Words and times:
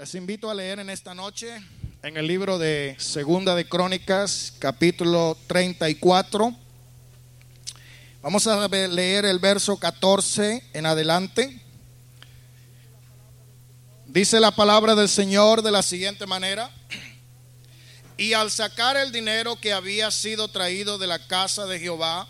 Les 0.00 0.14
invito 0.14 0.48
a 0.48 0.54
leer 0.54 0.78
en 0.78 0.88
esta 0.88 1.14
noche 1.14 1.62
en 2.02 2.16
el 2.16 2.26
libro 2.26 2.58
de 2.58 2.96
Segunda 2.98 3.54
de 3.54 3.68
Crónicas, 3.68 4.54
capítulo 4.58 5.36
34. 5.46 6.56
Vamos 8.22 8.46
a 8.46 8.66
leer 8.66 9.26
el 9.26 9.38
verso 9.38 9.76
14 9.76 10.64
en 10.72 10.86
adelante. 10.86 11.60
Dice 14.06 14.40
la 14.40 14.52
palabra 14.52 14.94
del 14.94 15.10
Señor 15.10 15.60
de 15.60 15.70
la 15.70 15.82
siguiente 15.82 16.26
manera. 16.26 16.70
Y 18.16 18.32
al 18.32 18.50
sacar 18.50 18.96
el 18.96 19.12
dinero 19.12 19.60
que 19.60 19.74
había 19.74 20.10
sido 20.10 20.48
traído 20.48 20.96
de 20.96 21.08
la 21.08 21.26
casa 21.26 21.66
de 21.66 21.78
Jehová, 21.78 22.26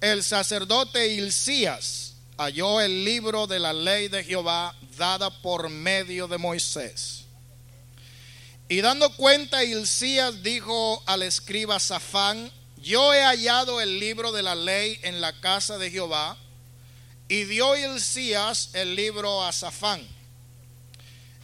el 0.00 0.22
sacerdote 0.22 1.12
Hilcías 1.12 2.13
halló 2.36 2.80
el 2.80 3.04
libro 3.04 3.46
de 3.46 3.58
la 3.58 3.72
ley 3.72 4.08
de 4.08 4.24
Jehová 4.24 4.74
dada 4.96 5.30
por 5.30 5.68
medio 5.68 6.28
de 6.28 6.38
Moisés. 6.38 7.24
Y 8.68 8.80
dando 8.80 9.14
cuenta, 9.16 9.62
Hilcías 9.62 10.42
dijo 10.42 11.02
al 11.06 11.22
escriba 11.22 11.78
Safán, 11.78 12.50
yo 12.78 13.14
he 13.14 13.22
hallado 13.22 13.80
el 13.80 13.98
libro 13.98 14.32
de 14.32 14.42
la 14.42 14.54
ley 14.54 14.98
en 15.02 15.20
la 15.20 15.38
casa 15.40 15.78
de 15.78 15.90
Jehová. 15.90 16.36
Y 17.28 17.44
dio 17.44 17.76
Hilcías 17.76 18.70
el 18.74 18.94
libro 18.94 19.44
a 19.44 19.52
Safán. 19.52 20.06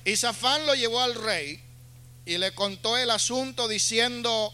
Y 0.05 0.17
Safán 0.17 0.67
lo 0.67 0.75
llevó 0.75 1.01
al 1.01 1.15
rey 1.15 1.63
y 2.27 2.39
le 2.39 2.53
contó 2.53 2.97
el 2.97 3.11
asunto 3.11 3.69
diciendo, 3.69 4.53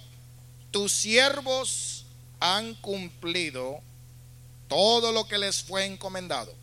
tus 0.70 0.92
siervos 0.92 2.04
han 2.40 2.74
cumplido 2.74 3.80
todo 4.68 5.12
lo 5.12 5.26
que 5.28 5.38
les 5.38 5.62
fue 5.62 5.84
encomendado 5.84 6.54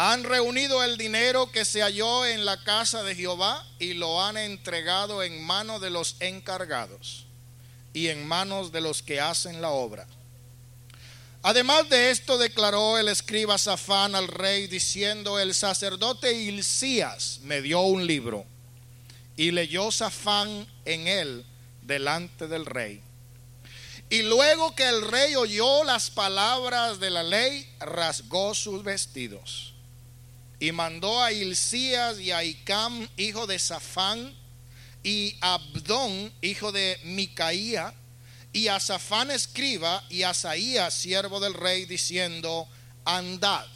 han 0.00 0.22
reunido 0.22 0.84
el 0.84 0.96
dinero 0.96 1.50
que 1.50 1.64
se 1.64 1.82
halló 1.82 2.24
en 2.24 2.44
la 2.44 2.62
casa 2.62 3.02
de 3.02 3.16
Jehová 3.16 3.66
y 3.80 3.94
lo 3.94 4.22
han 4.22 4.36
entregado 4.36 5.24
en 5.24 5.42
manos 5.42 5.80
de 5.80 5.90
los 5.90 6.14
encargados 6.20 7.26
y 7.92 8.06
en 8.06 8.24
manos 8.24 8.70
de 8.70 8.80
los 8.80 9.02
que 9.02 9.20
hacen 9.20 9.60
la 9.60 9.70
obra. 9.70 10.06
Además 11.42 11.88
de 11.88 12.12
esto 12.12 12.38
declaró 12.38 12.96
el 12.96 13.08
escriba 13.08 13.58
Safán 13.58 14.14
al 14.14 14.28
rey 14.28 14.68
diciendo, 14.68 15.40
el 15.40 15.52
sacerdote 15.52 16.32
Hilcías 16.32 17.40
me 17.42 17.60
dio 17.60 17.80
un 17.80 18.06
libro 18.06 18.44
y 19.36 19.50
leyó 19.50 19.90
Safán 19.90 20.68
en 20.84 21.08
él 21.08 21.44
delante 21.82 22.46
del 22.46 22.66
rey. 22.66 23.02
Y 24.10 24.22
luego 24.22 24.74
que 24.74 24.88
el 24.88 25.02
rey 25.02 25.34
oyó 25.34 25.84
las 25.84 26.10
palabras 26.10 26.98
de 26.98 27.10
la 27.10 27.22
ley, 27.22 27.70
rasgó 27.80 28.54
sus 28.54 28.82
vestidos 28.82 29.74
y 30.60 30.72
mandó 30.72 31.22
a 31.22 31.32
Hilcías 31.32 32.18
y 32.18 32.32
a 32.32 32.42
Icam, 32.42 33.08
hijo 33.16 33.46
de 33.46 33.58
Safán, 33.58 34.34
y 35.04 35.36
a 35.40 35.54
Abdón, 35.54 36.32
hijo 36.42 36.72
de 36.72 37.00
Micaía, 37.04 37.94
y 38.52 38.68
a 38.68 38.80
Safán 38.80 39.30
escriba, 39.30 40.04
y 40.08 40.24
a 40.24 40.34
Saías, 40.34 40.94
siervo 40.94 41.38
del 41.38 41.54
rey, 41.54 41.84
diciendo, 41.84 42.68
andad, 43.04 43.66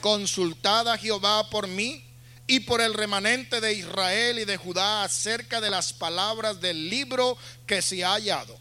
consultad 0.00 0.88
a 0.88 0.98
Jehová 0.98 1.48
por 1.50 1.68
mí 1.68 2.04
y 2.48 2.60
por 2.60 2.80
el 2.80 2.94
remanente 2.94 3.60
de 3.60 3.72
Israel 3.72 4.40
y 4.40 4.44
de 4.44 4.56
Judá 4.56 5.04
acerca 5.04 5.60
de 5.60 5.70
las 5.70 5.92
palabras 5.92 6.60
del 6.60 6.90
libro 6.90 7.38
que 7.66 7.80
se 7.80 8.04
ha 8.04 8.14
hallado, 8.14 8.58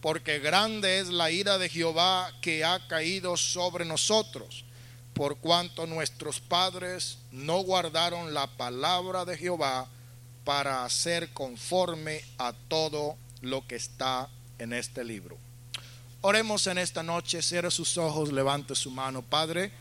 porque 0.00 0.38
grande 0.38 1.00
es 1.00 1.08
la 1.08 1.30
ira 1.30 1.58
de 1.58 1.68
Jehová 1.68 2.32
que 2.40 2.64
ha 2.64 2.86
caído 2.86 3.36
sobre 3.36 3.84
nosotros 3.84 4.64
por 5.18 5.38
cuanto 5.38 5.88
nuestros 5.88 6.38
padres 6.38 7.18
no 7.32 7.58
guardaron 7.62 8.34
la 8.34 8.46
palabra 8.46 9.24
de 9.24 9.36
Jehová 9.36 9.88
para 10.44 10.84
hacer 10.84 11.32
conforme 11.32 12.22
a 12.38 12.52
todo 12.68 13.16
lo 13.40 13.66
que 13.66 13.74
está 13.74 14.28
en 14.60 14.72
este 14.72 15.02
libro. 15.02 15.36
Oremos 16.20 16.68
en 16.68 16.78
esta 16.78 17.02
noche, 17.02 17.42
cierre 17.42 17.72
sus 17.72 17.98
ojos, 17.98 18.32
levante 18.32 18.76
su 18.76 18.92
mano, 18.92 19.22
Padre. 19.22 19.72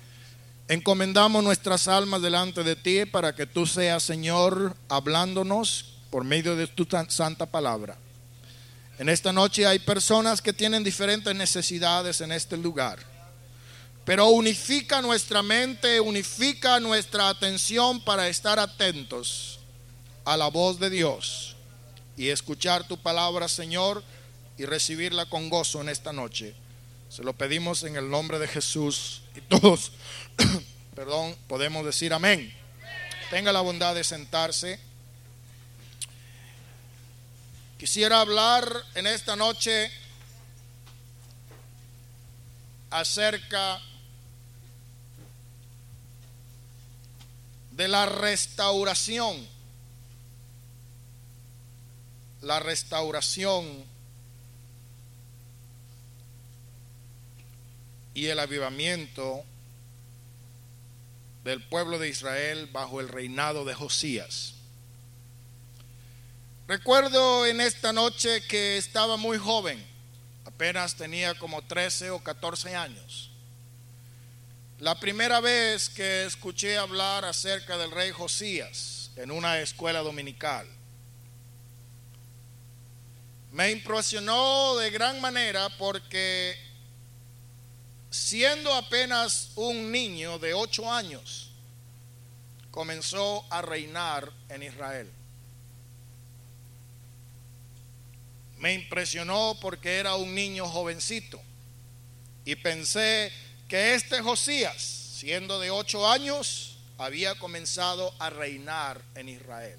Encomendamos 0.67 1.43
nuestras 1.43 1.87
almas 1.87 2.23
delante 2.23 2.63
de 2.63 2.75
ti 2.75 3.05
para 3.05 3.35
que 3.35 3.45
tú 3.45 3.67
seas, 3.67 4.01
Señor, 4.01 4.75
hablándonos 4.89 5.93
por 6.09 6.23
medio 6.23 6.55
de 6.55 6.65
tu 6.65 6.87
santa 7.09 7.45
palabra. 7.45 7.95
En 8.99 9.09
esta 9.09 9.31
noche 9.31 9.65
hay 9.65 9.79
personas 9.79 10.41
que 10.41 10.53
tienen 10.53 10.83
diferentes 10.83 11.35
necesidades 11.35 12.21
en 12.21 12.31
este 12.31 12.57
lugar 12.57 13.17
pero 14.07 14.29
unifica 14.29 15.01
nuestra 15.01 15.43
mente, 15.43 15.99
unifica 15.99 16.79
nuestra 16.79 17.27
atención 17.27 17.99
para 17.99 18.29
estar 18.29 18.57
atentos 18.57 19.59
a 20.23 20.37
la 20.37 20.47
voz 20.47 20.79
de 20.79 20.89
Dios 20.89 21.57
y 22.15 22.29
escuchar 22.29 22.87
tu 22.87 22.97
palabra, 22.97 23.49
Señor, 23.49 24.01
y 24.57 24.63
recibirla 24.63 25.25
con 25.25 25.49
gozo 25.49 25.81
en 25.81 25.89
esta 25.89 26.13
noche. 26.13 26.55
Se 27.09 27.21
lo 27.21 27.33
pedimos 27.33 27.83
en 27.83 27.97
el 27.97 28.09
nombre 28.09 28.39
de 28.39 28.47
Jesús 28.47 29.23
y 29.35 29.41
todos, 29.41 29.91
perdón, 30.95 31.35
podemos 31.49 31.85
decir 31.85 32.13
amén. 32.13 32.55
Tenga 33.29 33.51
la 33.51 33.59
bondad 33.59 33.93
de 33.93 34.05
sentarse. 34.05 34.79
Quisiera 37.77 38.21
hablar 38.21 38.85
en 38.95 39.05
esta 39.05 39.35
noche 39.35 39.91
acerca 42.89 43.79
de 47.71 47.87
la 47.87 48.07
restauración. 48.07 49.47
La 52.41 52.59
restauración 52.59 53.85
y 58.15 58.25
el 58.25 58.39
avivamiento 58.39 59.43
del 61.43 61.61
pueblo 61.61 61.99
de 61.99 62.09
Israel 62.09 62.67
bajo 62.71 63.01
el 63.01 63.07
reinado 63.07 63.65
de 63.65 63.75
Josías. 63.75 64.56
Recuerdo 66.67 67.45
en 67.45 67.61
esta 67.61 67.93
noche 67.93 68.41
que 68.45 68.75
estaba 68.75 69.15
muy 69.15 69.37
joven, 69.37 69.81
apenas 70.43 70.97
tenía 70.97 71.33
como 71.35 71.61
13 71.61 72.11
o 72.11 72.19
14 72.19 72.75
años. 72.75 73.31
La 74.79 74.99
primera 74.99 75.39
vez 75.39 75.87
que 75.87 76.25
escuché 76.25 76.77
hablar 76.77 77.23
acerca 77.23 77.77
del 77.77 77.91
rey 77.91 78.11
Josías 78.11 79.11
en 79.15 79.31
una 79.31 79.61
escuela 79.61 79.99
dominical, 80.01 80.67
me 83.53 83.71
impresionó 83.71 84.75
de 84.75 84.91
gran 84.91 85.21
manera 85.21 85.69
porque 85.77 86.53
siendo 88.09 88.73
apenas 88.73 89.51
un 89.55 89.89
niño 89.89 90.37
de 90.37 90.53
ocho 90.53 90.91
años, 90.91 91.49
comenzó 92.71 93.45
a 93.49 93.61
reinar 93.61 94.33
en 94.49 94.63
Israel. 94.63 95.16
Me 98.59 98.73
impresionó 98.73 99.57
porque 99.61 99.97
era 99.97 100.15
un 100.15 100.33
niño 100.33 100.67
jovencito 100.67 101.39
y 102.43 102.55
pensé 102.55 103.31
que 103.67 103.93
este 103.93 104.21
Josías, 104.21 104.81
siendo 104.81 105.59
de 105.59 105.69
ocho 105.69 106.09
años, 106.09 106.77
había 106.97 107.35
comenzado 107.35 108.13
a 108.19 108.29
reinar 108.29 109.01
en 109.15 109.29
Israel. 109.29 109.77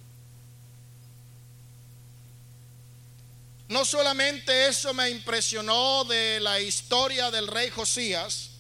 No 3.69 3.85
solamente 3.85 4.69
eso 4.69 4.95
me 4.95 5.11
impresionó 5.11 6.05
de 6.05 6.41
la 6.41 6.61
historia 6.61 7.31
del 7.31 7.47
rey 7.47 7.71
Josías, 7.71 8.51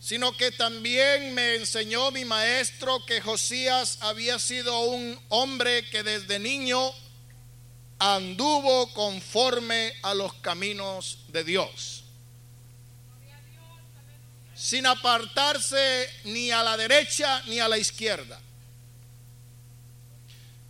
sino 0.00 0.36
que 0.36 0.50
también 0.50 1.34
me 1.34 1.56
enseñó 1.56 2.10
mi 2.10 2.24
maestro 2.24 3.04
que 3.06 3.20
Josías 3.20 3.98
había 4.00 4.38
sido 4.38 4.80
un 4.80 5.20
hombre 5.28 5.88
que 5.90 6.02
desde 6.02 6.38
niño 6.38 6.92
anduvo 8.00 8.92
conforme 8.92 9.94
a 10.02 10.14
los 10.14 10.34
caminos 10.34 11.18
de 11.28 11.44
Dios 11.44 12.00
sin 14.60 14.84
apartarse 14.84 16.06
ni 16.24 16.50
a 16.50 16.62
la 16.62 16.76
derecha 16.76 17.42
ni 17.46 17.58
a 17.60 17.66
la 17.66 17.78
izquierda. 17.78 18.38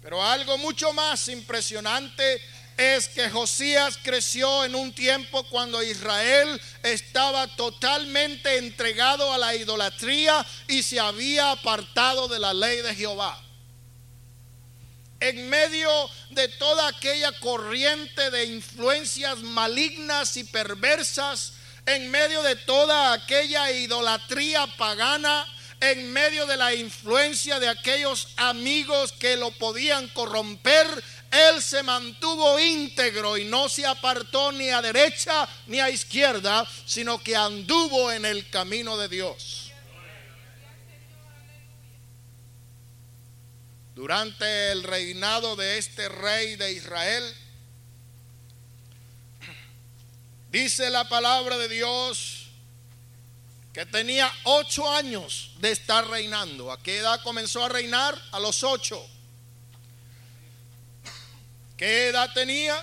Pero 0.00 0.24
algo 0.24 0.56
mucho 0.58 0.92
más 0.92 1.26
impresionante 1.26 2.40
es 2.76 3.08
que 3.08 3.28
Josías 3.28 3.98
creció 4.00 4.64
en 4.64 4.76
un 4.76 4.94
tiempo 4.94 5.42
cuando 5.50 5.82
Israel 5.82 6.60
estaba 6.84 7.48
totalmente 7.56 8.58
entregado 8.58 9.32
a 9.32 9.38
la 9.38 9.56
idolatría 9.56 10.46
y 10.68 10.84
se 10.84 11.00
había 11.00 11.50
apartado 11.50 12.28
de 12.28 12.38
la 12.38 12.54
ley 12.54 12.82
de 12.82 12.94
Jehová. 12.94 13.42
En 15.20 15.48
medio 15.48 15.90
de 16.30 16.48
toda 16.48 16.88
aquella 16.88 17.30
corriente 17.40 18.30
de 18.30 18.46
influencias 18.46 19.38
malignas 19.38 20.36
y 20.36 20.44
perversas, 20.44 21.52
en 21.86 22.10
medio 22.10 22.42
de 22.42 22.56
toda 22.56 23.12
aquella 23.12 23.70
idolatría 23.70 24.66
pagana, 24.78 25.46
en 25.80 26.12
medio 26.12 26.46
de 26.46 26.56
la 26.56 26.74
influencia 26.74 27.58
de 27.58 27.68
aquellos 27.68 28.28
amigos 28.36 29.12
que 29.12 29.36
lo 29.36 29.50
podían 29.52 30.08
corromper, 30.08 30.86
él 31.30 31.62
se 31.62 31.82
mantuvo 31.82 32.58
íntegro 32.58 33.36
y 33.36 33.44
no 33.44 33.68
se 33.68 33.86
apartó 33.86 34.52
ni 34.52 34.70
a 34.70 34.82
derecha 34.82 35.48
ni 35.66 35.80
a 35.80 35.90
izquierda, 35.90 36.66
sino 36.86 37.22
que 37.22 37.36
anduvo 37.36 38.10
en 38.10 38.24
el 38.24 38.48
camino 38.50 38.98
de 38.98 39.08
Dios. 39.08 39.69
Durante 44.00 44.72
el 44.72 44.82
reinado 44.82 45.56
de 45.56 45.76
este 45.76 46.08
rey 46.08 46.56
de 46.56 46.72
Israel, 46.72 47.22
dice 50.50 50.88
la 50.88 51.06
palabra 51.06 51.58
de 51.58 51.68
Dios 51.68 52.46
que 53.74 53.84
tenía 53.84 54.32
ocho 54.44 54.90
años 54.90 55.52
de 55.58 55.72
estar 55.72 56.08
reinando. 56.08 56.72
¿A 56.72 56.82
qué 56.82 56.96
edad 56.96 57.22
comenzó 57.22 57.62
a 57.62 57.68
reinar? 57.68 58.18
A 58.32 58.40
los 58.40 58.64
ocho. 58.64 59.06
¿Qué 61.76 62.08
edad 62.08 62.32
tenía? 62.32 62.82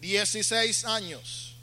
Dieciséis 0.00 0.84
años. 0.84 1.54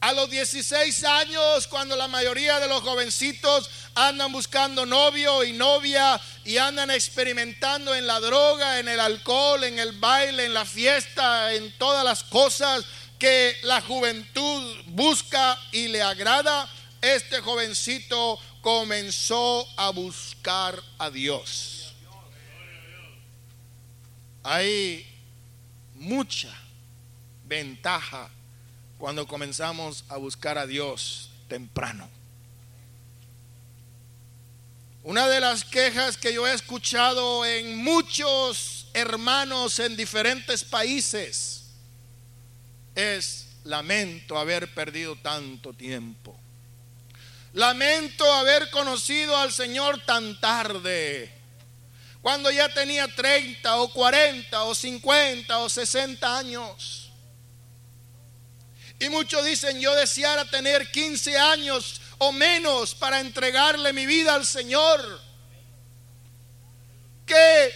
A 0.00 0.14
los 0.14 0.30
16 0.30 1.04
años, 1.04 1.66
cuando 1.66 1.94
la 1.94 2.08
mayoría 2.08 2.58
de 2.58 2.68
los 2.68 2.82
jovencitos 2.82 3.68
andan 3.94 4.32
buscando 4.32 4.86
novio 4.86 5.44
y 5.44 5.52
novia 5.52 6.18
y 6.42 6.56
andan 6.56 6.90
experimentando 6.90 7.94
en 7.94 8.06
la 8.06 8.18
droga, 8.18 8.78
en 8.78 8.88
el 8.88 8.98
alcohol, 8.98 9.62
en 9.62 9.78
el 9.78 9.92
baile, 9.92 10.46
en 10.46 10.54
la 10.54 10.64
fiesta, 10.64 11.52
en 11.52 11.76
todas 11.76 12.02
las 12.02 12.24
cosas 12.24 12.86
que 13.18 13.54
la 13.64 13.82
juventud 13.82 14.74
busca 14.86 15.58
y 15.70 15.88
le 15.88 16.00
agrada, 16.00 16.66
este 17.02 17.42
jovencito 17.42 18.38
comenzó 18.62 19.68
a 19.76 19.90
buscar 19.90 20.82
a 20.98 21.10
Dios. 21.10 21.92
Hay 24.42 25.06
mucha 25.94 26.48
ventaja 27.44 28.30
cuando 29.00 29.26
comenzamos 29.26 30.04
a 30.10 30.18
buscar 30.18 30.58
a 30.58 30.66
Dios 30.66 31.30
temprano. 31.48 32.06
Una 35.02 35.26
de 35.26 35.40
las 35.40 35.64
quejas 35.64 36.18
que 36.18 36.34
yo 36.34 36.46
he 36.46 36.52
escuchado 36.52 37.46
en 37.46 37.78
muchos 37.82 38.88
hermanos 38.92 39.78
en 39.78 39.96
diferentes 39.96 40.64
países 40.64 41.70
es 42.94 43.48
lamento 43.64 44.38
haber 44.38 44.74
perdido 44.74 45.16
tanto 45.16 45.72
tiempo. 45.72 46.38
Lamento 47.54 48.30
haber 48.34 48.68
conocido 48.68 49.34
al 49.38 49.50
Señor 49.50 50.04
tan 50.04 50.38
tarde, 50.40 51.32
cuando 52.20 52.50
ya 52.50 52.68
tenía 52.68 53.08
30 53.08 53.76
o 53.76 53.90
40 53.94 54.62
o 54.64 54.74
50 54.74 55.58
o 55.58 55.68
60 55.70 56.38
años. 56.38 56.99
Y 59.00 59.08
muchos 59.08 59.44
dicen, 59.46 59.80
yo 59.80 59.94
deseara 59.96 60.44
tener 60.44 60.90
15 60.90 61.36
años 61.38 62.02
o 62.18 62.32
menos 62.32 62.94
para 62.94 63.18
entregarle 63.20 63.94
mi 63.94 64.04
vida 64.04 64.34
al 64.34 64.44
Señor. 64.44 65.20
Qué 67.24 67.74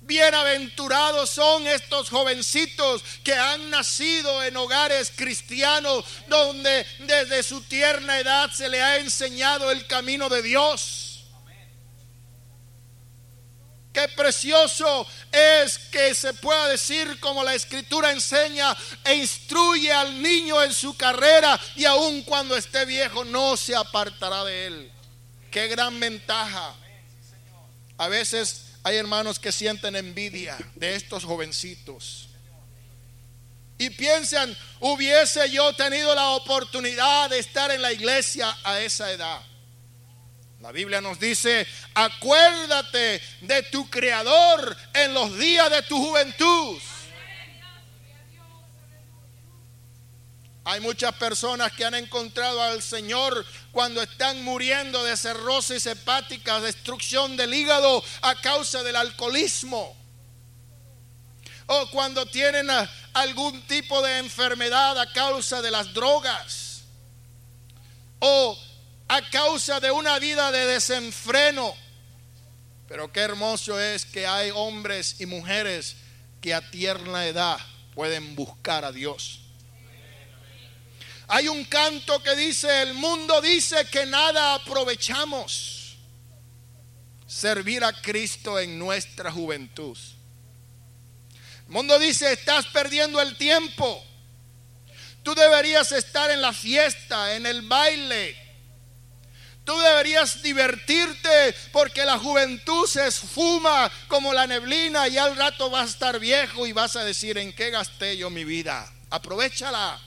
bienaventurados 0.00 1.28
son 1.28 1.66
estos 1.66 2.08
jovencitos 2.08 3.04
que 3.22 3.34
han 3.34 3.68
nacido 3.68 4.42
en 4.42 4.56
hogares 4.56 5.12
cristianos 5.14 6.02
donde 6.28 6.86
desde 7.00 7.42
su 7.42 7.60
tierna 7.60 8.18
edad 8.18 8.50
se 8.50 8.70
le 8.70 8.82
ha 8.82 8.96
enseñado 8.96 9.70
el 9.70 9.86
camino 9.86 10.30
de 10.30 10.40
Dios. 10.40 11.07
Qué 13.98 14.06
precioso 14.06 15.04
es 15.32 15.76
que 15.76 16.14
se 16.14 16.32
pueda 16.34 16.68
decir 16.68 17.18
como 17.18 17.42
la 17.42 17.54
escritura 17.54 18.12
enseña 18.12 18.76
e 19.04 19.14
instruye 19.16 19.92
al 19.92 20.22
niño 20.22 20.62
en 20.62 20.72
su 20.72 20.96
carrera 20.96 21.58
y 21.74 21.84
aun 21.84 22.22
cuando 22.22 22.56
esté 22.56 22.84
viejo 22.84 23.24
no 23.24 23.56
se 23.56 23.74
apartará 23.74 24.44
de 24.44 24.66
él. 24.68 24.92
Qué 25.50 25.66
gran 25.66 25.98
ventaja. 25.98 26.76
A 27.96 28.06
veces 28.06 28.66
hay 28.84 28.98
hermanos 28.98 29.40
que 29.40 29.50
sienten 29.50 29.96
envidia 29.96 30.56
de 30.76 30.94
estos 30.94 31.24
jovencitos. 31.24 32.28
Y 33.78 33.90
piensan, 33.90 34.56
hubiese 34.78 35.50
yo 35.50 35.74
tenido 35.74 36.14
la 36.14 36.28
oportunidad 36.28 37.30
de 37.30 37.40
estar 37.40 37.72
en 37.72 37.82
la 37.82 37.92
iglesia 37.92 38.56
a 38.62 38.78
esa 38.78 39.10
edad. 39.10 39.40
La 40.60 40.72
Biblia 40.72 41.00
nos 41.00 41.20
dice, 41.20 41.66
acuérdate 41.94 43.22
de 43.42 43.62
tu 43.70 43.88
Creador 43.88 44.76
en 44.92 45.14
los 45.14 45.38
días 45.38 45.70
de 45.70 45.82
tu 45.82 45.96
juventud. 45.96 46.78
Hay 50.64 50.80
muchas 50.80 51.14
personas 51.14 51.72
que 51.72 51.84
han 51.84 51.94
encontrado 51.94 52.60
al 52.60 52.82
Señor 52.82 53.46
cuando 53.70 54.02
están 54.02 54.42
muriendo 54.42 55.02
de 55.04 55.16
cirrosis 55.16 55.86
hepática, 55.86 56.60
destrucción 56.60 57.36
del 57.36 57.54
hígado 57.54 58.02
a 58.20 58.34
causa 58.34 58.82
del 58.82 58.96
alcoholismo. 58.96 59.96
O 61.68 61.90
cuando 61.90 62.26
tienen 62.26 62.68
algún 63.14 63.62
tipo 63.62 64.02
de 64.02 64.18
enfermedad 64.18 64.98
a 64.98 65.10
causa 65.12 65.62
de 65.62 65.70
las 65.70 65.94
drogas. 65.94 66.82
O 68.18 68.58
a 69.08 69.30
causa 69.30 69.80
de 69.80 69.90
una 69.90 70.18
vida 70.18 70.52
de 70.52 70.66
desenfreno. 70.66 71.74
Pero 72.86 73.12
qué 73.12 73.20
hermoso 73.20 73.80
es 73.80 74.04
que 74.04 74.26
hay 74.26 74.50
hombres 74.50 75.16
y 75.20 75.26
mujeres 75.26 75.96
que 76.40 76.54
a 76.54 76.70
tierna 76.70 77.26
edad 77.26 77.58
pueden 77.94 78.34
buscar 78.34 78.84
a 78.84 78.92
Dios. 78.92 79.40
Hay 81.26 81.48
un 81.48 81.64
canto 81.64 82.22
que 82.22 82.34
dice, 82.36 82.82
el 82.82 82.94
mundo 82.94 83.40
dice 83.42 83.86
que 83.90 84.06
nada 84.06 84.54
aprovechamos. 84.54 85.96
Servir 87.26 87.84
a 87.84 87.92
Cristo 87.92 88.58
en 88.58 88.78
nuestra 88.78 89.30
juventud. 89.30 89.98
El 91.66 91.72
mundo 91.72 91.98
dice, 91.98 92.32
estás 92.32 92.66
perdiendo 92.68 93.20
el 93.20 93.36
tiempo. 93.36 94.02
Tú 95.22 95.34
deberías 95.34 95.92
estar 95.92 96.30
en 96.30 96.40
la 96.40 96.54
fiesta, 96.54 97.36
en 97.36 97.44
el 97.44 97.60
baile, 97.60 98.47
Tú 99.68 99.78
deberías 99.80 100.40
divertirte 100.40 101.54
porque 101.72 102.02
la 102.06 102.18
juventud 102.18 102.86
se 102.86 103.06
esfuma 103.06 103.92
como 104.08 104.32
la 104.32 104.46
neblina 104.46 105.06
y 105.08 105.18
al 105.18 105.36
rato 105.36 105.68
vas 105.68 105.82
a 105.82 105.90
estar 105.90 106.18
viejo 106.18 106.66
y 106.66 106.72
vas 106.72 106.96
a 106.96 107.04
decir 107.04 107.36
en 107.36 107.52
qué 107.52 107.68
gasté 107.68 108.16
yo 108.16 108.30
mi 108.30 108.44
vida. 108.44 108.90
Aprovechala. 109.10 110.00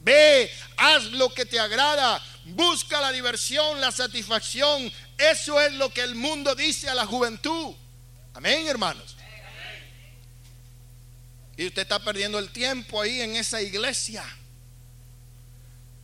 Ve, 0.00 0.52
haz 0.76 1.04
lo 1.04 1.32
que 1.32 1.46
te 1.46 1.60
agrada. 1.60 2.20
Busca 2.46 3.00
la 3.00 3.12
diversión, 3.12 3.80
la 3.80 3.92
satisfacción. 3.92 4.92
Eso 5.16 5.60
es 5.60 5.72
lo 5.74 5.90
que 5.90 6.00
el 6.00 6.16
mundo 6.16 6.56
dice 6.56 6.88
a 6.88 6.94
la 6.94 7.06
juventud. 7.06 7.76
Amén, 8.34 8.66
hermanos. 8.66 9.16
Y 11.56 11.68
usted 11.68 11.82
está 11.82 12.00
perdiendo 12.00 12.40
el 12.40 12.50
tiempo 12.50 13.00
ahí 13.00 13.20
en 13.20 13.36
esa 13.36 13.62
iglesia. 13.62 14.24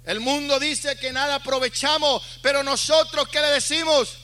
El 0.05 0.21
mundo 0.21 0.59
dice 0.59 0.97
que 0.97 1.13
nada 1.13 1.37
aprovechamos, 1.37 2.23
pero 2.43 2.63
nosotros 2.63 3.29
¿qué 3.29 3.41
le 3.41 3.49
decimos? 3.49 4.17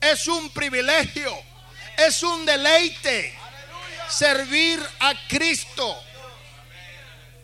Es 0.00 0.28
un 0.28 0.50
privilegio, 0.50 1.36
es 1.96 2.22
un 2.22 2.46
deleite 2.46 3.36
servir 4.08 4.80
a 5.00 5.14
Cristo. 5.28 6.00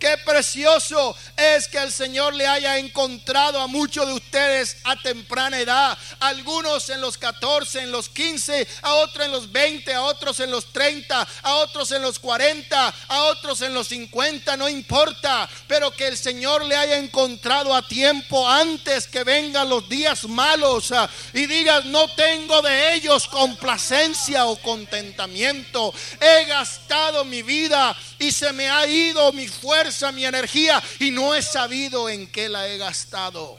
Qué 0.02 0.18
precioso 0.18 1.14
es 1.36 1.68
que 1.68 1.78
el 1.78 1.92
Señor 1.92 2.34
le 2.34 2.44
haya 2.44 2.76
encontrado 2.76 3.60
a 3.60 3.68
muchos 3.68 4.04
de 4.04 4.14
ustedes 4.14 4.78
a 4.82 4.96
temprana 4.96 5.60
edad. 5.60 5.96
Algunos 6.18 6.90
en 6.90 7.00
los 7.00 7.16
14, 7.16 7.82
en 7.82 7.92
los 7.92 8.08
15, 8.08 8.66
a 8.82 8.94
otros 8.94 9.24
en 9.24 9.30
los 9.30 9.52
20, 9.52 9.94
a 9.94 10.02
otros 10.02 10.40
en 10.40 10.50
los 10.50 10.72
30, 10.72 11.28
a 11.44 11.54
otros 11.54 11.92
en 11.92 12.02
los 12.02 12.18
40, 12.18 12.94
a 13.06 13.22
otros 13.26 13.62
en 13.62 13.74
los 13.74 13.86
50, 13.86 14.56
no 14.56 14.68
importa. 14.68 15.48
Pero 15.68 15.92
que 15.92 16.08
el 16.08 16.18
Señor 16.18 16.64
le 16.64 16.74
haya 16.74 16.96
encontrado 16.96 17.72
a 17.72 17.86
tiempo 17.86 18.50
antes 18.50 19.06
que 19.06 19.22
vengan 19.22 19.68
los 19.68 19.88
días 19.88 20.24
malos 20.24 20.90
ah, 20.90 21.08
y 21.32 21.46
digas, 21.46 21.84
no 21.84 22.12
tengo 22.16 22.60
de 22.60 22.94
ellos 22.94 23.28
complacencia 23.28 24.46
o 24.46 24.56
contentamiento. 24.56 25.94
He 26.20 26.46
gastado 26.46 27.24
mi 27.24 27.42
vida 27.42 27.96
y 28.18 28.32
se 28.32 28.52
me 28.52 28.68
ha 28.68 28.86
ido 28.86 29.32
mi 29.32 29.46
fuerza, 29.46 29.91
mi 30.12 30.24
energía 30.24 30.82
y 30.98 31.10
no 31.10 31.34
he 31.34 31.42
sabido 31.42 32.08
en 32.08 32.26
qué 32.26 32.48
la 32.48 32.68
he 32.68 32.78
gastado. 32.78 33.58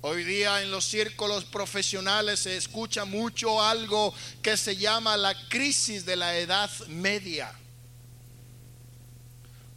Hoy 0.00 0.24
día 0.24 0.62
en 0.62 0.70
los 0.70 0.84
círculos 0.84 1.44
profesionales 1.44 2.40
se 2.40 2.56
escucha 2.56 3.04
mucho 3.04 3.62
algo 3.62 4.12
que 4.42 4.56
se 4.56 4.76
llama 4.76 5.16
la 5.16 5.32
crisis 5.48 6.04
de 6.04 6.16
la 6.16 6.36
edad 6.36 6.70
media. 6.88 7.52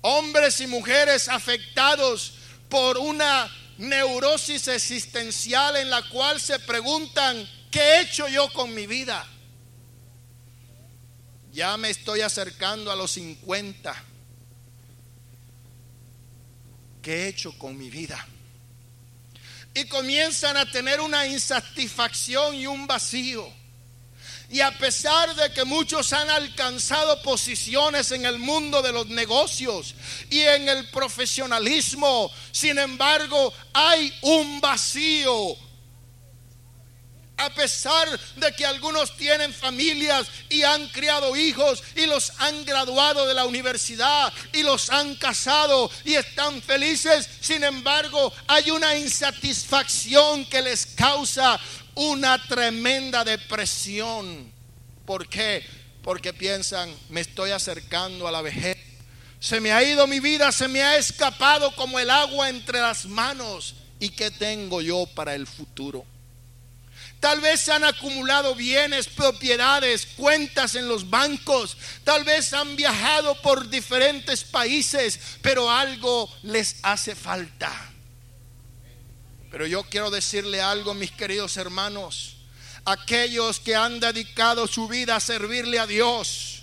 Hombres 0.02 0.60
y 0.62 0.68
mujeres 0.68 1.30
afectados 1.30 2.34
por 2.70 2.98
una 2.98 3.52
neurosis 3.78 4.68
existencial 4.68 5.76
en 5.76 5.90
la 5.90 6.02
cual 6.10 6.40
se 6.40 6.58
preguntan, 6.60 7.48
¿qué 7.70 7.80
he 7.80 8.02
hecho 8.02 8.28
yo 8.28 8.52
con 8.52 8.74
mi 8.74 8.88
vida? 8.88 9.28
Ya 11.52 11.78
me 11.78 11.90
estoy 11.90 12.22
acercando 12.22 12.92
a 12.92 12.96
los 12.96 13.12
50. 13.12 14.15
¿Qué 17.06 17.26
he 17.26 17.28
hecho 17.28 17.56
con 17.60 17.78
mi 17.78 17.92
vida? 17.92 18.28
Y 19.76 19.86
comienzan 19.86 20.58
a 20.58 20.72
tener 20.72 21.00
una 21.00 21.28
insatisfacción 21.28 22.56
y 22.56 22.66
un 22.66 22.88
vacío. 22.88 23.48
Y 24.50 24.60
a 24.62 24.76
pesar 24.76 25.36
de 25.36 25.54
que 25.54 25.66
muchos 25.66 26.12
han 26.14 26.28
alcanzado 26.32 27.22
posiciones 27.22 28.10
en 28.10 28.26
el 28.26 28.40
mundo 28.40 28.82
de 28.82 28.92
los 28.92 29.06
negocios 29.06 29.94
y 30.32 30.40
en 30.40 30.68
el 30.68 30.90
profesionalismo, 30.90 32.32
sin 32.52 32.80
embargo 32.80 33.54
hay 33.72 34.12
un 34.22 34.60
vacío, 34.60 35.56
a 37.38 37.50
pesar 37.50 38.08
de 38.38 38.52
que 38.54 38.66
algunos 38.66 39.16
tienen 39.18 39.54
familias 39.54 40.28
y 40.50 40.64
han 40.64 40.88
criado 40.90 41.36
hijos 41.36 41.84
y 41.96 42.06
los 42.06 42.32
han 42.40 42.66
graduado 42.66 43.26
de 43.28 43.34
la 43.34 43.46
universidad 43.46 44.32
y 44.54 44.64
los 44.64 44.90
han 44.90 45.16
casado 45.16 45.90
y 46.04 46.16
están 46.16 46.62
felices, 46.62 47.30
sin 47.42 47.64
embargo 47.64 48.32
hay 48.48 48.72
una 48.72 48.98
insatisfacción 48.98 50.46
que 50.46 50.62
les 50.62 50.86
causa 50.86 51.60
una 51.96 52.42
tremenda 52.48 53.24
depresión. 53.24 54.52
¿Por 55.06 55.28
qué? 55.28 55.66
Porque 56.02 56.34
piensan, 56.34 56.94
me 57.10 57.22
estoy 57.22 57.52
acercando 57.52 58.28
a 58.28 58.32
la 58.32 58.42
vejez. 58.42 58.78
Se 59.40 59.60
me 59.60 59.72
ha 59.72 59.84
ido 59.84 60.08
mi 60.08 60.20
vida, 60.20 60.52
se 60.52 60.68
me 60.68 60.82
ha 60.82 60.98
escapado 60.98 61.76
como 61.76 62.00
el 62.00 62.10
agua 62.10 62.50
entre 62.50 62.80
las 62.80 63.06
manos. 63.06 63.76
¿Y 64.00 64.10
qué 64.10 64.32
tengo 64.32 64.82
yo 64.82 65.06
para 65.16 65.36
el 65.36 65.48
futuro? 65.48 66.06
Tal 67.26 67.42
vez 67.42 67.68
han 67.70 67.84
acumulado 67.84 68.54
bienes, 68.54 69.08
propiedades, 69.08 70.06
cuentas 70.16 70.76
en 70.76 70.88
los 70.88 71.10
bancos. 71.10 71.76
Tal 72.04 72.24
vez 72.24 72.54
han 72.54 72.76
viajado 72.76 73.34
por 73.42 73.68
diferentes 73.68 74.44
países, 74.44 75.20
pero 75.42 75.72
algo 75.72 76.32
les 76.44 76.76
hace 76.84 77.16
falta. 77.16 77.74
Pero 79.50 79.66
yo 79.66 79.86
quiero 79.86 80.12
decirle 80.12 80.62
algo, 80.62 80.94
mis 80.94 81.10
queridos 81.10 81.58
hermanos. 81.58 82.36
Aquellos 82.86 83.60
que 83.60 83.76
han 83.76 84.00
dedicado 84.00 84.68
su 84.68 84.88
vida 84.88 85.16
a 85.16 85.20
servirle 85.20 85.80
a 85.80 85.88
Dios, 85.88 86.62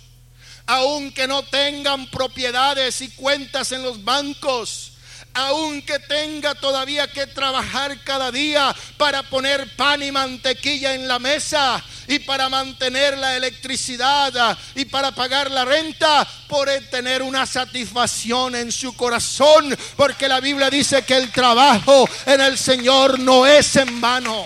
aunque 0.65 1.27
no 1.27 1.43
tengan 1.43 2.09
propiedades 2.09 3.01
y 3.01 3.09
cuentas 3.09 3.73
en 3.73 3.83
los 3.83 4.01
bancos, 4.05 4.92
aunque 5.33 5.99
tenga 5.99 6.53
todavía 6.55 7.07
que 7.07 7.27
trabajar 7.27 7.97
cada 8.03 8.31
día 8.31 8.75
para 8.97 9.23
poner 9.23 9.75
pan 9.75 10.03
y 10.03 10.11
mantequilla 10.11 10.93
en 10.93 11.07
la 11.07 11.19
mesa 11.19 11.83
y 12.07 12.19
para 12.19 12.49
mantener 12.49 13.17
la 13.17 13.35
electricidad 13.35 14.57
y 14.75 14.85
para 14.85 15.11
pagar 15.13 15.49
la 15.49 15.65
renta, 15.65 16.27
por 16.47 16.69
tener 16.91 17.21
una 17.21 17.45
satisfacción 17.45 18.55
en 18.55 18.71
su 18.71 18.95
corazón, 18.95 19.75
porque 19.95 20.27
la 20.27 20.39
Biblia 20.39 20.69
dice 20.69 21.03
que 21.03 21.17
el 21.17 21.31
trabajo 21.31 22.07
en 22.25 22.41
el 22.41 22.57
Señor 22.57 23.19
no 23.19 23.45
es 23.45 23.75
en 23.75 24.01
vano. 24.01 24.45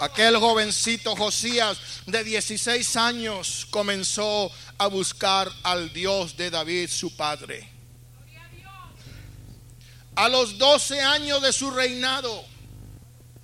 Aquel 0.00 0.36
jovencito 0.36 1.14
Josías 1.14 1.78
de 2.06 2.24
16 2.24 2.96
años 2.96 3.66
comenzó 3.70 4.50
a 4.78 4.86
buscar 4.86 5.50
al 5.62 5.92
Dios 5.92 6.36
de 6.36 6.50
David, 6.50 6.88
su 6.88 7.14
padre. 7.16 7.68
A 10.14 10.28
los 10.28 10.58
12 10.58 11.00
años 11.00 11.40
de 11.40 11.52
su 11.52 11.70
reinado, 11.70 12.44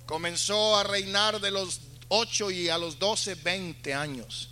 comenzó 0.05 0.77
a 0.77 0.83
reinar 0.83 1.39
de 1.39 1.51
los 1.51 1.81
8 2.09 2.51
y 2.51 2.69
a 2.69 2.77
los 2.77 2.99
12, 2.99 3.35
20 3.35 3.93
años. 3.93 4.49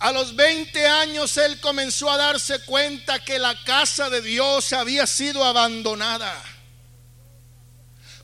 A 0.00 0.12
los 0.12 0.36
20 0.36 0.86
años 0.86 1.36
él 1.38 1.60
comenzó 1.60 2.10
a 2.10 2.16
darse 2.16 2.58
cuenta 2.64 3.24
que 3.24 3.38
la 3.38 3.54
casa 3.64 4.10
de 4.10 4.20
Dios 4.20 4.72
había 4.72 5.06
sido 5.06 5.44
abandonada 5.44 6.53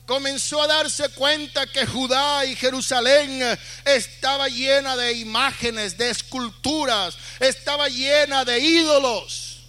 comenzó 0.05 0.61
a 0.61 0.67
darse 0.67 1.09
cuenta 1.09 1.67
que 1.67 1.85
Judá 1.85 2.45
y 2.45 2.55
Jerusalén 2.55 3.57
estaba 3.85 4.47
llena 4.49 4.95
de 4.95 5.13
imágenes, 5.13 5.97
de 5.97 6.09
esculturas, 6.09 7.17
estaba 7.39 7.87
llena 7.87 8.43
de 8.45 8.59
ídolos. 8.59 9.59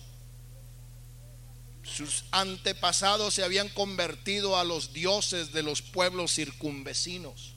Sus 1.84 2.24
antepasados 2.30 3.34
se 3.34 3.44
habían 3.44 3.68
convertido 3.68 4.58
a 4.58 4.64
los 4.64 4.92
dioses 4.92 5.52
de 5.52 5.62
los 5.62 5.82
pueblos 5.82 6.34
circunvecinos. 6.34 7.54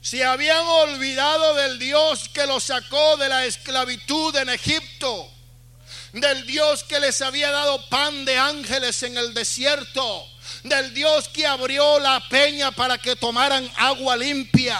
Se 0.00 0.24
habían 0.24 0.64
olvidado 0.64 1.54
del 1.56 1.78
Dios 1.78 2.28
que 2.30 2.46
los 2.46 2.64
sacó 2.64 3.16
de 3.16 3.28
la 3.28 3.44
esclavitud 3.44 4.34
en 4.36 4.48
Egipto, 4.48 5.30
del 6.12 6.46
Dios 6.46 6.84
que 6.84 7.00
les 7.00 7.20
había 7.22 7.50
dado 7.50 7.86
pan 7.88 8.24
de 8.24 8.38
ángeles 8.38 9.02
en 9.02 9.18
el 9.18 9.34
desierto 9.34 10.35
del 10.68 10.92
Dios 10.94 11.28
que 11.28 11.46
abrió 11.46 11.98
la 11.98 12.20
peña 12.28 12.70
para 12.70 12.98
que 12.98 13.16
tomaran 13.16 13.70
agua 13.76 14.16
limpia 14.16 14.78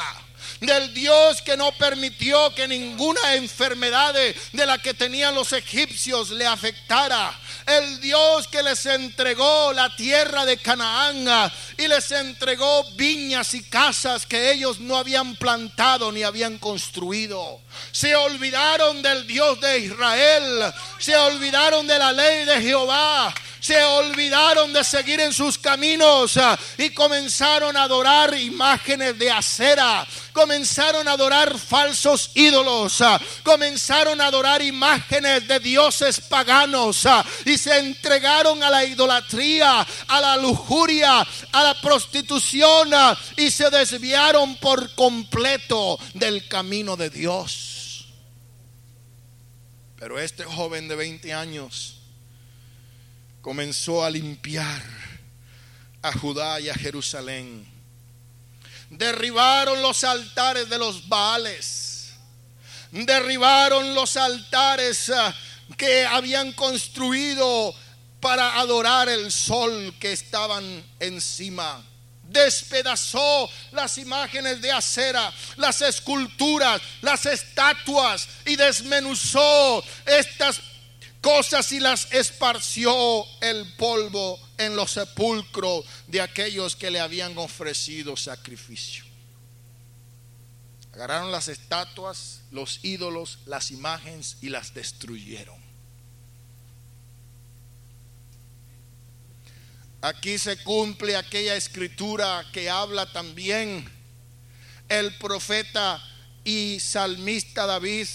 del 0.61 0.95
Dios 0.95 1.43
que 1.43 1.57
no 1.57 1.73
permitió 1.73 2.55
que 2.55 2.67
ninguna 2.67 3.35
enfermedad 3.35 4.15
de, 4.15 4.67
la 4.67 4.79
que 4.79 4.95
tenían 4.95 5.35
los 5.35 5.53
egipcios 5.53 6.31
le 6.31 6.47
afectara. 6.47 7.39
El 7.67 8.01
Dios 8.01 8.47
que 8.47 8.63
les 8.63 8.87
entregó 8.87 9.73
la 9.73 9.95
tierra 9.97 10.45
de 10.45 10.57
Canaán 10.57 11.51
y 11.77 11.89
les 11.89 12.11
entregó 12.13 12.85
viñas 12.93 13.55
y 13.55 13.63
casas 13.65 14.25
que 14.25 14.53
ellos 14.53 14.79
no 14.79 14.97
habían 14.97 15.35
plantado 15.37 16.13
ni 16.13 16.23
habían 16.23 16.59
construido. 16.59 17.61
Se 17.91 18.15
olvidaron 18.15 19.03
del 19.03 19.27
Dios 19.27 19.61
de 19.61 19.79
Israel, 19.81 20.73
se 20.99 21.17
olvidaron 21.17 21.87
de 21.87 21.99
la 21.99 22.13
ley 22.13 22.45
de 22.45 22.63
Jehová, 22.63 23.35
se 23.67 23.83
olvidaron 23.83 24.73
de 24.73 24.85
seguir 24.85 25.19
en 25.21 25.33
sus 25.33 25.59
caminos 25.59 26.37
ah, 26.37 26.57
y 26.79 26.91
comenzaron 26.91 27.77
a 27.77 27.83
adorar 27.83 28.33
imágenes 28.39 29.19
de 29.19 29.29
acera, 29.29 30.07
comenzaron 30.33 31.09
a 31.09 31.13
adorar 31.13 31.59
falsos 31.59 32.31
ídolos, 32.35 33.01
ah, 33.01 33.21
comenzaron 33.43 34.21
a 34.21 34.27
adorar 34.27 34.63
imágenes 34.63 35.49
de 35.49 35.59
dioses 35.59 36.21
paganos 36.21 37.07
ah, 37.07 37.27
y 37.45 37.59
se 37.59 37.77
entregaron 37.77 38.63
a 38.63 38.71
la 38.71 38.85
idolatría, 38.85 39.85
a 40.07 40.21
la 40.21 40.37
lujuria, 40.37 41.27
a 41.51 41.63
la 41.65 41.75
prostitución 41.81 42.91
y 43.37 43.51
se 43.51 43.69
desviaron 43.71 44.55
por 44.59 44.95
completo 44.95 45.99
del 46.15 46.47
camino 46.47 46.97
de 46.97 47.11
Dios. 47.11 48.07
Pero 49.99 50.21
este 50.21 50.45
joven 50.45 50.87
de 50.87 50.95
20 50.95 51.35
años 51.35 51.96
comenzó 53.47 54.05
a 54.05 54.11
limpiar 54.11 54.83
a 56.03 56.13
Judá 56.15 56.59
y 56.59 56.69
a 56.69 56.75
Jerusalén. 56.75 57.65
Derribaron 58.91 59.81
los 59.81 60.03
altares 60.03 60.69
de 60.69 60.77
los 60.77 61.09
Baales. 61.09 62.11
Derribaron 62.91 63.95
los 63.95 64.17
altares 64.17 65.11
ah, 65.11 65.33
que 65.77 66.05
habían 66.05 66.55
construido 66.55 67.73
para 68.19 68.59
adorar 68.59 69.09
el 69.09 69.31
sol 69.31 69.95
que 70.01 70.11
estaban 70.11 70.85
encima. 70.99 71.85
Despedazó 72.25 73.49
las 73.71 73.97
imágenes 73.99 74.61
de 74.61 74.73
acera, 74.73 75.33
las 75.57 75.83
esculturas, 75.83 76.83
las 77.01 77.25
estatuas 77.27 78.29
y 78.45 78.57
desmenuzó 78.57 79.85
estas 80.05 80.61
cosas 81.27 81.73
y 81.73 81.81
las 81.81 82.13
esparció 82.13 82.95
el 83.41 83.73
polvo 83.73 84.39
en 84.59 84.77
los 84.77 84.93
sepulcros 84.93 85.85
de 86.07 86.21
aquellos 86.21 86.77
que 86.77 86.89
le 86.89 87.01
habían 87.01 87.37
ofrecido 87.37 88.17
sacrificio. 88.17 89.05
Agarraron 90.93 91.33
las 91.33 91.49
estatuas, 91.49 92.43
los 92.53 92.79
ídolos, 92.85 93.41
las 93.45 93.73
imágenes 93.73 94.37
y 94.41 94.51
las 94.51 94.73
destruyeron. 94.73 95.59
Aquí 100.03 100.39
se 100.39 100.63
cumple 100.63 101.17
aquella 101.17 101.57
escritura 101.57 102.47
que 102.53 102.71
habla 102.71 103.13
también 103.13 103.85
el 104.89 105.13
profeta 105.17 106.01
y 106.45 106.79
salmista 106.79 107.67
David 107.67 108.07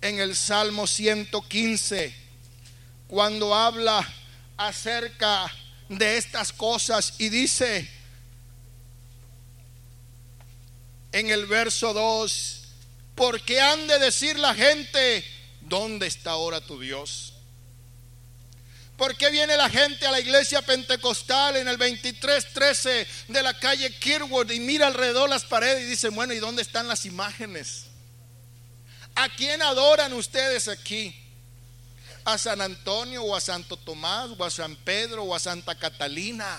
en 0.00 0.20
el 0.20 0.36
Salmo 0.36 0.86
115 0.86 2.21
cuando 3.12 3.54
habla 3.54 4.10
acerca 4.56 5.52
de 5.90 6.16
estas 6.16 6.50
cosas 6.50 7.12
y 7.18 7.28
dice 7.28 7.86
en 11.12 11.28
el 11.28 11.44
verso 11.44 11.92
2, 11.92 12.62
porque 13.14 13.60
han 13.60 13.86
de 13.86 13.98
decir 13.98 14.38
la 14.38 14.54
gente, 14.54 15.26
¿dónde 15.60 16.06
está 16.06 16.30
ahora 16.30 16.62
tu 16.62 16.80
Dios? 16.80 17.34
¿Por 18.96 19.14
qué 19.18 19.30
viene 19.30 19.58
la 19.58 19.68
gente 19.68 20.06
a 20.06 20.10
la 20.10 20.20
iglesia 20.20 20.62
pentecostal 20.62 21.56
en 21.56 21.68
el 21.68 21.76
2313 21.76 23.06
de 23.28 23.42
la 23.42 23.58
calle 23.58 23.94
Kirwood 23.98 24.50
y 24.52 24.60
mira 24.60 24.86
alrededor 24.86 25.28
las 25.28 25.44
paredes 25.44 25.82
y 25.82 25.90
dice, 25.90 26.08
bueno, 26.08 26.32
¿y 26.32 26.38
dónde 26.38 26.62
están 26.62 26.88
las 26.88 27.04
imágenes? 27.04 27.88
¿A 29.14 29.28
quién 29.28 29.60
adoran 29.60 30.14
ustedes 30.14 30.66
aquí? 30.66 31.21
¿A 32.24 32.38
San 32.38 32.60
Antonio 32.60 33.22
o 33.24 33.34
a 33.34 33.40
Santo 33.40 33.76
Tomás 33.76 34.30
o 34.38 34.44
a 34.44 34.50
San 34.50 34.76
Pedro 34.76 35.24
o 35.24 35.34
a 35.34 35.40
Santa 35.40 35.74
Catalina? 35.74 36.56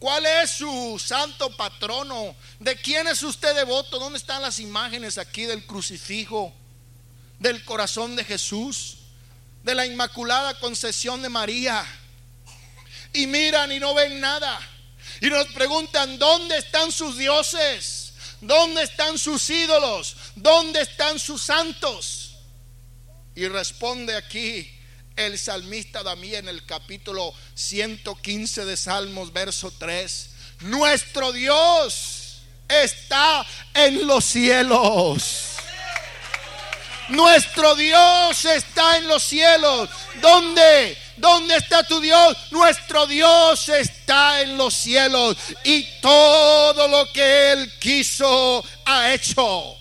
¿Cuál 0.00 0.24
es 0.24 0.52
su 0.52 0.98
santo 0.98 1.54
patrono? 1.56 2.34
¿De 2.58 2.74
quién 2.74 3.06
es 3.06 3.22
usted 3.22 3.54
devoto? 3.54 3.98
¿Dónde 3.98 4.18
están 4.18 4.40
las 4.40 4.58
imágenes 4.58 5.18
aquí 5.18 5.44
del 5.44 5.66
crucifijo? 5.66 6.52
Del 7.38 7.62
corazón 7.64 8.16
de 8.16 8.24
Jesús, 8.24 8.96
de 9.62 9.74
la 9.74 9.84
Inmaculada 9.84 10.58
Concesión 10.58 11.20
de 11.20 11.28
María. 11.28 11.84
Y 13.12 13.26
miran 13.26 13.70
y 13.72 13.78
no 13.78 13.92
ven 13.92 14.20
nada. 14.20 14.58
Y 15.20 15.28
nos 15.28 15.46
preguntan, 15.48 16.18
¿dónde 16.18 16.56
están 16.56 16.90
sus 16.90 17.18
dioses? 17.18 18.14
¿Dónde 18.40 18.82
están 18.84 19.18
sus 19.18 19.50
ídolos? 19.50 20.16
¿Dónde 20.34 20.80
están 20.80 21.18
sus 21.18 21.42
santos? 21.42 22.29
Y 23.34 23.46
responde 23.46 24.16
aquí 24.16 24.70
el 25.16 25.38
salmista 25.38 26.02
David 26.02 26.34
en 26.34 26.48
el 26.48 26.64
capítulo 26.66 27.32
115 27.54 28.64
de 28.64 28.76
Salmos, 28.76 29.32
verso 29.32 29.72
3. 29.78 30.30
Nuestro 30.60 31.32
Dios 31.32 32.42
está 32.68 33.46
en 33.74 34.06
los 34.06 34.24
cielos. 34.24 35.56
Nuestro 37.08 37.74
Dios 37.76 38.44
está 38.44 38.98
en 38.98 39.08
los 39.08 39.22
cielos. 39.22 39.88
¿Dónde? 40.20 40.96
¿Dónde 41.16 41.56
está 41.56 41.82
tu 41.84 42.00
Dios? 42.00 42.36
Nuestro 42.50 43.06
Dios 43.06 43.68
está 43.68 44.40
en 44.40 44.56
los 44.56 44.74
cielos. 44.74 45.36
Y 45.64 45.82
todo 46.00 46.88
lo 46.88 47.12
que 47.12 47.52
Él 47.52 47.72
quiso 47.78 48.64
ha 48.84 49.12
hecho. 49.12 49.76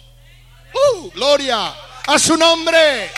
Uh, 0.72 1.10
gloria 1.12 1.74
a 2.06 2.20
su 2.20 2.38
nombre 2.38 3.12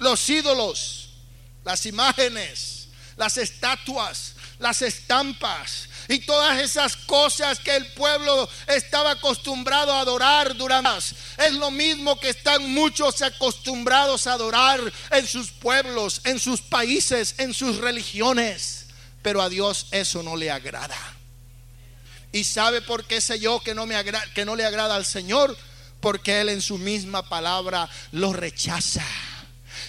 los 0.00 0.28
ídolos, 0.28 1.10
las 1.62 1.86
imágenes, 1.86 2.88
las 3.16 3.36
estatuas, 3.36 4.34
las 4.58 4.82
estampas 4.82 5.88
y 6.08 6.18
todas 6.20 6.58
esas 6.58 6.96
cosas 6.96 7.60
que 7.60 7.76
el 7.76 7.86
pueblo 7.92 8.48
estaba 8.66 9.12
acostumbrado 9.12 9.92
a 9.92 10.00
adorar 10.00 10.56
durante 10.56 10.90
es 11.38 11.52
lo 11.52 11.70
mismo 11.70 12.18
que 12.18 12.30
están 12.30 12.72
muchos 12.72 13.22
acostumbrados 13.22 14.26
a 14.26 14.32
adorar 14.32 14.80
en 15.10 15.26
sus 15.26 15.50
pueblos, 15.50 16.22
en 16.24 16.40
sus 16.40 16.60
países, 16.62 17.34
en 17.38 17.54
sus 17.54 17.76
religiones, 17.76 18.86
pero 19.22 19.42
a 19.42 19.48
Dios 19.48 19.86
eso 19.90 20.22
no 20.22 20.36
le 20.36 20.50
agrada. 20.50 20.98
¿Y 22.32 22.44
sabe 22.44 22.80
por 22.80 23.04
qué 23.04 23.20
sé 23.20 23.38
yo 23.38 23.60
que 23.60 23.74
no 23.74 23.86
me 23.86 23.96
que 24.34 24.44
no 24.44 24.56
le 24.56 24.64
agrada 24.64 24.96
al 24.96 25.04
Señor? 25.04 25.56
Porque 26.00 26.40
él 26.40 26.48
en 26.48 26.62
su 26.62 26.78
misma 26.78 27.28
palabra 27.28 27.88
lo 28.12 28.32
rechaza. 28.32 29.04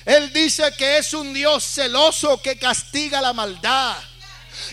Él 0.06 0.32
dice 0.34 0.72
que 0.78 0.98
es 0.98 1.14
un 1.14 1.34
Dios 1.34 1.64
celoso 1.64 2.42
que 2.42 2.58
castiga 2.58 3.22
la 3.22 3.34
maldad. 3.34 3.98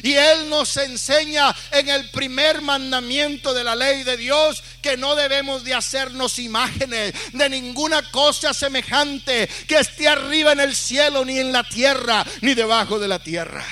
Y 0.02 0.14
Él 0.14 0.48
nos 0.48 0.76
enseña 0.76 1.54
en 1.72 1.88
el 1.88 2.10
primer 2.10 2.60
mandamiento 2.60 3.54
de 3.54 3.64
la 3.64 3.74
ley 3.74 4.02
de 4.04 4.16
Dios 4.16 4.62
que 4.82 4.96
no 4.96 5.14
debemos 5.14 5.64
de 5.64 5.74
hacernos 5.74 6.38
imágenes 6.38 7.14
de 7.32 7.48
ninguna 7.48 8.02
cosa 8.10 8.52
semejante 8.54 9.48
que 9.66 9.78
esté 9.78 10.08
arriba 10.08 10.52
en 10.52 10.60
el 10.60 10.74
cielo, 10.74 11.24
ni 11.24 11.38
en 11.38 11.52
la 11.52 11.64
tierra, 11.64 12.24
ni 12.42 12.54
debajo 12.54 12.98
de 12.98 13.08
la 13.08 13.18
tierra. 13.18 13.64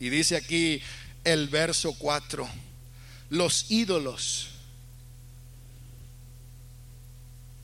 Y 0.00 0.10
dice 0.10 0.36
aquí 0.36 0.80
el 1.24 1.48
verso 1.48 1.94
4, 1.98 2.48
los 3.30 3.70
ídolos 3.70 4.48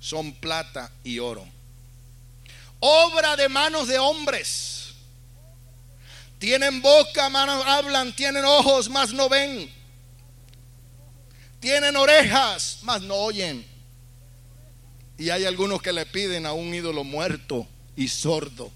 son 0.05 0.35
plata 0.35 0.93
y 1.03 1.19
oro. 1.19 1.47
Obra 2.79 3.37
de 3.37 3.49
manos 3.49 3.89
de 3.89 3.99
hombres. 3.99 4.89
Tienen 6.39 6.83
boca, 6.83 7.31
manos 7.31 7.65
hablan, 7.65 8.15
tienen 8.15 8.45
ojos, 8.45 8.91
mas 8.91 9.15
no 9.15 9.31
ven. 9.31 9.73
Tienen 11.59 11.97
orejas, 11.97 12.81
mas 12.83 13.01
no 13.01 13.15
oyen. 13.15 13.67
Y 15.17 15.31
hay 15.31 15.47
algunos 15.47 15.81
que 15.81 15.95
le 15.95 16.05
piden 16.05 16.45
a 16.45 16.53
un 16.53 16.75
ídolo 16.75 17.03
muerto 17.03 17.67
y 17.97 18.09
sordo. 18.09 18.71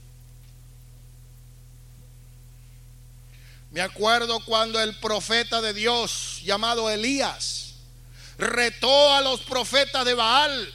Me 3.70 3.82
acuerdo 3.82 4.42
cuando 4.46 4.80
el 4.80 4.96
profeta 4.96 5.60
de 5.60 5.74
Dios 5.74 6.40
llamado 6.42 6.88
Elías 6.88 7.74
retó 8.38 9.12
a 9.14 9.20
los 9.20 9.40
profetas 9.42 10.06
de 10.06 10.14
Baal 10.14 10.74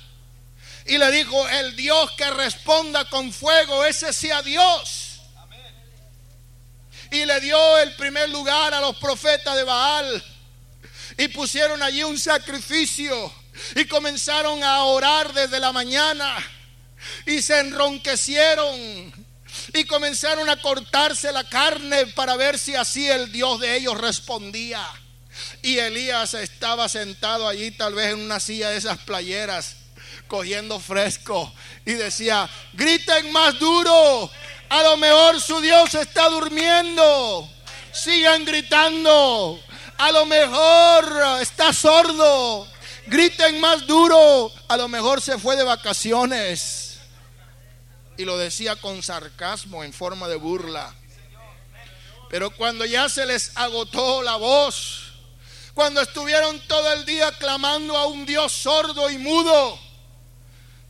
y 0.85 0.97
le 0.97 1.11
dijo, 1.11 1.47
el 1.47 1.75
Dios 1.75 2.11
que 2.11 2.29
responda 2.31 3.07
con 3.09 3.31
fuego, 3.31 3.85
ese 3.85 4.11
sea 4.11 4.41
Dios. 4.41 5.21
Y 7.09 7.25
le 7.25 7.39
dio 7.39 7.77
el 7.77 7.95
primer 7.95 8.29
lugar 8.29 8.73
a 8.73 8.81
los 8.81 8.97
profetas 8.97 9.55
de 9.55 9.63
Baal. 9.63 10.23
Y 11.17 11.27
pusieron 11.29 11.81
allí 11.81 12.03
un 12.03 12.19
sacrificio. 12.19 13.33
Y 13.75 13.85
comenzaron 13.85 14.63
a 14.63 14.83
orar 14.83 15.31
desde 15.31 15.59
la 15.59 15.71
mañana. 15.71 16.35
Y 17.27 17.41
se 17.41 17.59
enronquecieron. 17.59 19.13
Y 19.73 19.85
comenzaron 19.85 20.49
a 20.49 20.59
cortarse 20.61 21.31
la 21.31 21.47
carne 21.47 22.07
para 22.07 22.35
ver 22.35 22.57
si 22.57 22.75
así 22.75 23.07
el 23.07 23.31
Dios 23.31 23.59
de 23.59 23.77
ellos 23.77 23.97
respondía. 23.97 24.85
Y 25.61 25.77
Elías 25.77 26.33
estaba 26.33 26.89
sentado 26.89 27.47
allí 27.47 27.71
tal 27.71 27.93
vez 27.93 28.07
en 28.13 28.19
una 28.19 28.39
silla 28.39 28.69
de 28.69 28.77
esas 28.77 28.97
playeras 28.97 29.82
cogiendo 30.33 30.79
fresco 30.79 31.53
y 31.85 31.93
decía, 31.93 32.49
griten 32.73 33.31
más 33.31 33.59
duro, 33.59 34.31
a 34.67 34.81
lo 34.81 34.97
mejor 34.97 35.39
su 35.39 35.61
Dios 35.61 35.93
está 35.93 36.27
durmiendo, 36.27 37.47
sigan 37.91 38.43
gritando, 38.43 39.59
a 39.95 40.11
lo 40.11 40.25
mejor 40.25 41.39
está 41.39 41.71
sordo, 41.71 42.67
griten 43.05 43.59
más 43.59 43.85
duro, 43.85 44.51
a 44.69 44.75
lo 44.75 44.87
mejor 44.87 45.21
se 45.21 45.37
fue 45.37 45.55
de 45.55 45.65
vacaciones. 45.65 46.97
Y 48.17 48.25
lo 48.25 48.35
decía 48.35 48.75
con 48.75 49.03
sarcasmo, 49.03 49.83
en 49.83 49.93
forma 49.93 50.27
de 50.27 50.37
burla. 50.37 50.95
Pero 52.31 52.49
cuando 52.49 52.85
ya 52.85 53.07
se 53.07 53.27
les 53.27 53.55
agotó 53.55 54.23
la 54.23 54.37
voz, 54.37 55.13
cuando 55.75 56.01
estuvieron 56.01 56.59
todo 56.61 56.91
el 56.93 57.05
día 57.05 57.31
clamando 57.33 57.95
a 57.95 58.07
un 58.07 58.25
Dios 58.25 58.51
sordo 58.51 59.11
y 59.11 59.19
mudo, 59.19 59.92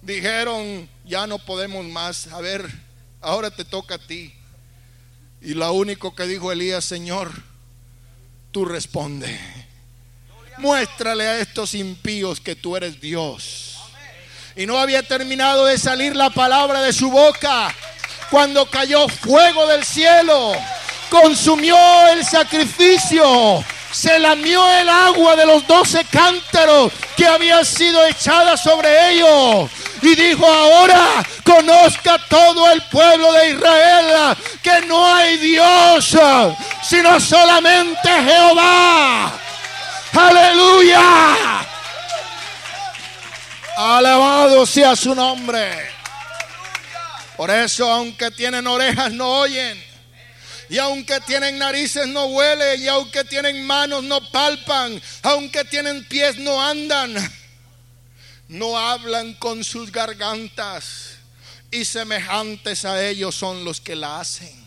dijeron, 0.04 0.90
ya 1.06 1.26
no 1.28 1.40
podemos 1.40 1.86
más, 1.86 2.28
a 2.28 2.42
ver, 2.42 2.70
ahora 3.22 3.50
te 3.50 3.66
toca 3.66 3.96
a 3.96 4.00
ti. 4.00 4.34
Y 5.42 5.54
lo 5.54 5.72
único 5.74 6.14
que 6.14 6.26
dijo 6.26 6.52
Elías, 6.52 6.86
Señor, 6.86 7.32
tú 8.52 8.66
responde. 8.66 9.38
Muéstrale 10.58 11.28
a 11.28 11.40
estos 11.40 11.74
impíos 11.74 12.40
que 12.40 12.56
tú 12.56 12.78
eres 12.78 13.02
Dios. 13.02 13.78
Y 14.56 14.66
no 14.66 14.78
había 14.78 15.02
terminado 15.04 15.66
de 15.66 15.78
salir 15.78 16.16
la 16.16 16.30
palabra 16.30 16.82
de 16.82 16.94
su 16.94 17.10
boca 17.10 17.74
cuando 18.30 18.70
cayó 18.70 19.08
fuego 19.08 19.68
del 19.68 19.84
cielo, 19.84 20.54
consumió 21.10 21.76
el 22.10 22.24
sacrificio, 22.24 23.64
se 23.92 24.20
lamió 24.20 24.72
el 24.80 24.90
agua 24.90 25.36
de 25.36 25.46
los 25.46 25.66
doce 25.68 26.06
cántaros 26.06 26.92
que 27.16 27.26
había 27.26 27.64
sido 27.66 28.06
echada 28.06 28.58
sobre 28.58 29.12
ellos 29.12 29.70
y 30.06 30.16
dijo, 30.16 30.46
ahora 30.46 31.24
conozca 31.44 32.18
todo 32.30 32.72
el 32.72 32.82
pueblo 32.84 33.32
de 33.34 33.52
Israel 33.52 34.38
que 34.62 34.82
no 34.88 35.06
hay 35.06 35.38
Dios, 35.38 36.18
sino 36.84 37.20
solamente 37.20 38.10
Jehová. 38.10 39.34
Aleluya. 40.14 41.66
Alabado 43.78 44.66
sea 44.66 44.96
su 44.96 45.16
nombre. 45.16 45.90
Por 47.36 47.50
eso, 47.50 47.92
aunque 47.92 48.30
tienen 48.32 48.68
orejas, 48.68 49.12
no 49.12 49.40
oyen. 49.40 49.84
Y 50.70 50.78
aunque 50.78 51.20
tienen 51.22 51.58
narices, 51.58 52.08
no 52.08 52.26
huelen. 52.26 52.82
Y 52.82 52.88
aunque 52.88 53.24
tienen 53.24 53.66
manos, 53.66 54.04
no 54.04 54.22
palpan. 54.32 55.02
Aunque 55.24 55.64
tienen 55.66 56.04
pies, 56.06 56.38
no 56.38 56.62
andan 56.62 57.16
no 58.48 58.78
hablan 58.78 59.34
con 59.36 59.64
sus 59.64 59.92
gargantas 59.92 61.16
y 61.72 61.86
semejantes 61.86 62.86
a 62.86 63.06
ellos 63.06 63.36
son 63.36 63.66
los 63.66 63.82
que 63.82 63.96
la 63.96 64.20
hacen 64.20 64.64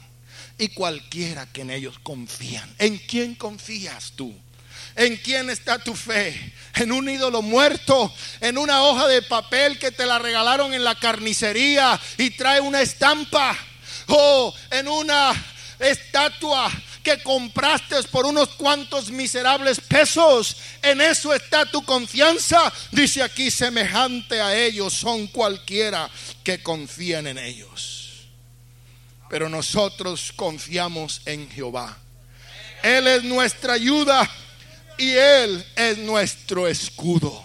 y 0.58 0.68
cualquiera 0.68 1.46
que 1.46 1.62
en 1.62 1.70
ellos 1.70 1.98
confían. 2.02 2.74
¿En 2.78 2.98
quién 2.98 3.34
confías 3.34 4.12
tú? 4.16 4.34
¿En 4.96 5.16
quién 5.18 5.50
está 5.50 5.78
tu 5.78 5.94
fe? 5.94 6.52
¿En 6.74 6.90
un 6.90 7.08
ídolo 7.08 7.42
muerto? 7.42 8.12
¿En 8.40 8.56
una 8.56 8.82
hoja 8.82 9.06
de 9.06 9.22
papel 9.22 9.78
que 9.78 9.92
te 9.92 10.06
la 10.06 10.18
regalaron 10.18 10.72
en 10.72 10.84
la 10.84 10.94
carnicería 10.94 12.00
y 12.16 12.30
trae 12.30 12.60
una 12.60 12.80
estampa? 12.80 13.56
¿O 14.08 14.54
en 14.70 14.88
una 14.88 15.32
estatua 15.78 16.72
que 17.06 17.22
compraste 17.22 18.02
por 18.10 18.26
unos 18.26 18.48
cuantos 18.56 19.12
miserables 19.12 19.78
pesos. 19.78 20.56
En 20.82 21.00
eso 21.00 21.32
está 21.32 21.64
tu 21.64 21.84
confianza. 21.84 22.72
Dice 22.90 23.22
aquí, 23.22 23.48
semejante 23.48 24.40
a 24.40 24.56
ellos 24.56 24.92
son 24.92 25.28
cualquiera 25.28 26.10
que 26.42 26.64
confían 26.64 27.28
en 27.28 27.38
ellos. 27.38 28.26
Pero 29.30 29.48
nosotros 29.48 30.32
confiamos 30.34 31.22
en 31.26 31.48
Jehová. 31.48 31.96
Él 32.82 33.06
es 33.06 33.22
nuestra 33.22 33.74
ayuda 33.74 34.28
y 34.98 35.12
Él 35.12 35.64
es 35.76 35.98
nuestro 35.98 36.66
escudo. 36.66 37.44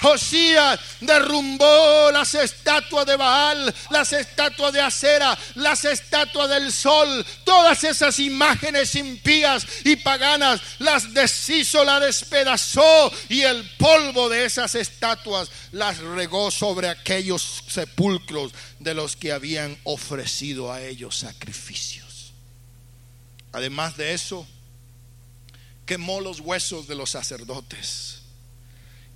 Josías 0.00 0.78
derrumbó 1.00 2.10
las 2.12 2.34
estatuas 2.34 3.06
de 3.06 3.16
Baal, 3.16 3.74
las 3.90 4.12
estatuas 4.12 4.72
de 4.72 4.80
acera, 4.80 5.36
las 5.54 5.84
estatuas 5.84 6.48
del 6.50 6.72
sol, 6.72 7.24
todas 7.44 7.82
esas 7.84 8.18
imágenes 8.18 8.94
impías 8.94 9.66
y 9.84 9.96
paganas, 9.96 10.60
las 10.78 11.12
deshizo, 11.14 11.84
las 11.84 12.02
despedazó 12.02 13.12
y 13.28 13.42
el 13.42 13.68
polvo 13.78 14.28
de 14.28 14.44
esas 14.44 14.74
estatuas 14.74 15.50
las 15.72 15.98
regó 15.98 16.50
sobre 16.50 16.88
aquellos 16.88 17.62
sepulcros 17.68 18.52
de 18.78 18.94
los 18.94 19.16
que 19.16 19.32
habían 19.32 19.76
ofrecido 19.84 20.72
a 20.72 20.82
ellos 20.82 21.16
sacrificios. 21.16 22.32
Además 23.52 23.96
de 23.96 24.12
eso, 24.12 24.46
quemó 25.86 26.20
los 26.20 26.40
huesos 26.40 26.86
de 26.88 26.94
los 26.94 27.10
sacerdotes 27.10 28.15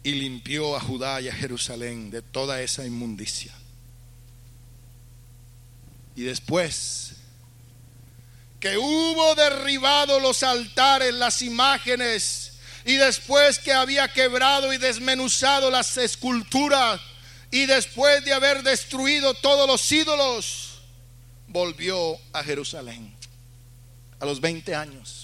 y 0.03 0.13
limpió 0.13 0.77
a 0.77 0.81
Judá 0.81 1.21
y 1.21 1.29
a 1.29 1.35
Jerusalén 1.35 2.11
de 2.11 2.23
toda 2.23 2.63
esa 2.63 2.87
inmundicia. 2.87 3.53
Y 6.17 6.23
después 6.23 7.17
que 8.59 8.77
hubo 8.77 9.35
derribado 9.35 10.21
los 10.21 10.43
altares, 10.43 11.15
las 11.15 11.41
imágenes, 11.43 12.53
y 12.85 12.97
después 12.97 13.59
que 13.59 13.73
había 13.73 14.13
quebrado 14.13 14.73
y 14.73 14.79
desmenuzado 14.79 15.71
las 15.71 15.97
esculturas, 15.97 17.01
y 17.51 17.67
después 17.67 18.25
de 18.25 18.33
haber 18.33 18.63
destruido 18.63 19.35
todos 19.35 19.67
los 19.67 19.91
ídolos, 19.91 20.83
volvió 21.49 22.19
a 22.33 22.45
Jerusalén 22.45 23.13
a 24.21 24.25
los 24.25 24.41
20 24.41 24.75
años. 24.75 25.20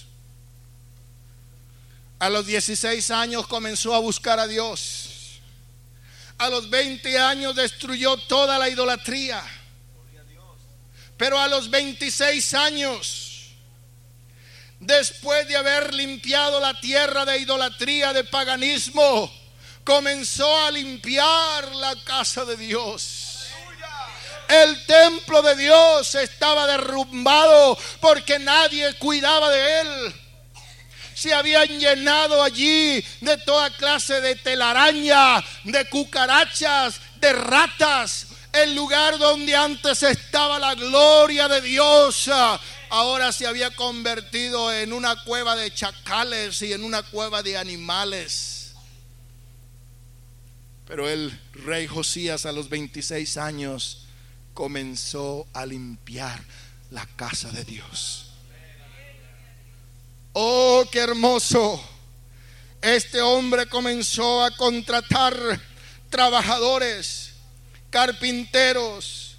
A 2.19 2.29
los 2.29 2.47
16 2.47 3.11
años 3.11 3.45
comenzó 3.47 3.93
a 3.93 3.99
buscar 3.99 4.39
a 4.39 4.47
Dios. 4.47 5.39
A 6.39 6.49
los 6.49 6.69
20 6.69 7.19
años 7.19 7.55
destruyó 7.55 8.17
toda 8.17 8.57
la 8.57 8.69
idolatría. 8.69 9.43
Pero 11.15 11.39
a 11.39 11.47
los 11.47 11.69
26 11.69 12.53
años, 12.55 13.51
después 14.79 15.47
de 15.47 15.57
haber 15.57 15.93
limpiado 15.93 16.59
la 16.59 16.79
tierra 16.79 17.25
de 17.25 17.39
idolatría, 17.39 18.13
de 18.13 18.23
paganismo, 18.23 19.31
comenzó 19.83 20.65
a 20.65 20.71
limpiar 20.71 21.75
la 21.75 21.95
casa 22.03 22.45
de 22.45 22.57
Dios. 22.57 23.47
El 24.47 24.85
templo 24.85 25.41
de 25.41 25.55
Dios 25.55 26.15
estaba 26.15 26.65
derrumbado 26.65 27.77
porque 27.99 28.39
nadie 28.39 28.93
cuidaba 28.95 29.51
de 29.51 29.81
él 29.81 30.26
se 31.17 31.33
habían 31.33 31.79
llenado 31.79 32.43
allí 32.43 33.03
de 33.21 33.37
toda 33.43 33.71
clase 33.71 34.21
de 34.21 34.35
telaraña, 34.35 35.43
de 35.63 35.89
cucarachas, 35.89 37.01
de 37.19 37.33
ratas. 37.33 38.27
El 38.53 38.75
lugar 38.75 39.17
donde 39.17 39.55
antes 39.55 40.03
estaba 40.03 40.59
la 40.59 40.75
gloria 40.75 41.47
de 41.47 41.61
Dios, 41.61 42.29
ahora 42.91 43.31
se 43.31 43.47
había 43.47 43.71
convertido 43.71 44.71
en 44.71 44.93
una 44.93 45.23
cueva 45.23 45.55
de 45.55 45.73
chacales 45.73 46.61
y 46.61 46.73
en 46.73 46.83
una 46.83 47.01
cueva 47.01 47.41
de 47.41 47.57
animales. 47.57 48.75
Pero 50.85 51.09
el 51.09 51.35
rey 51.53 51.87
Josías 51.87 52.45
a 52.45 52.51
los 52.51 52.69
26 52.69 53.37
años 53.37 54.05
comenzó 54.53 55.47
a 55.53 55.65
limpiar 55.65 56.43
la 56.91 57.07
casa 57.07 57.49
de 57.49 57.63
Dios. 57.63 58.26
Oh, 60.39 60.85
qué 60.91 60.99
hermoso. 60.99 61.83
Este 62.79 63.21
hombre 63.21 63.65
comenzó 63.65 64.43
a 64.43 64.51
contratar 64.51 65.35
trabajadores, 66.11 67.31
carpinteros, 67.89 69.37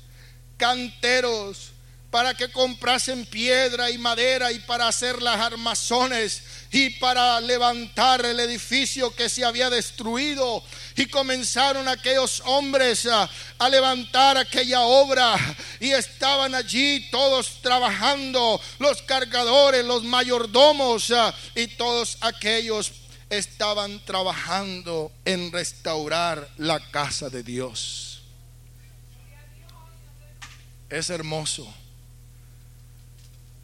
canteros, 0.57 1.71
para 2.11 2.35
que 2.35 2.51
comprasen 2.51 3.27
piedra 3.27 3.93
y 3.93 3.99
madera 3.99 4.51
y 4.51 4.59
para 4.59 4.89
hacer 4.89 5.23
las 5.23 5.39
armazones 5.39 6.43
y 6.71 6.91
para 6.91 7.41
levantar 7.41 8.25
el 8.27 8.41
edificio 8.41 9.15
que 9.15 9.29
se 9.29 9.45
había 9.45 9.71
destruido. 9.71 10.63
Y 10.97 11.07
comenzaron 11.07 11.89
aquellos 11.89 12.43
hombres 12.45 13.07
a, 13.07 13.29
levantar 13.71 14.37
aquella 14.37 14.81
obra 14.83 15.37
y 15.81 15.91
estaban 15.91 16.55
allí 16.55 17.09
todos 17.11 17.61
trabajando, 17.63 18.61
los 18.79 19.03
cargadores, 19.03 19.85
los 19.85 20.05
mayordomos 20.05 21.13
y 21.55 21.67
todos 21.69 22.19
aquellos 22.21 22.93
estaban 23.31 24.05
trabajando 24.05 25.13
en 25.25 25.53
restaurar 25.53 26.49
la 26.57 26.81
casa 26.91 27.29
de 27.29 27.43
Dios. 27.43 28.23
Es 30.89 31.11
hermoso 31.11 31.73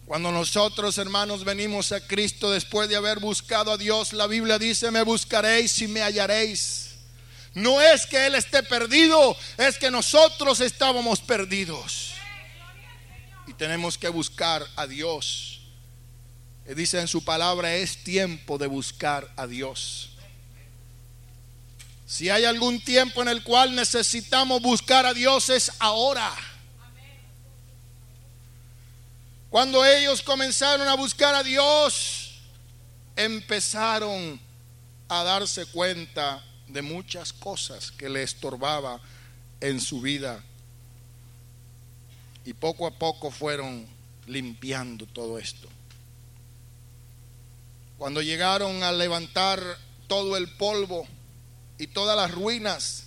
cuando 0.07 0.31
nosotros, 0.31 0.99
hermanos, 0.99 1.45
venimos 1.45 1.91
a 1.93 2.07
Cristo 2.07 2.51
después 2.51 2.89
de 2.89 2.97
haber 2.97 3.21
buscado 3.21 3.73
a 3.73 3.79
Dios, 3.79 4.13
la 4.13 4.27
Biblia 4.27 4.59
dice, 4.59 4.91
me 4.91 5.03
buscaréis 5.03 5.81
y 5.81 5.89
me 5.89 6.03
hallaréis. 6.03 6.97
No 7.55 7.81
es 7.81 8.05
que 8.05 8.27
Él 8.27 8.35
esté 8.35 8.63
perdido, 8.63 9.37
es 9.57 9.79
que 9.79 9.91
nosotros 9.91 10.61
estábamos 10.61 11.21
perdidos. 11.21 12.13
Y 13.47 13.55
tenemos 13.55 13.97
que 13.97 14.09
buscar 14.09 14.67
a 14.77 14.87
Dios. 14.87 15.63
dice 16.67 17.01
en 17.01 17.09
su 17.09 17.25
palabra, 17.25 17.75
es 17.75 18.05
tiempo 18.05 18.59
de 18.59 18.67
buscar 18.67 19.33
a 19.37 19.47
Dios. 19.47 20.11
Si 22.07 22.29
hay 22.29 22.45
algún 22.45 22.81
tiempo 22.81 23.23
en 23.23 23.29
el 23.29 23.43
cual 23.43 23.75
necesitamos 23.75 24.61
buscar 24.61 25.07
a 25.07 25.15
Dios 25.15 25.49
es 25.49 25.73
ahora. 25.79 26.31
Cuando 29.55 29.85
ellos 29.85 30.21
comenzaron 30.21 30.89
a 30.89 30.97
buscar 30.97 31.33
a 31.33 31.45
Dios, 31.45 32.41
empezaron 33.15 34.41
a 35.09 35.23
darse 35.23 35.65
cuenta 35.67 36.43
de 36.67 36.83
muchas 36.83 37.33
cosas 37.33 37.93
que 37.93 38.09
le 38.09 38.25
estorbaba 38.25 39.01
en 39.61 39.81
su 39.81 40.01
vida. 40.01 40.43
Y 42.45 42.53
poco 42.53 42.85
a 42.89 42.91
poco 42.99 43.31
fueron 43.31 43.87
limpiando 44.27 45.07
todo 45.07 45.39
esto. 45.39 45.69
Cuando 47.97 48.23
llegaron 48.23 48.83
a 48.83 48.91
levantar 48.91 49.63
todo 50.09 50.37
el 50.37 50.49
polvo 50.49 51.07
y 51.79 51.87
todas 51.87 52.17
las 52.17 52.33
ruinas 52.33 53.05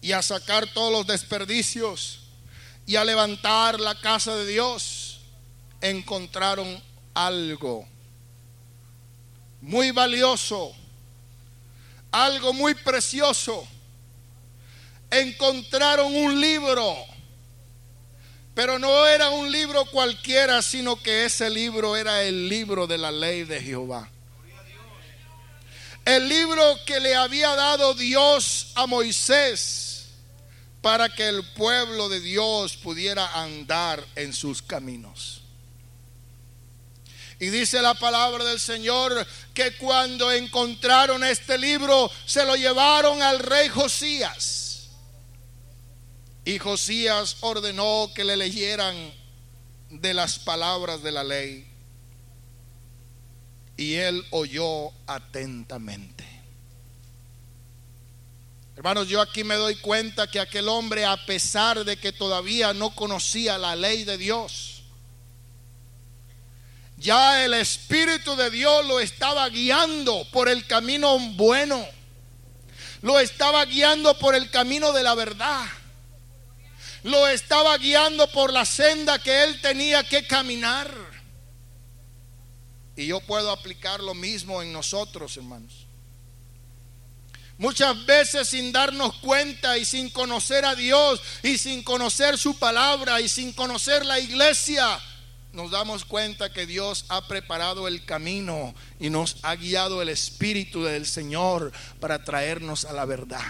y 0.00 0.10
a 0.10 0.22
sacar 0.22 0.66
todos 0.74 0.90
los 0.90 1.06
desperdicios 1.06 2.22
y 2.86 2.96
a 2.96 3.04
levantar 3.04 3.78
la 3.78 3.94
casa 4.00 4.34
de 4.34 4.48
Dios, 4.48 4.99
encontraron 5.80 6.82
algo 7.14 7.86
muy 9.60 9.90
valioso, 9.90 10.72
algo 12.10 12.52
muy 12.52 12.74
precioso. 12.74 13.66
Encontraron 15.10 16.14
un 16.14 16.40
libro, 16.40 16.96
pero 18.54 18.78
no 18.78 19.06
era 19.06 19.30
un 19.30 19.50
libro 19.50 19.84
cualquiera, 19.86 20.62
sino 20.62 21.00
que 21.02 21.24
ese 21.24 21.50
libro 21.50 21.96
era 21.96 22.22
el 22.22 22.48
libro 22.48 22.86
de 22.86 22.98
la 22.98 23.10
ley 23.10 23.44
de 23.44 23.60
Jehová. 23.60 24.08
El 26.04 26.28
libro 26.28 26.62
que 26.86 26.98
le 26.98 27.14
había 27.14 27.54
dado 27.54 27.94
Dios 27.94 28.72
a 28.74 28.86
Moisés 28.86 30.08
para 30.80 31.08
que 31.10 31.28
el 31.28 31.44
pueblo 31.52 32.08
de 32.08 32.20
Dios 32.20 32.76
pudiera 32.76 33.42
andar 33.42 34.04
en 34.16 34.32
sus 34.32 34.62
caminos. 34.62 35.39
Y 37.40 37.48
dice 37.48 37.80
la 37.80 37.94
palabra 37.94 38.44
del 38.44 38.60
Señor 38.60 39.26
que 39.54 39.74
cuando 39.78 40.30
encontraron 40.30 41.24
este 41.24 41.56
libro 41.56 42.10
se 42.26 42.44
lo 42.44 42.54
llevaron 42.54 43.22
al 43.22 43.38
rey 43.38 43.68
Josías. 43.68 44.90
Y 46.44 46.58
Josías 46.58 47.38
ordenó 47.40 48.10
que 48.14 48.24
le 48.24 48.36
leyeran 48.36 48.94
de 49.88 50.14
las 50.14 50.38
palabras 50.38 51.02
de 51.02 51.12
la 51.12 51.24
ley. 51.24 51.66
y 53.80 53.94
él 53.94 54.22
oyó 54.28 54.92
atentamente. 55.06 56.22
Hermanos, 58.76 59.08
yo 59.08 59.22
aquí 59.22 59.42
me 59.42 59.54
doy 59.54 59.76
cuenta 59.76 60.26
que 60.26 60.38
aquel 60.38 60.68
hombre, 60.68 61.06
a 61.06 61.24
pesar 61.24 61.82
de 61.86 61.96
que 61.96 62.12
todavía 62.12 62.74
no 62.74 62.94
conocía 62.94 63.56
la 63.56 63.74
ley 63.76 64.04
de 64.04 64.18
Dios, 64.18 64.69
ya 67.00 67.42
el 67.42 67.54
Espíritu 67.54 68.36
de 68.36 68.50
Dios 68.50 68.86
lo 68.86 69.00
estaba 69.00 69.48
guiando 69.48 70.26
por 70.30 70.50
el 70.50 70.66
camino 70.66 71.18
bueno, 71.18 71.84
lo 73.00 73.18
estaba 73.18 73.64
guiando 73.64 74.18
por 74.18 74.34
el 74.34 74.50
camino 74.50 74.92
de 74.92 75.02
la 75.02 75.14
verdad, 75.14 75.64
lo 77.02 77.26
estaba 77.26 77.78
guiando 77.78 78.30
por 78.30 78.52
la 78.52 78.66
senda 78.66 79.18
que 79.18 79.44
él 79.44 79.60
tenía 79.62 80.04
que 80.04 80.26
caminar. 80.26 80.94
Y 82.96 83.06
yo 83.06 83.20
puedo 83.20 83.50
aplicar 83.50 84.00
lo 84.00 84.12
mismo 84.12 84.60
en 84.60 84.70
nosotros, 84.70 85.34
hermanos. 85.38 85.86
Muchas 87.56 88.04
veces 88.04 88.48
sin 88.48 88.72
darnos 88.72 89.14
cuenta 89.16 89.78
y 89.78 89.86
sin 89.86 90.10
conocer 90.10 90.66
a 90.66 90.74
Dios 90.74 91.22
y 91.42 91.56
sin 91.56 91.82
conocer 91.82 92.36
su 92.36 92.58
palabra 92.58 93.22
y 93.22 93.28
sin 93.28 93.54
conocer 93.54 94.04
la 94.04 94.18
iglesia, 94.18 95.00
nos 95.52 95.70
damos 95.70 96.04
cuenta 96.04 96.52
que 96.52 96.66
Dios 96.66 97.04
ha 97.08 97.26
preparado 97.26 97.88
el 97.88 98.04
camino 98.04 98.74
y 98.98 99.10
nos 99.10 99.36
ha 99.42 99.56
guiado 99.56 100.00
el 100.00 100.08
Espíritu 100.08 100.84
del 100.84 101.06
Señor 101.06 101.72
para 101.98 102.24
traernos 102.24 102.84
a 102.84 102.92
la 102.92 103.04
verdad. 103.04 103.42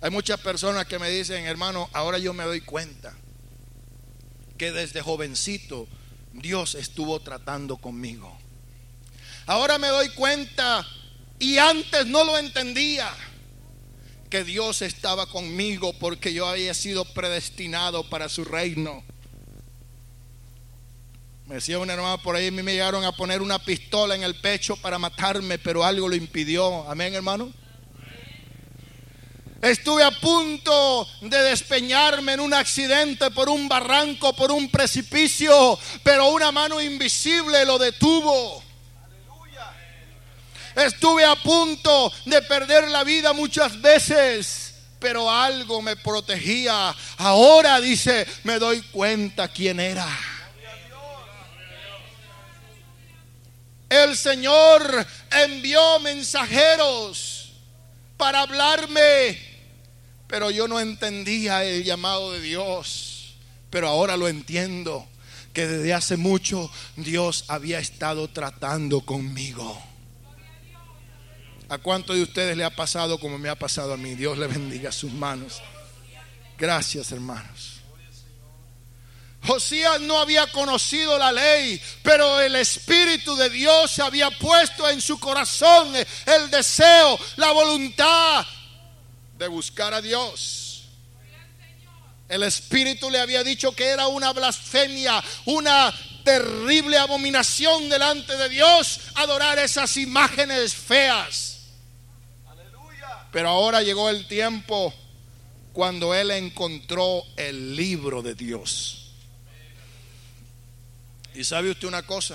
Hay 0.00 0.10
muchas 0.10 0.40
personas 0.40 0.86
que 0.86 0.98
me 0.98 1.08
dicen, 1.08 1.46
hermano, 1.46 1.88
ahora 1.92 2.18
yo 2.18 2.34
me 2.34 2.44
doy 2.44 2.60
cuenta 2.60 3.14
que 4.58 4.72
desde 4.72 5.00
jovencito 5.00 5.86
Dios 6.32 6.74
estuvo 6.74 7.20
tratando 7.20 7.76
conmigo. 7.76 8.36
Ahora 9.46 9.78
me 9.78 9.88
doy 9.88 10.08
cuenta 10.10 10.86
y 11.38 11.58
antes 11.58 12.06
no 12.06 12.24
lo 12.24 12.36
entendía 12.36 13.10
que 14.28 14.44
Dios 14.44 14.82
estaba 14.82 15.26
conmigo 15.26 15.92
porque 15.98 16.32
yo 16.32 16.46
había 16.46 16.74
sido 16.74 17.04
predestinado 17.04 18.08
para 18.08 18.28
su 18.28 18.44
reino. 18.44 19.04
Me 21.46 21.54
decía 21.54 21.78
una 21.78 21.92
hermana 21.92 22.16
por 22.16 22.34
ahí, 22.34 22.48
a 22.48 22.50
mí 22.50 22.60
me 22.60 22.72
llegaron 22.72 23.04
a 23.04 23.12
poner 23.12 23.40
una 23.40 23.60
pistola 23.60 24.16
en 24.16 24.24
el 24.24 24.34
pecho 24.34 24.74
para 24.74 24.98
matarme, 24.98 25.58
pero 25.60 25.84
algo 25.84 26.08
lo 26.08 26.16
impidió. 26.16 26.90
Amén, 26.90 27.14
hermano. 27.14 27.52
Estuve 29.62 30.02
a 30.02 30.10
punto 30.10 31.08
de 31.20 31.38
despeñarme 31.42 32.32
en 32.32 32.40
un 32.40 32.52
accidente 32.52 33.30
por 33.30 33.48
un 33.48 33.68
barranco, 33.68 34.34
por 34.34 34.50
un 34.50 34.68
precipicio, 34.68 35.78
pero 36.02 36.30
una 36.30 36.50
mano 36.50 36.80
invisible 36.80 37.64
lo 37.64 37.78
detuvo. 37.78 38.60
Estuve 40.74 41.24
a 41.24 41.36
punto 41.36 42.12
de 42.24 42.42
perder 42.42 42.88
la 42.88 43.04
vida 43.04 43.32
muchas 43.32 43.80
veces, 43.80 44.74
pero 44.98 45.30
algo 45.30 45.80
me 45.80 45.94
protegía. 45.94 46.92
Ahora 47.18 47.80
dice, 47.80 48.26
me 48.42 48.58
doy 48.58 48.82
cuenta 48.82 49.46
quién 49.46 49.78
era. 49.78 50.35
El 53.88 54.16
Señor 54.16 55.06
envió 55.30 56.00
mensajeros 56.00 57.52
para 58.16 58.42
hablarme, 58.42 59.38
pero 60.26 60.50
yo 60.50 60.66
no 60.66 60.80
entendía 60.80 61.64
el 61.64 61.84
llamado 61.84 62.32
de 62.32 62.40
Dios. 62.40 63.36
Pero 63.70 63.88
ahora 63.88 64.16
lo 64.16 64.28
entiendo, 64.28 65.06
que 65.52 65.66
desde 65.66 65.94
hace 65.94 66.16
mucho 66.16 66.70
Dios 66.96 67.44
había 67.48 67.78
estado 67.78 68.28
tratando 68.28 69.00
conmigo. 69.02 69.82
¿A 71.68 71.78
cuánto 71.78 72.12
de 72.12 72.22
ustedes 72.22 72.56
le 72.56 72.64
ha 72.64 72.74
pasado 72.74 73.18
como 73.18 73.38
me 73.38 73.48
ha 73.48 73.58
pasado 73.58 73.94
a 73.94 73.96
mí? 73.96 74.14
Dios 74.14 74.38
le 74.38 74.46
bendiga 74.46 74.92
sus 74.92 75.12
manos. 75.12 75.62
Gracias, 76.58 77.10
hermanos. 77.10 77.75
Josías 79.46 80.00
no 80.00 80.18
había 80.18 80.46
conocido 80.48 81.16
la 81.18 81.30
ley, 81.30 81.80
pero 82.02 82.40
el 82.40 82.56
Espíritu 82.56 83.36
de 83.36 83.48
Dios 83.48 83.98
había 84.00 84.30
puesto 84.30 84.88
en 84.88 85.00
su 85.00 85.18
corazón 85.18 85.94
el 85.94 86.50
deseo, 86.50 87.18
la 87.36 87.52
voluntad 87.52 88.44
de 89.38 89.48
buscar 89.48 89.94
a 89.94 90.02
Dios. 90.02 90.82
El 92.28 92.42
Espíritu 92.42 93.08
le 93.08 93.20
había 93.20 93.44
dicho 93.44 93.72
que 93.72 93.84
era 93.84 94.08
una 94.08 94.32
blasfemia, 94.32 95.22
una 95.44 95.94
terrible 96.24 96.98
abominación 96.98 97.88
delante 97.88 98.36
de 98.36 98.48
Dios 98.48 99.00
adorar 99.14 99.60
esas 99.60 99.96
imágenes 99.96 100.74
feas. 100.74 101.58
Pero 103.30 103.48
ahora 103.48 103.82
llegó 103.82 104.10
el 104.10 104.26
tiempo 104.26 104.92
cuando 105.72 106.14
él 106.14 106.32
encontró 106.32 107.22
el 107.36 107.76
libro 107.76 108.22
de 108.22 108.34
Dios. 108.34 109.05
Y 111.36 111.44
sabe 111.44 111.70
usted 111.70 111.86
una 111.86 112.02
cosa, 112.02 112.34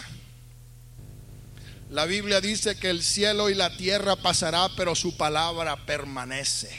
la 1.90 2.06
Biblia 2.06 2.40
dice 2.40 2.78
que 2.78 2.92
el 2.92 3.02
cielo 3.02 3.50
y 3.50 3.56
la 3.56 3.76
tierra 3.76 4.16
pasará, 4.16 4.70
pero 4.78 4.94
su 4.94 5.18
palabra 5.18 5.76
permanece. 5.88 6.70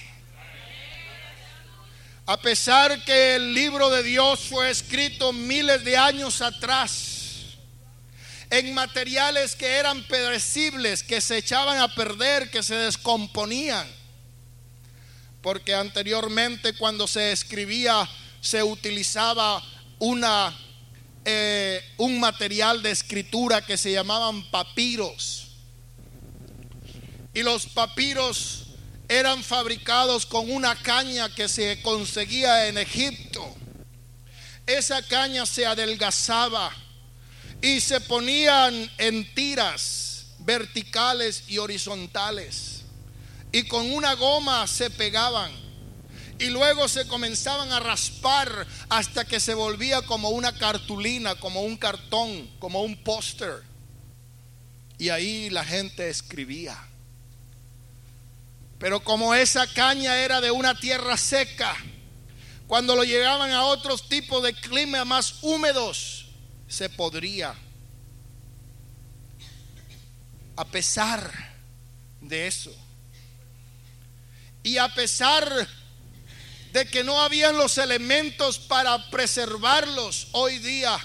A 2.25 2.41
pesar 2.41 3.05
que 3.05 3.35
el 3.35 3.53
libro 3.53 3.91
de 3.91 4.05
Dios 4.05 4.39
fue 4.39 4.71
escrito 4.71 5.33
miles 5.33 5.85
de 5.85 5.97
años 5.97 6.41
atrás, 6.43 7.57
en 8.51 8.73
materiales 8.73 9.57
que 9.57 9.67
eran 9.67 10.05
perecibles, 10.05 11.03
que 11.03 11.21
se 11.21 11.39
echaban 11.39 11.81
a 11.81 11.93
perder, 11.93 12.53
que 12.53 12.63
se 12.63 12.77
descomponían, 12.77 13.89
porque 15.43 15.75
anteriormente 15.75 16.75
cuando 16.75 17.09
se 17.09 17.33
escribía 17.33 18.09
se 18.41 18.63
utilizaba 18.63 19.61
una 19.99 20.57
eh, 21.25 21.83
un 21.99 22.19
material 22.19 22.83
de 22.83 22.91
escritura 22.91 23.65
que 23.65 23.77
se 23.77 23.93
llamaban 23.93 24.51
papiros. 24.51 25.49
Y 27.35 27.43
los 27.43 27.67
papiros 27.67 28.67
eran 29.09 29.43
fabricados 29.43 30.27
con 30.27 30.51
una 30.51 30.75
caña 30.75 31.33
que 31.35 31.49
se 31.49 31.81
conseguía 31.83 32.67
en 32.67 32.79
Egipto. 32.79 33.57
Esa 34.67 35.03
caña 35.03 35.47
se 35.47 35.67
adelgazaba 35.67 36.73
y 37.61 37.81
se 37.81 38.01
ponían 38.01 38.91
en 38.99 39.35
tiras 39.35 40.27
verticales 40.41 41.45
y 41.49 41.59
horizontales. 41.59 42.83
Y 43.53 43.65
con 43.65 43.93
una 43.93 44.15
goma 44.15 44.67
se 44.67 44.91
pegaban 44.91 45.53
y 46.43 46.51
luego 46.51 46.89
se 46.89 47.07
comenzaban 47.07 47.71
a 47.71 47.79
raspar 47.79 48.67
hasta 48.89 49.25
que 49.25 49.39
se 49.39 49.55
volvía 49.55 50.03
como 50.03 50.31
una 50.31 50.53
cartulina, 50.53 51.37
como 51.37 51.63
un 51.63 51.77
cartón, 51.77 52.51
como 52.59 52.83
un 52.83 52.97
póster. 53.05 53.63
Y 54.99 55.11
ahí 55.11 55.51
la 55.51 55.65
gente 55.65 56.09
escribía. 56.09 56.77
Pero 58.81 59.05
como 59.05 59.35
esa 59.35 59.69
caña 59.69 60.17
era 60.17 60.41
de 60.41 60.51
una 60.51 60.75
tierra 60.75 61.17
seca, 61.17 61.77
cuando 62.67 62.97
lo 62.97 63.05
llegaban 63.05 63.53
a 63.53 63.67
otros 63.67 64.09
tipos 64.09 64.43
de 64.43 64.53
clima 64.53 65.05
más 65.05 65.45
húmedos, 65.45 66.27
se 66.67 66.89
podría. 66.89 67.55
A 70.57 70.65
pesar 70.65 71.31
de 72.21 72.49
eso. 72.49 72.75
Y 74.65 74.79
a 74.79 74.93
pesar 74.93 75.69
de 76.73 76.87
que 76.87 77.05
no 77.05 77.21
habían 77.21 77.57
los 77.57 77.77
elementos 77.79 78.59
para 78.59 79.11
preservarlos. 79.11 80.29
Hoy 80.33 80.59
día 80.59 80.99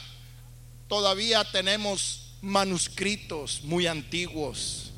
todavía 0.87 1.43
tenemos 1.51 2.35
manuscritos 2.41 3.61
muy 3.63 3.85
antiguos, 3.85 4.91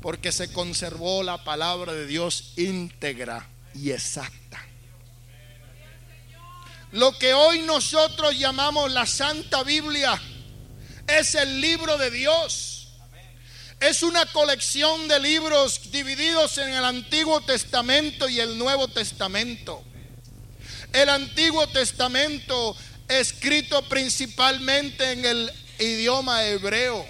porque 0.00 0.32
se 0.32 0.52
conservó 0.52 1.22
la 1.22 1.44
palabra 1.44 1.92
de 1.92 2.06
Dios 2.06 2.54
íntegra 2.56 3.46
y 3.74 3.90
exacta. 3.90 4.66
Lo 6.92 7.16
que 7.18 7.34
hoy 7.34 7.60
nosotros 7.60 8.36
llamamos 8.38 8.90
la 8.90 9.06
Santa 9.06 9.62
Biblia 9.62 10.20
es 11.06 11.34
el 11.34 11.60
libro 11.60 11.98
de 11.98 12.10
Dios 12.10 12.79
es 13.80 14.02
una 14.02 14.26
colección 14.26 15.08
de 15.08 15.18
libros 15.18 15.90
divididos 15.90 16.58
en 16.58 16.68
el 16.68 16.84
Antiguo 16.84 17.40
Testamento 17.40 18.28
y 18.28 18.38
el 18.38 18.58
Nuevo 18.58 18.88
Testamento. 18.88 19.82
El 20.92 21.08
Antiguo 21.08 21.66
Testamento 21.68 22.76
escrito 23.08 23.82
principalmente 23.88 25.12
en 25.12 25.24
el 25.24 25.50
idioma 25.78 26.44
hebreo. 26.44 27.06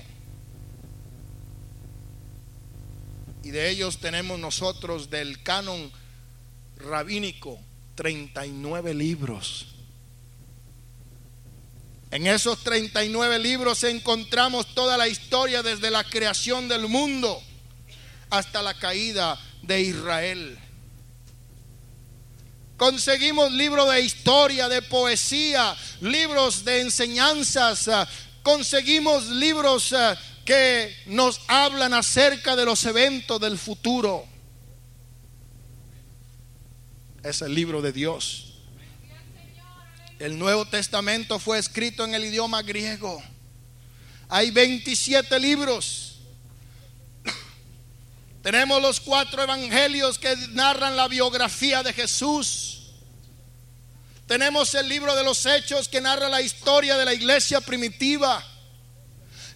Y 3.43 3.51
de 3.51 3.69
ellos 3.71 3.99
tenemos 3.99 4.39
nosotros 4.39 5.11
del 5.11 5.43
canon 5.43 5.91
rabínico 6.77 7.59
39 7.97 8.95
libros. 8.95 9.75
En 12.11 12.27
esos 12.27 12.59
39 12.65 13.39
libros 13.39 13.85
encontramos 13.85 14.75
toda 14.75 14.97
la 14.97 15.07
historia 15.07 15.63
desde 15.63 15.91
la 15.91 16.03
creación 16.03 16.69
del 16.69 16.89
mundo 16.89 17.41
hasta 18.31 18.63
la 18.63 18.75
caída 18.75 19.39
de 19.63 19.81
Israel. 19.81 20.59
Conseguimos 22.77 23.53
libros 23.53 23.93
de 23.93 24.01
historia, 24.01 24.69
de 24.69 24.83
poesía, 24.83 25.77
libros 26.01 26.65
de 26.65 26.81
enseñanzas, 26.81 27.87
ah, 27.89 28.09
conseguimos 28.43 29.27
libros 29.27 29.93
ah, 29.93 30.19
que 30.45 30.97
nos 31.07 31.41
hablan 31.47 31.95
acerca 31.95 32.57
de 32.57 32.65
los 32.65 32.85
eventos 32.87 33.41
del 33.41 33.59
futuro. 33.59 34.25
Es 37.23 37.43
el 37.43 37.55
libro 37.55 37.83
de 37.83 37.93
Dios. 37.93 38.50
El 40.21 40.39
Nuevo 40.39 40.67
Testamento 40.67 41.39
fue 41.39 41.59
escrito 41.59 42.05
en 42.05 42.15
el 42.15 42.27
idioma 42.27 42.61
griego. 42.61 43.23
Hay 44.29 44.51
27 44.51 45.41
libros. 45.41 46.17
Tenemos 48.43 48.83
los 48.83 49.01
cuatro 49.01 49.43
evangelios 49.43 50.19
que 50.19 50.37
narran 50.51 50.95
la 50.95 51.09
biografía 51.09 51.83
de 51.83 51.95
Jesús. 51.95 52.83
Tenemos 54.27 54.75
el 54.75 54.91
libro 54.91 55.17
de 55.17 55.25
los 55.25 55.47
hechos 55.47 55.89
que 55.89 56.03
narra 56.03 56.29
la 56.29 56.43
historia 56.43 56.99
de 56.99 57.07
la 57.07 57.15
iglesia 57.15 57.63
primitiva. 57.63 58.47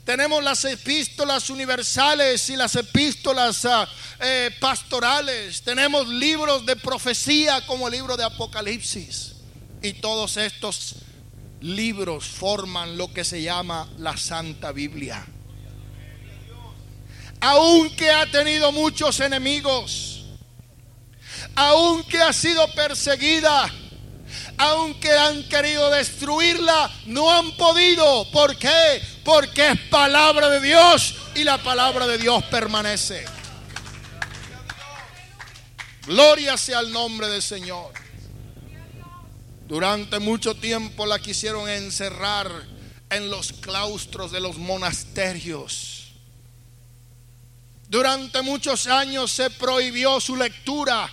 Tenemos 0.06 0.42
las 0.42 0.64
epístolas 0.64 1.50
universales 1.50 2.48
y 2.48 2.56
las 2.56 2.74
epístolas 2.74 3.66
ah, 3.66 3.86
eh, 4.18 4.50
pastorales. 4.58 5.60
Tenemos 5.60 6.08
libros 6.08 6.64
de 6.64 6.74
profecía 6.76 7.66
como 7.66 7.86
el 7.86 7.92
libro 7.92 8.16
de 8.16 8.24
Apocalipsis. 8.24 9.33
Y 9.84 9.92
todos 9.92 10.38
estos 10.38 10.94
libros 11.60 12.24
forman 12.24 12.96
lo 12.96 13.12
que 13.12 13.22
se 13.22 13.42
llama 13.42 13.86
la 13.98 14.16
Santa 14.16 14.72
Biblia. 14.72 15.22
Aunque 17.38 18.10
ha 18.10 18.24
tenido 18.30 18.72
muchos 18.72 19.20
enemigos, 19.20 20.24
aunque 21.54 22.22
ha 22.22 22.32
sido 22.32 22.66
perseguida, 22.72 23.70
aunque 24.56 25.12
han 25.12 25.46
querido 25.50 25.90
destruirla, 25.90 26.90
no 27.04 27.30
han 27.30 27.54
podido. 27.58 28.30
¿Por 28.30 28.56
qué? 28.56 29.02
Porque 29.22 29.72
es 29.72 29.80
palabra 29.90 30.48
de 30.48 30.60
Dios 30.60 31.14
y 31.34 31.44
la 31.44 31.62
palabra 31.62 32.06
de 32.06 32.16
Dios 32.16 32.42
permanece. 32.44 33.26
Gloria 36.06 36.56
sea 36.56 36.78
al 36.78 36.90
nombre 36.90 37.28
del 37.28 37.42
Señor. 37.42 38.03
Durante 39.66 40.18
mucho 40.18 40.54
tiempo 40.54 41.06
la 41.06 41.18
quisieron 41.18 41.68
encerrar 41.68 42.50
en 43.10 43.30
los 43.30 43.52
claustros 43.52 44.30
de 44.32 44.40
los 44.40 44.58
monasterios. 44.58 46.12
Durante 47.88 48.42
muchos 48.42 48.86
años 48.86 49.30
se 49.30 49.50
prohibió 49.50 50.20
su 50.20 50.36
lectura 50.36 51.10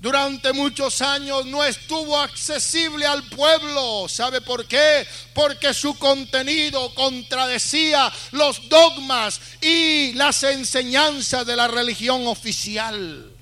durante 0.00 0.52
muchos 0.52 1.02
años 1.02 1.44
no 1.46 1.64
estuvo 1.64 2.16
accesible 2.16 3.04
al 3.04 3.24
pueblo. 3.24 4.08
¿Sabe 4.08 4.40
por 4.40 4.64
qué? 4.66 5.04
Porque 5.34 5.74
su 5.74 5.98
contenido 5.98 6.94
contradecía 6.94 8.12
los 8.30 8.68
dogmas 8.68 9.40
y 9.60 10.12
las 10.12 10.44
enseñanzas 10.44 11.44
de 11.44 11.56
la 11.56 11.66
religión 11.66 12.28
oficial. 12.28 13.32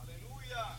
Aleluya. 0.00 0.78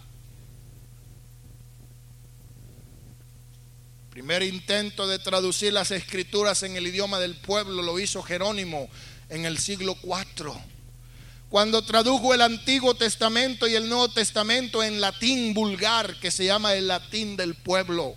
Primer 4.16 4.44
intento 4.44 5.10
de 5.10 5.20
traducir 5.20 5.74
las 5.74 5.92
escrituras 5.92 6.64
en 6.64 6.78
el 6.78 6.88
idioma 6.88 7.20
del 7.20 7.36
pueblo 7.36 7.82
lo 7.82 8.00
hizo 8.00 8.24
Jerónimo 8.24 8.88
en 9.28 9.44
el 9.44 9.58
siglo 9.58 9.98
IV 10.02 10.54
cuando 11.50 11.84
tradujo 11.84 12.34
el 12.34 12.42
Antiguo 12.42 12.96
Testamento 12.96 13.68
y 13.68 13.76
el 13.76 13.90
Nuevo 13.90 14.08
Testamento 14.08 14.82
en 14.82 15.02
latín 15.02 15.54
vulgar, 15.54 16.18
que 16.22 16.32
se 16.32 16.46
llama 16.46 16.76
el 16.76 16.88
latín 16.88 17.36
del 17.36 17.56
pueblo. 17.56 18.16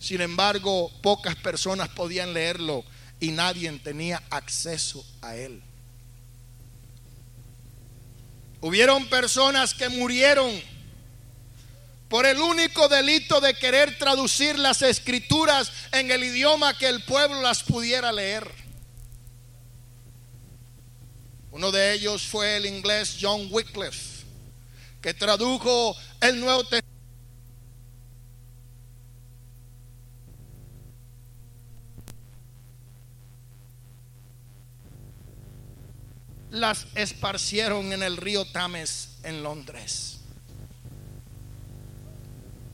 Sin 0.00 0.20
embargo, 0.20 0.90
pocas 1.00 1.36
personas 1.36 1.90
podían 1.90 2.34
leerlo 2.34 2.84
y 3.20 3.30
nadie 3.30 3.70
tenía 3.78 4.20
acceso 4.30 5.06
a 5.22 5.36
él. 5.36 5.62
Hubieron 8.60 9.06
personas 9.06 9.74
que 9.74 9.88
murieron 9.90 10.50
por 12.08 12.26
el 12.26 12.38
único 12.38 12.88
delito 12.88 13.40
de 13.40 13.54
querer 13.54 13.98
traducir 13.98 14.58
las 14.58 14.82
escrituras 14.82 15.72
en 15.92 16.10
el 16.10 16.22
idioma 16.22 16.76
que 16.78 16.88
el 16.88 17.02
pueblo 17.02 17.42
las 17.42 17.62
pudiera 17.62 18.12
leer. 18.12 18.48
Uno 21.50 21.72
de 21.72 21.94
ellos 21.94 22.26
fue 22.26 22.56
el 22.58 22.66
inglés 22.66 23.16
John 23.20 23.48
Wycliffe, 23.50 24.24
que 25.00 25.14
tradujo 25.14 25.96
el 26.20 26.40
Nuevo 26.40 26.62
Testamento. 26.62 26.86
las 36.50 36.86
esparcieron 36.94 37.92
en 37.92 38.02
el 38.02 38.16
río 38.16 38.44
Tames 38.46 39.18
en 39.22 39.42
Londres. 39.42 40.15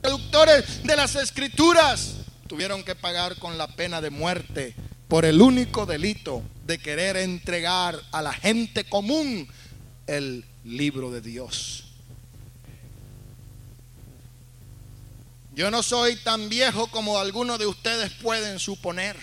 Traductores 0.03 0.83
de 0.83 0.97
las 0.97 1.15
escrituras 1.15 2.15
tuvieron 2.49 2.83
que 2.83 2.93
pagar 2.93 3.37
con 3.37 3.57
la 3.57 3.67
pena 3.67 4.01
de 4.01 4.09
muerte 4.09 4.75
por 5.07 5.23
el 5.23 5.41
único 5.41 5.85
delito 5.85 6.43
de 6.65 6.77
querer 6.77 7.15
entregar 7.15 7.97
a 8.11 8.21
la 8.21 8.33
gente 8.33 8.83
común 8.83 9.47
el 10.05 10.43
libro 10.65 11.09
de 11.09 11.21
Dios. 11.21 11.85
Yo 15.55 15.71
no 15.71 15.81
soy 15.81 16.17
tan 16.17 16.49
viejo 16.49 16.87
como 16.87 17.17
algunos 17.17 17.57
de 17.57 17.67
ustedes 17.67 18.11
pueden 18.11 18.59
suponer, 18.59 19.15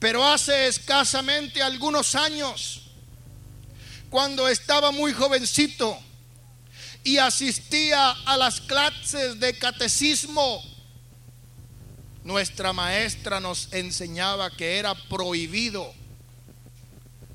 pero 0.00 0.26
hace 0.26 0.66
escasamente 0.66 1.62
algunos 1.62 2.16
años, 2.16 2.90
cuando 4.10 4.48
estaba 4.48 4.90
muy 4.90 5.12
jovencito 5.12 5.96
y 7.04 7.18
asistía 7.18 8.10
a 8.10 8.36
las 8.36 8.60
clases 8.60 9.40
de 9.40 9.58
catecismo, 9.58 10.62
nuestra 12.24 12.72
maestra 12.72 13.40
nos 13.40 13.72
enseñaba 13.72 14.50
que 14.50 14.78
era 14.78 14.94
prohibido 14.94 15.94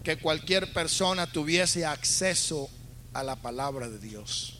que 0.03 0.17
cualquier 0.17 0.71
persona 0.71 1.25
tuviese 1.25 1.85
acceso 1.85 2.69
a 3.13 3.23
la 3.23 3.35
palabra 3.35 3.89
de 3.89 3.97
Dios. 3.97 4.59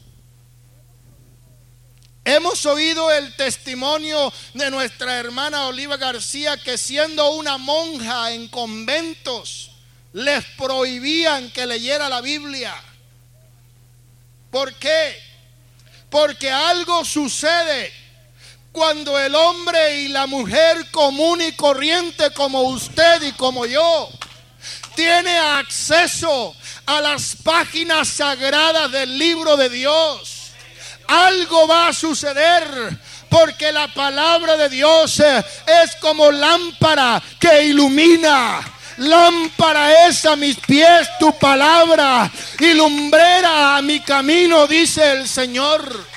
Hemos 2.23 2.65
oído 2.65 3.11
el 3.11 3.35
testimonio 3.35 4.33
de 4.55 4.71
nuestra 4.71 5.19
hermana 5.19 5.67
Oliva 5.67 5.97
García 5.97 6.57
que 6.57 6.75
siendo 6.75 7.33
una 7.33 7.59
monja 7.59 8.31
en 8.31 8.47
conventos 8.47 9.71
les 10.11 10.43
prohibían 10.57 11.51
que 11.51 11.67
leyera 11.67 12.09
la 12.09 12.21
Biblia. 12.21 12.73
¿Por 14.55 14.73
qué? 14.75 15.21
Porque 16.09 16.49
algo 16.49 17.03
sucede 17.03 17.91
cuando 18.71 19.19
el 19.19 19.35
hombre 19.35 19.99
y 19.99 20.07
la 20.07 20.27
mujer 20.27 20.89
común 20.91 21.41
y 21.41 21.51
corriente 21.57 22.31
como 22.31 22.61
usted 22.61 23.21
y 23.23 23.33
como 23.33 23.65
yo 23.65 24.09
tiene 24.95 25.37
acceso 25.37 26.55
a 26.85 27.01
las 27.01 27.35
páginas 27.43 28.07
sagradas 28.07 28.89
del 28.93 29.17
libro 29.17 29.57
de 29.57 29.67
Dios, 29.67 30.51
algo 31.05 31.67
va 31.67 31.89
a 31.89 31.93
suceder 31.93 32.97
porque 33.29 33.73
la 33.73 33.93
palabra 33.93 34.55
de 34.55 34.69
Dios 34.69 35.19
es 35.19 35.95
como 35.99 36.31
lámpara 36.31 37.21
que 37.41 37.65
ilumina. 37.65 38.74
Lámpara 38.97 40.07
es 40.07 40.25
a 40.25 40.35
mis 40.35 40.57
pies 40.57 41.07
tu 41.19 41.37
palabra 41.37 42.31
y 42.59 42.73
lumbrera 42.73 43.75
a 43.75 43.81
mi 43.81 43.99
camino, 43.99 44.67
dice 44.67 45.11
el 45.11 45.27
Señor. 45.27 46.14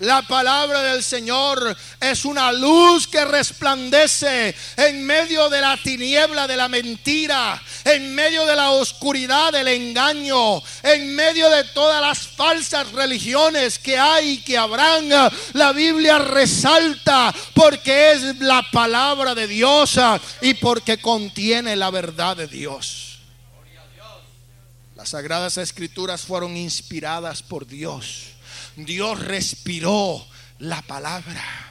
La 0.00 0.22
palabra 0.22 0.80
del 0.82 1.02
Señor 1.02 1.76
es 2.00 2.24
una 2.24 2.52
luz 2.52 3.08
que 3.08 3.24
resplandece 3.24 4.54
en 4.76 5.04
medio 5.04 5.48
de 5.48 5.60
la 5.60 5.76
tiniebla 5.76 6.46
de 6.46 6.56
la 6.56 6.68
mentira, 6.68 7.60
en 7.84 8.14
medio 8.14 8.46
de 8.46 8.54
la 8.54 8.70
oscuridad 8.70 9.52
del 9.52 9.66
engaño, 9.66 10.62
en 10.84 11.16
medio 11.16 11.50
de 11.50 11.64
todas 11.64 12.00
las 12.00 12.28
falsas 12.28 12.92
religiones 12.92 13.80
que 13.80 13.98
hay 13.98 14.30
y 14.30 14.38
que 14.42 14.56
habrán. 14.56 15.08
La 15.54 15.72
Biblia 15.72 16.18
resalta 16.18 17.34
porque 17.54 18.12
es 18.12 18.38
la 18.38 18.64
palabra 18.70 19.34
de 19.34 19.48
Dios 19.48 19.98
y 20.40 20.54
porque 20.54 20.98
contiene 20.98 21.74
la 21.74 21.90
verdad 21.90 22.36
de 22.36 22.46
Dios. 22.46 23.18
Las 24.94 25.08
sagradas 25.08 25.58
escrituras 25.58 26.22
fueron 26.22 26.56
inspiradas 26.56 27.42
por 27.42 27.66
Dios 27.66 28.37
Dios 28.84 29.18
respiró 29.20 30.26
la 30.58 30.82
palabra. 30.82 31.68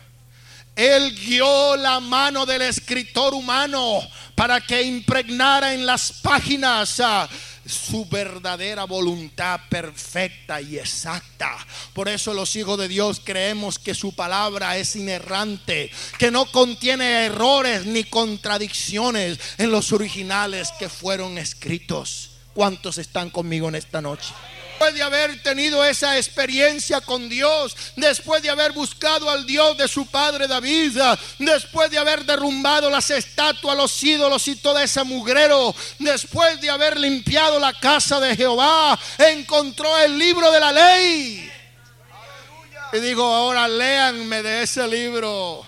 Él 0.75 1.15
guió 1.15 1.75
la 1.75 1.99
mano 1.99 2.45
del 2.45 2.61
escritor 2.61 3.33
humano 3.33 3.99
para 4.35 4.61
que 4.61 4.83
impregnara 4.83 5.73
en 5.73 5.85
las 5.85 6.11
páginas 6.21 6.99
ah, 6.99 7.27
su 7.65 8.05
verdadera 8.05 8.83
voluntad 8.83 9.59
perfecta 9.69 10.61
y 10.61 10.77
exacta. 10.77 11.57
Por 11.93 12.07
eso 12.07 12.33
los 12.33 12.55
hijos 12.55 12.77
de 12.77 12.87
Dios 12.87 13.21
creemos 13.23 13.79
que 13.79 13.95
su 13.95 14.13
palabra 14.13 14.77
es 14.77 14.95
inerrante, 14.95 15.89
que 16.19 16.29
no 16.29 16.45
contiene 16.51 17.25
errores 17.25 17.85
ni 17.85 18.03
contradicciones 18.03 19.39
en 19.57 19.71
los 19.71 19.91
originales 19.91 20.71
que 20.77 20.89
fueron 20.89 21.39
escritos. 21.39 22.31
¿Cuántos 22.53 22.99
están 22.99 23.31
conmigo 23.31 23.67
en 23.69 23.75
esta 23.75 24.01
noche? 24.01 24.33
Después 24.77 24.93
de 24.93 25.01
haber 25.01 25.41
tenido 25.41 25.83
esa 25.83 26.17
experiencia 26.17 27.01
con 27.01 27.27
Dios, 27.27 27.75
después 27.95 28.43
de 28.43 28.51
haber 28.51 28.73
buscado 28.73 29.27
al 29.27 29.43
Dios 29.43 29.75
de 29.75 29.87
su 29.87 30.05
padre 30.05 30.47
David, 30.47 30.99
después 31.39 31.89
de 31.89 31.97
haber 31.97 32.23
derrumbado 32.25 32.87
las 32.87 33.09
estatuas, 33.09 33.75
los 33.75 34.03
ídolos 34.03 34.47
y 34.47 34.55
todo 34.57 34.77
ese 34.77 35.03
mugrero, 35.03 35.73
después 35.97 36.61
de 36.61 36.69
haber 36.69 36.99
limpiado 36.99 37.57
la 37.57 37.73
casa 37.73 38.19
de 38.19 38.35
Jehová, 38.35 38.99
encontró 39.17 39.97
el 39.97 40.15
libro 40.15 40.51
de 40.51 40.59
la 40.59 40.71
ley. 40.71 41.51
Y 42.93 42.99
dijo, 42.99 43.23
ahora 43.23 43.67
léanme 43.67 44.43
de 44.43 44.61
ese 44.61 44.87
libro. 44.87 45.65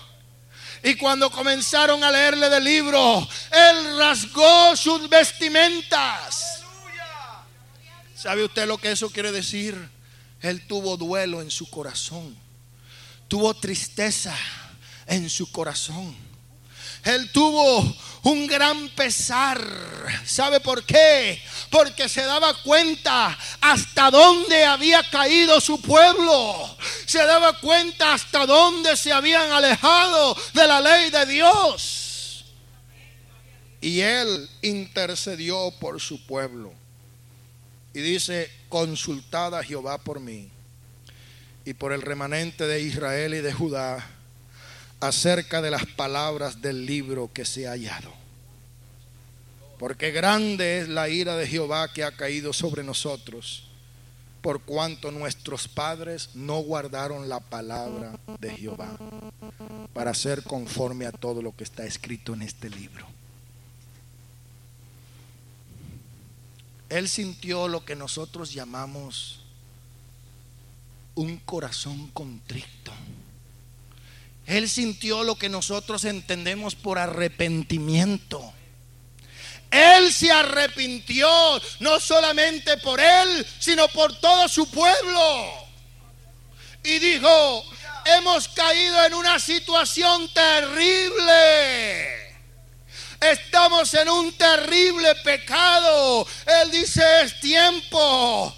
Y 0.84 0.94
cuando 0.94 1.32
comenzaron 1.32 2.04
a 2.04 2.12
leerle 2.12 2.48
del 2.48 2.62
libro, 2.62 3.28
él 3.50 3.98
rasgó 3.98 4.76
sus 4.76 5.08
vestimentas. 5.08 6.49
¿Sabe 8.20 8.44
usted 8.44 8.66
lo 8.66 8.76
que 8.76 8.90
eso 8.90 9.08
quiere 9.08 9.32
decir? 9.32 9.74
Él 10.42 10.66
tuvo 10.66 10.98
duelo 10.98 11.40
en 11.40 11.50
su 11.50 11.70
corazón. 11.70 12.36
Tuvo 13.28 13.54
tristeza 13.54 14.36
en 15.06 15.30
su 15.30 15.50
corazón. 15.50 16.14
Él 17.02 17.32
tuvo 17.32 17.96
un 18.24 18.46
gran 18.46 18.90
pesar. 18.90 19.58
¿Sabe 20.26 20.60
por 20.60 20.84
qué? 20.84 21.42
Porque 21.70 22.10
se 22.10 22.20
daba 22.20 22.52
cuenta 22.62 23.38
hasta 23.58 24.10
dónde 24.10 24.66
había 24.66 25.02
caído 25.08 25.58
su 25.58 25.80
pueblo. 25.80 26.76
Se 27.06 27.24
daba 27.24 27.58
cuenta 27.58 28.12
hasta 28.12 28.44
dónde 28.44 28.98
se 28.98 29.14
habían 29.14 29.50
alejado 29.50 30.36
de 30.52 30.66
la 30.66 30.78
ley 30.82 31.10
de 31.10 31.24
Dios. 31.24 32.44
Y 33.80 34.00
él 34.00 34.46
intercedió 34.60 35.72
por 35.80 36.02
su 36.02 36.22
pueblo. 36.26 36.79
Y 37.92 38.00
dice, 38.00 38.50
consultad 38.68 39.54
a 39.54 39.64
Jehová 39.64 39.98
por 39.98 40.20
mí 40.20 40.48
y 41.64 41.74
por 41.74 41.92
el 41.92 42.02
remanente 42.02 42.66
de 42.66 42.80
Israel 42.80 43.34
y 43.34 43.40
de 43.40 43.52
Judá 43.52 44.06
acerca 45.00 45.62
de 45.62 45.70
las 45.70 45.86
palabras 45.86 46.62
del 46.62 46.86
libro 46.86 47.30
que 47.32 47.44
se 47.44 47.66
ha 47.66 47.72
hallado. 47.72 48.12
Porque 49.78 50.10
grande 50.10 50.80
es 50.80 50.88
la 50.88 51.08
ira 51.08 51.36
de 51.36 51.46
Jehová 51.46 51.92
que 51.92 52.04
ha 52.04 52.12
caído 52.12 52.52
sobre 52.52 52.84
nosotros, 52.84 53.66
por 54.42 54.62
cuanto 54.62 55.10
nuestros 55.10 55.68
padres 55.68 56.30
no 56.34 56.58
guardaron 56.60 57.28
la 57.28 57.40
palabra 57.40 58.18
de 58.38 58.50
Jehová, 58.50 58.96
para 59.94 60.14
ser 60.14 60.42
conforme 60.42 61.06
a 61.06 61.12
todo 61.12 61.40
lo 61.40 61.56
que 61.56 61.64
está 61.64 61.86
escrito 61.86 62.34
en 62.34 62.42
este 62.42 62.68
libro. 62.68 63.19
Él 66.90 67.08
sintió 67.08 67.68
lo 67.68 67.84
que 67.84 67.94
nosotros 67.94 68.52
llamamos 68.52 69.38
un 71.14 71.38
corazón 71.38 72.08
contrito. 72.08 72.92
Él 74.44 74.68
sintió 74.68 75.22
lo 75.22 75.36
que 75.36 75.48
nosotros 75.48 76.04
entendemos 76.04 76.74
por 76.74 76.98
arrepentimiento. 76.98 78.52
Él 79.70 80.12
se 80.12 80.32
arrepintió 80.32 81.28
no 81.78 82.00
solamente 82.00 82.76
por 82.78 82.98
él, 82.98 83.46
sino 83.60 83.86
por 83.88 84.18
todo 84.18 84.48
su 84.48 84.68
pueblo. 84.68 85.44
Y 86.82 86.98
dijo, 86.98 87.64
hemos 88.16 88.48
caído 88.48 89.04
en 89.04 89.14
una 89.14 89.38
situación 89.38 90.28
terrible. 90.34 92.19
Estamos 93.20 93.92
en 93.92 94.08
un 94.08 94.32
terrible 94.32 95.14
pecado. 95.16 96.26
Él 96.62 96.70
dice, 96.70 97.02
es 97.22 97.38
tiempo 97.38 98.56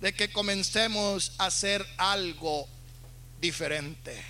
de 0.00 0.14
que 0.14 0.32
comencemos 0.32 1.32
a 1.36 1.46
hacer 1.46 1.86
algo 1.98 2.66
diferente. 3.38 4.24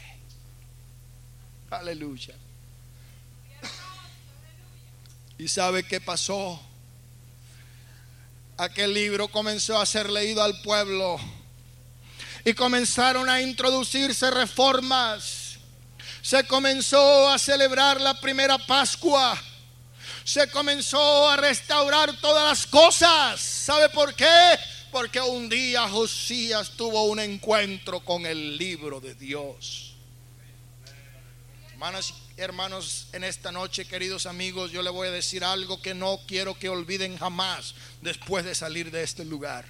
Aleluya. 1.70 2.34
¿Y 5.38 5.46
sabe 5.46 5.84
qué 5.84 6.00
pasó? 6.00 6.60
Aquel 8.56 8.92
libro 8.92 9.28
comenzó 9.28 9.80
a 9.80 9.86
ser 9.86 10.10
leído 10.10 10.42
al 10.42 10.60
pueblo 10.60 11.18
y 12.44 12.52
comenzaron 12.52 13.28
a 13.28 13.40
introducirse 13.40 14.30
reformas 14.30 15.39
se 16.22 16.46
comenzó 16.46 17.28
a 17.28 17.38
celebrar 17.38 18.00
la 18.00 18.18
primera 18.20 18.58
Pascua. 18.58 19.40
Se 20.24 20.50
comenzó 20.50 21.28
a 21.28 21.36
restaurar 21.36 22.16
todas 22.20 22.48
las 22.48 22.66
cosas. 22.66 23.40
¿Sabe 23.40 23.88
por 23.88 24.14
qué? 24.14 24.58
Porque 24.92 25.20
un 25.20 25.48
día 25.48 25.88
Josías 25.88 26.70
tuvo 26.76 27.04
un 27.04 27.20
encuentro 27.20 28.00
con 28.00 28.26
el 28.26 28.56
libro 28.56 29.00
de 29.00 29.14
Dios. 29.14 29.94
Hermanas 31.70 32.12
y 32.36 32.40
hermanos, 32.40 33.06
en 33.12 33.24
esta 33.24 33.50
noche, 33.50 33.86
queridos 33.86 34.26
amigos, 34.26 34.70
yo 34.70 34.82
le 34.82 34.90
voy 34.90 35.08
a 35.08 35.12
decir 35.12 35.42
algo 35.42 35.80
que 35.80 35.94
no 35.94 36.20
quiero 36.26 36.58
que 36.58 36.68
olviden 36.68 37.16
jamás 37.16 37.74
después 38.02 38.44
de 38.44 38.54
salir 38.54 38.90
de 38.90 39.02
este 39.02 39.24
lugar. 39.24 39.64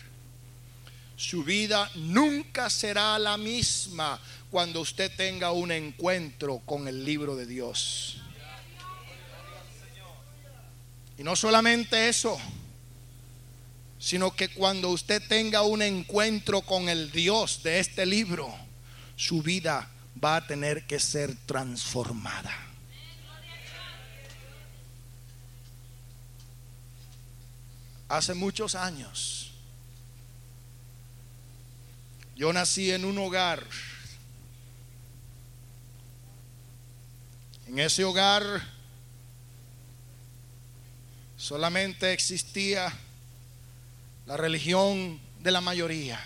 Su 1.16 1.44
vida 1.44 1.90
nunca 1.96 2.70
será 2.70 3.18
la 3.18 3.36
misma 3.36 4.18
cuando 4.50 4.80
usted 4.80 5.10
tenga 5.16 5.52
un 5.52 5.70
encuentro 5.70 6.58
con 6.66 6.88
el 6.88 7.04
libro 7.04 7.36
de 7.36 7.46
Dios. 7.46 8.20
Y 11.16 11.22
no 11.22 11.36
solamente 11.36 12.08
eso, 12.08 12.38
sino 13.98 14.34
que 14.34 14.48
cuando 14.48 14.88
usted 14.88 15.22
tenga 15.28 15.62
un 15.62 15.82
encuentro 15.82 16.62
con 16.62 16.88
el 16.88 17.12
Dios 17.12 17.62
de 17.62 17.78
este 17.78 18.06
libro, 18.06 18.52
su 19.16 19.42
vida 19.42 19.88
va 20.22 20.36
a 20.36 20.46
tener 20.46 20.86
que 20.86 20.98
ser 20.98 21.36
transformada. 21.46 22.56
Hace 28.08 28.34
muchos 28.34 28.74
años, 28.74 29.52
yo 32.34 32.52
nací 32.52 32.90
en 32.90 33.04
un 33.04 33.18
hogar 33.18 33.62
En 37.70 37.78
ese 37.78 38.02
hogar 38.02 38.42
solamente 41.36 42.12
existía 42.12 42.92
la 44.26 44.36
religión 44.36 45.20
de 45.38 45.52
la 45.52 45.60
mayoría. 45.60 46.20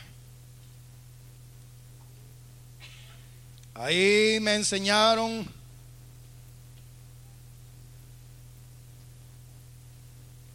Ahí 3.75 4.39
me 4.41 4.55
enseñaron 4.55 5.47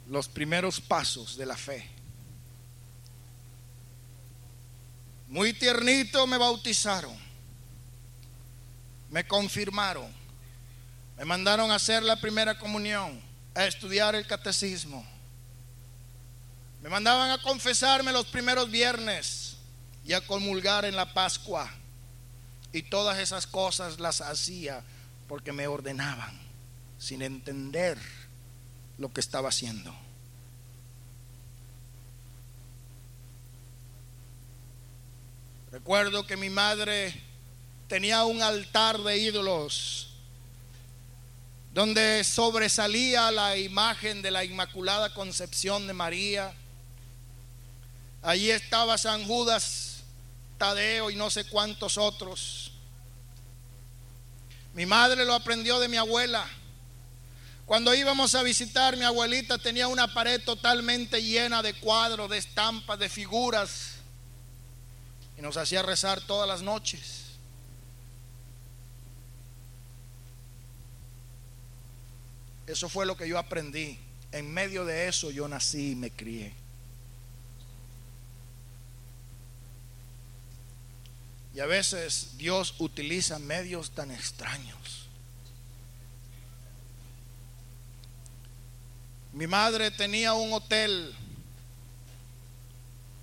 los 0.07 0.27
primeros 0.27 0.81
pasos 0.81 1.37
de 1.37 1.45
la 1.45 1.55
fe. 1.55 1.87
Muy 5.27 5.53
tiernito 5.53 6.25
me 6.25 6.39
bautizaron, 6.39 7.15
me 9.11 9.27
confirmaron. 9.27 10.18
Me 11.19 11.25
mandaron 11.25 11.69
a 11.69 11.75
hacer 11.75 12.01
la 12.01 12.15
primera 12.15 12.57
comunión, 12.57 13.21
a 13.53 13.65
estudiar 13.65 14.15
el 14.15 14.25
catecismo. 14.25 15.05
Me 16.81 16.87
mandaban 16.87 17.29
a 17.29 17.41
confesarme 17.41 18.13
los 18.13 18.25
primeros 18.27 18.71
viernes 18.71 19.57
y 20.05 20.13
a 20.13 20.25
comulgar 20.25 20.85
en 20.85 20.95
la 20.95 21.13
Pascua. 21.13 21.69
Y 22.71 22.83
todas 22.83 23.19
esas 23.19 23.47
cosas 23.47 23.99
las 23.99 24.21
hacía 24.21 24.81
porque 25.27 25.51
me 25.51 25.67
ordenaban, 25.67 26.39
sin 26.97 27.21
entender 27.21 27.99
lo 28.97 29.11
que 29.11 29.19
estaba 29.19 29.49
haciendo. 29.49 29.93
Recuerdo 35.69 36.25
que 36.25 36.37
mi 36.37 36.49
madre 36.49 37.13
tenía 37.89 38.23
un 38.23 38.41
altar 38.41 38.99
de 38.99 39.17
ídolos 39.17 40.08
donde 41.79 42.25
sobresalía 42.25 43.31
la 43.31 43.55
imagen 43.55 44.21
de 44.21 44.31
la 44.31 44.43
Inmaculada 44.43 45.13
Concepción 45.13 45.87
de 45.87 45.93
María. 45.93 46.53
Allí 48.21 48.51
estaba 48.51 48.97
San 48.97 49.23
Judas 49.23 50.01
Tadeo 50.57 51.09
y 51.09 51.15
no 51.15 51.29
sé 51.29 51.45
cuántos 51.45 51.97
otros. 51.97 52.73
Mi 54.73 54.85
madre 54.85 55.23
lo 55.23 55.33
aprendió 55.33 55.79
de 55.79 55.87
mi 55.87 55.95
abuela. 55.95 56.45
Cuando 57.65 57.93
íbamos 57.93 58.35
a 58.35 58.43
visitar, 58.43 58.97
mi 58.97 59.05
abuelita 59.05 59.57
tenía 59.57 59.87
una 59.87 60.13
pared 60.13 60.43
totalmente 60.43 61.23
llena 61.23 61.61
de 61.63 61.75
cuadros, 61.75 62.29
de 62.29 62.39
estampas, 62.39 62.99
de 62.99 63.07
figuras. 63.07 63.91
Y 65.37 65.41
nos 65.41 65.55
hacía 65.55 65.81
rezar 65.81 66.19
todas 66.19 66.45
las 66.45 66.61
noches. 66.61 67.28
Eso 72.69 72.87
fue 72.87 73.07
lo 73.07 73.17
que 73.17 73.27
yo 73.27 73.39
aprendí. 73.39 73.97
En 74.31 74.53
medio 74.53 74.85
de 74.85 75.07
eso 75.07 75.31
yo 75.31 75.47
nací 75.47 75.93
y 75.93 75.95
me 75.95 76.11
crié. 76.11 76.53
Y 81.55 81.61
a 81.61 81.65
veces 81.65 82.37
Dios 82.37 82.75
utiliza 82.77 83.39
medios 83.39 83.89
tan 83.89 84.11
extraños. 84.11 85.07
Mi 89.33 89.47
madre 89.47 89.89
tenía 89.89 90.33
un 90.35 90.53
hotel. 90.53 91.15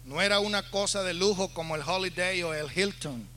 No 0.06 0.20
era 0.22 0.40
una 0.40 0.68
cosa 0.70 1.04
de 1.04 1.14
lujo 1.14 1.54
como 1.54 1.76
el 1.76 1.82
Holiday 1.82 2.42
o 2.42 2.52
el 2.52 2.76
Hilton. 2.76 3.35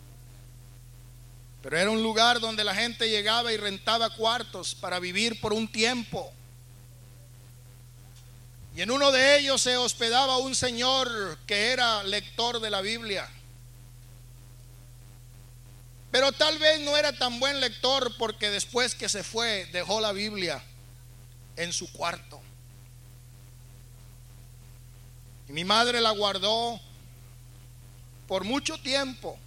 Pero 1.61 1.77
era 1.77 1.89
un 1.89 2.01
lugar 2.01 2.39
donde 2.39 2.63
la 2.63 2.73
gente 2.73 3.09
llegaba 3.09 3.51
y 3.51 3.57
rentaba 3.57 4.09
cuartos 4.11 4.75
para 4.75 4.99
vivir 4.99 5.41
por 5.41 5.51
un 5.51 5.67
tiempo. 5.67 6.31
Y 8.75 8.81
en 8.81 8.91
uno 8.91 9.11
de 9.11 9.37
ellos 9.39 9.61
se 9.61 9.75
hospedaba 9.75 10.37
un 10.37 10.55
señor 10.55 11.37
que 11.45 11.71
era 11.71 12.03
lector 12.03 12.61
de 12.61 12.69
la 12.69 12.81
Biblia. 12.81 13.29
Pero 16.11 16.31
tal 16.31 16.57
vez 16.59 16.79
no 16.79 16.95
era 16.95 17.11
tan 17.11 17.39
buen 17.39 17.59
lector 17.59 18.15
porque 18.17 18.49
después 18.49 18.95
que 18.95 19.09
se 19.09 19.23
fue 19.23 19.67
dejó 19.73 19.99
la 19.99 20.11
Biblia 20.11 20.63
en 21.57 21.73
su 21.73 21.91
cuarto. 21.91 22.41
Y 25.49 25.51
mi 25.51 25.65
madre 25.65 25.99
la 25.99 26.11
guardó 26.11 26.79
por 28.27 28.43
mucho 28.43 28.79
tiempo 28.79 29.37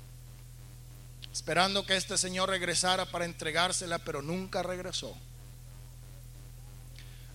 esperando 1.33 1.87
que 1.87 1.97
este 1.97 2.19
señor 2.19 2.51
regresara 2.51 3.07
para 3.07 3.25
entregársela, 3.25 3.99
pero 3.99 4.21
nunca 4.21 4.63
regresó. 4.63 5.17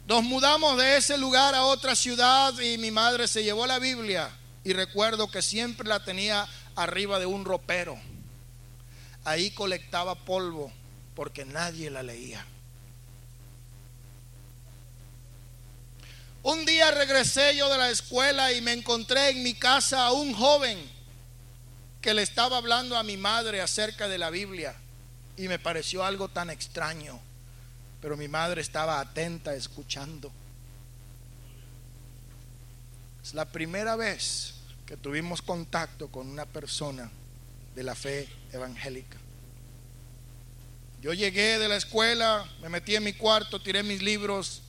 Nos 0.06 0.24
mudamos 0.24 0.78
de 0.78 0.98
ese 0.98 1.18
lugar 1.18 1.56
a 1.56 1.66
otra 1.66 1.95
ciudad 1.95 2.58
y 2.60 2.78
mi 2.78 2.91
madre 2.91 3.28
se 3.28 3.43
llevó 3.43 3.66
la 3.66 3.80
Biblia 3.80 4.30
y 4.64 4.74
recuerdo 4.74 5.30
que 5.30 5.41
siempre 5.41 5.88
la 5.88 6.04
tenía 6.04 6.48
arriba 6.76 7.20
de 7.20 7.26
un 7.26 7.43
ropero. 7.43 8.00
Ahí 9.26 9.52
colectaba 9.52 10.16
polvo 10.16 10.72
porque 11.16 11.43
nadie 11.43 11.89
la 11.89 12.04
leía. 12.04 12.45
Un 16.43 16.64
día 16.66 16.91
regresé 16.91 17.58
yo 17.58 17.68
de 17.70 17.78
la 17.78 17.89
escuela 17.89 18.54
y 18.54 18.62
me 18.62 18.72
encontré 18.72 19.32
en 19.32 19.43
mi 19.43 19.56
casa 19.56 20.06
a 20.06 20.14
un 20.14 20.34
joven 20.34 20.97
que 22.02 22.14
le 22.14 22.22
estaba 22.22 22.58
hablando 22.58 22.98
a 22.98 23.04
mi 23.04 23.18
madre 23.18 23.62
acerca 23.62 24.08
de 24.08 24.18
la 24.18 24.30
Biblia 24.30 24.76
y 25.36 25.48
me 25.48 25.60
pareció 25.60 26.04
algo 26.04 26.30
tan 26.30 26.50
extraño, 26.50 27.20
pero 28.02 28.18
mi 28.18 28.28
madre 28.28 28.62
estaba 28.62 29.00
atenta 29.00 29.54
escuchando. 29.54 30.32
Es 33.24 33.34
la 33.34 33.45
primera 33.45 33.95
vez 33.95 34.56
que 34.86 34.95
tuvimos 34.95 35.41
contacto 35.41 36.08
con 36.08 36.28
una 36.28 36.45
persona 36.45 37.12
de 37.76 37.84
la 37.84 37.93
fe 37.93 38.28
evangélica. 38.54 39.18
Yo 41.02 41.14
llegué 41.14 41.60
de 41.60 41.68
la 41.68 41.76
escuela, 41.76 42.45
me 42.62 42.70
metí 42.70 42.95
en 42.95 43.04
mi 43.04 43.14
cuarto, 43.14 43.62
tiré 43.62 43.84
mis 43.84 44.02
libros 44.02 44.62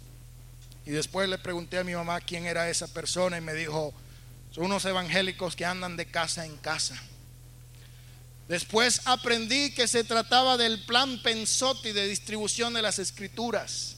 y 0.85 0.91
después 0.91 1.29
le 1.29 1.39
pregunté 1.39 1.79
a 1.79 1.85
mi 1.85 1.95
mamá 1.95 2.21
quién 2.21 2.47
era 2.47 2.69
esa 2.69 2.89
persona 2.89 3.39
y 3.39 3.41
me 3.41 3.55
dijo, 3.55 3.95
son 4.51 4.65
unos 4.65 4.85
evangélicos 4.85 5.57
que 5.57 5.65
andan 5.65 5.97
de 5.97 6.07
casa 6.07 6.45
en 6.45 6.57
casa. 6.57 7.01
Después 8.49 9.03
aprendí 9.05 9.75
que 9.75 9.87
se 9.87 10.05
trataba 10.05 10.57
del 10.57 10.83
plan 10.87 11.21
Pensotti 11.23 11.93
de 11.93 12.09
distribución 12.09 12.73
de 12.73 12.81
las 12.81 12.99
escrituras. 12.99 13.97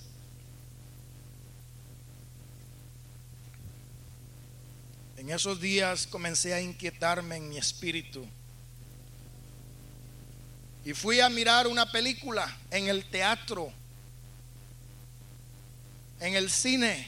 En 5.16 5.30
esos 5.30 5.60
días 5.60 6.08
comencé 6.08 6.52
a 6.52 6.60
inquietarme 6.60 7.36
en 7.36 7.48
mi 7.48 7.58
espíritu. 7.58 8.26
Y 10.84 10.94
fui 10.94 11.20
a 11.20 11.28
mirar 11.28 11.68
una 11.68 11.92
película 11.92 12.58
en 12.72 12.88
el 12.88 13.04
teatro, 13.04 13.72
en 16.18 16.34
el 16.34 16.50
cine. 16.50 17.06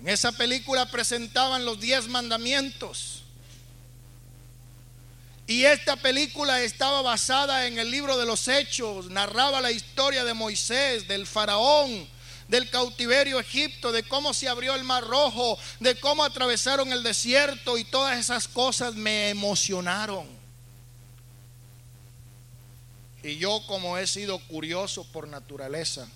En 0.00 0.08
esa 0.08 0.32
película 0.32 0.90
presentaban 0.90 1.64
los 1.64 1.80
diez 1.80 2.06
mandamientos. 2.08 3.21
Y 5.52 5.66
esta 5.66 5.96
película 5.96 6.62
estaba 6.62 7.02
basada 7.02 7.66
en 7.66 7.78
el 7.78 7.90
libro 7.90 8.16
de 8.16 8.24
los 8.24 8.48
Hechos, 8.48 9.10
narraba 9.10 9.60
la 9.60 9.70
historia 9.70 10.24
de 10.24 10.32
Moisés, 10.32 11.06
del 11.06 11.26
faraón, 11.26 12.08
del 12.48 12.70
cautiverio 12.70 13.38
Egipto, 13.38 13.92
de 13.92 14.02
cómo 14.02 14.32
se 14.32 14.48
abrió 14.48 14.74
el 14.74 14.82
mar 14.82 15.04
rojo, 15.04 15.58
de 15.78 15.94
cómo 16.00 16.24
atravesaron 16.24 16.90
el 16.90 17.02
desierto 17.02 17.76
y 17.76 17.84
todas 17.84 18.18
esas 18.18 18.48
cosas 18.48 18.94
me 18.94 19.28
emocionaron. 19.28 20.26
Y 23.22 23.36
yo 23.36 23.62
como 23.66 23.98
he 23.98 24.06
sido 24.06 24.38
curioso 24.46 25.04
por 25.12 25.28
naturaleza, 25.28 26.08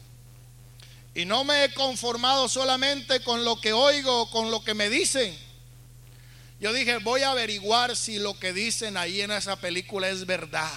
y 1.14 1.26
no 1.26 1.44
me 1.44 1.64
he 1.64 1.74
conformado 1.74 2.48
solamente 2.48 3.20
con 3.20 3.44
lo 3.44 3.60
que 3.60 3.74
oigo, 3.74 4.30
con 4.30 4.50
lo 4.50 4.64
que 4.64 4.72
me 4.72 4.88
dicen, 4.88 5.38
yo 6.58 6.72
dije, 6.72 6.98
voy 6.98 7.22
a 7.22 7.32
averiguar 7.32 7.96
si 7.96 8.18
lo 8.18 8.38
que 8.38 8.52
dicen 8.52 8.96
ahí 8.96 9.20
en 9.20 9.30
esa 9.30 9.56
película 9.56 10.08
es 10.08 10.24
verdad. 10.24 10.72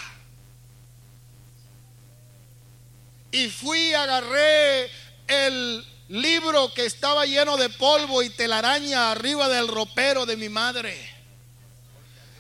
Y 3.32 3.48
fui, 3.48 3.94
agarré 3.94 4.90
el 5.28 5.86
libro 6.10 6.74
que 6.74 6.86
estaba 6.86 7.26
lleno 7.26 7.56
de 7.56 7.70
polvo 7.70 8.24
y 8.24 8.30
telaraña 8.32 9.12
arriba 9.12 9.48
del 9.48 9.68
ropero 9.68 10.26
de 10.26 10.36
mi 10.36 10.50
madre. 10.50 10.98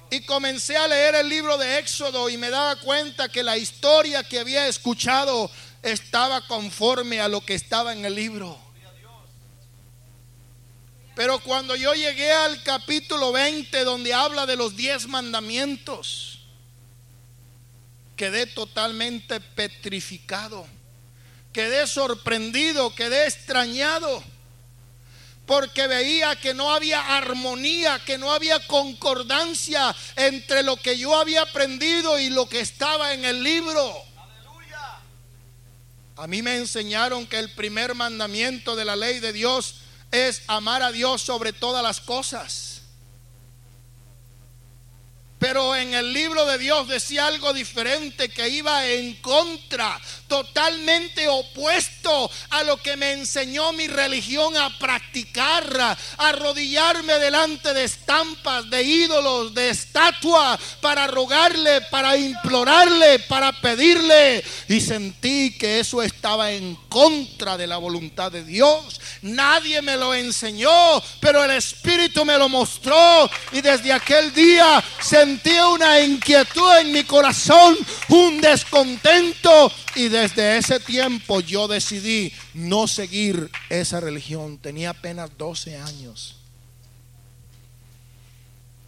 Y 0.09 0.21
comencé 0.25 0.75
a 0.75 0.87
leer 0.87 1.15
el 1.15 1.29
libro 1.29 1.57
de 1.57 1.77
Éxodo 1.77 2.29
y 2.29 2.37
me 2.37 2.49
daba 2.49 2.75
cuenta 2.77 3.29
que 3.29 3.43
la 3.43 3.57
historia 3.57 4.23
que 4.23 4.39
había 4.39 4.67
escuchado 4.67 5.51
estaba 5.83 6.45
conforme 6.47 7.21
a 7.21 7.27
lo 7.27 7.45
que 7.45 7.53
estaba 7.53 7.93
en 7.93 8.03
el 8.03 8.15
libro. 8.15 8.68
Pero 11.19 11.37
cuando 11.39 11.75
yo 11.75 11.93
llegué 11.93 12.31
al 12.31 12.63
capítulo 12.63 13.33
20 13.33 13.83
donde 13.83 14.13
habla 14.13 14.45
de 14.45 14.55
los 14.55 14.77
diez 14.77 15.05
mandamientos, 15.05 16.39
quedé 18.15 18.47
totalmente 18.47 19.41
petrificado, 19.41 20.65
quedé 21.51 21.87
sorprendido, 21.87 22.95
quedé 22.95 23.27
extrañado, 23.27 24.23
porque 25.45 25.87
veía 25.87 26.37
que 26.37 26.53
no 26.53 26.71
había 26.71 27.17
armonía, 27.17 28.01
que 28.05 28.17
no 28.17 28.31
había 28.31 28.65
concordancia 28.65 29.93
entre 30.15 30.63
lo 30.63 30.77
que 30.77 30.97
yo 30.97 31.19
había 31.19 31.41
aprendido 31.41 32.17
y 32.17 32.29
lo 32.29 32.47
que 32.47 32.61
estaba 32.61 33.13
en 33.13 33.25
el 33.25 33.43
libro. 33.43 33.93
A 36.15 36.27
mí 36.27 36.41
me 36.41 36.55
enseñaron 36.55 37.27
que 37.27 37.39
el 37.39 37.51
primer 37.51 37.93
mandamiento 37.93 38.77
de 38.77 38.85
la 38.85 38.95
ley 38.95 39.19
de 39.19 39.33
Dios 39.33 39.81
es 40.11 40.43
amar 40.47 40.83
a 40.83 40.91
Dios 40.91 41.21
sobre 41.21 41.53
todas 41.53 41.83
las 41.83 42.01
cosas. 42.01 42.81
Pero 45.39 45.75
en 45.75 45.93
el 45.93 46.11
libro 46.11 46.45
de 46.45 46.57
Dios 46.57 46.87
decía 46.87 47.27
algo 47.27 47.53
diferente 47.53 48.29
que 48.29 48.49
iba 48.49 48.85
en 48.85 49.15
contra, 49.21 49.99
totalmente 50.29 51.27
opuesto 51.27 52.31
a 52.51 52.63
lo 52.63 52.77
que 52.77 52.95
me 52.95 53.11
enseñó 53.11 53.73
mi 53.73 53.87
religión 53.87 54.55
a 54.55 54.77
practicar, 54.79 55.65
a 55.81 55.97
arrodillarme 56.17 57.13
delante 57.15 57.73
de 57.73 57.83
estampas, 57.83 58.69
de 58.69 58.83
ídolos, 58.83 59.53
de 59.53 59.69
estatuas, 59.69 60.59
para 60.79 61.07
rogarle, 61.07 61.81
para 61.89 62.15
implorarle, 62.15 63.19
para 63.19 63.51
pedirle. 63.51 64.43
Y 64.69 64.79
sentí 64.79 65.57
que 65.57 65.79
eso 65.79 66.01
estaba 66.01 66.51
en 66.51 66.75
contra 66.87 67.57
de 67.57 67.67
la 67.67 67.77
voluntad 67.77 68.31
de 68.31 68.43
Dios. 68.43 69.01
Nadie 69.23 69.81
me 69.81 69.97
lo 69.97 70.13
enseñó, 70.13 71.01
pero 71.19 71.43
el 71.43 71.51
Espíritu 71.51 72.23
me 72.23 72.37
lo 72.37 72.47
mostró. 72.47 73.29
Y 73.51 73.61
desde 73.61 73.91
aquel 73.91 74.33
día 74.33 74.83
sentí 75.01 75.57
una 75.59 75.99
inquietud 75.99 76.77
en 76.77 76.91
mi 76.91 77.03
corazón, 77.03 77.77
un 78.09 78.39
descontento 78.39 79.71
y 79.95 80.07
desde 80.19 80.57
ese 80.57 80.79
tiempo 80.79 81.39
yo 81.39 81.67
decidí 81.67 82.33
no 82.53 82.87
seguir 82.87 83.49
esa 83.69 83.99
religión. 83.99 84.57
Tenía 84.57 84.91
apenas 84.91 85.29
12 85.37 85.77
años. 85.77 86.35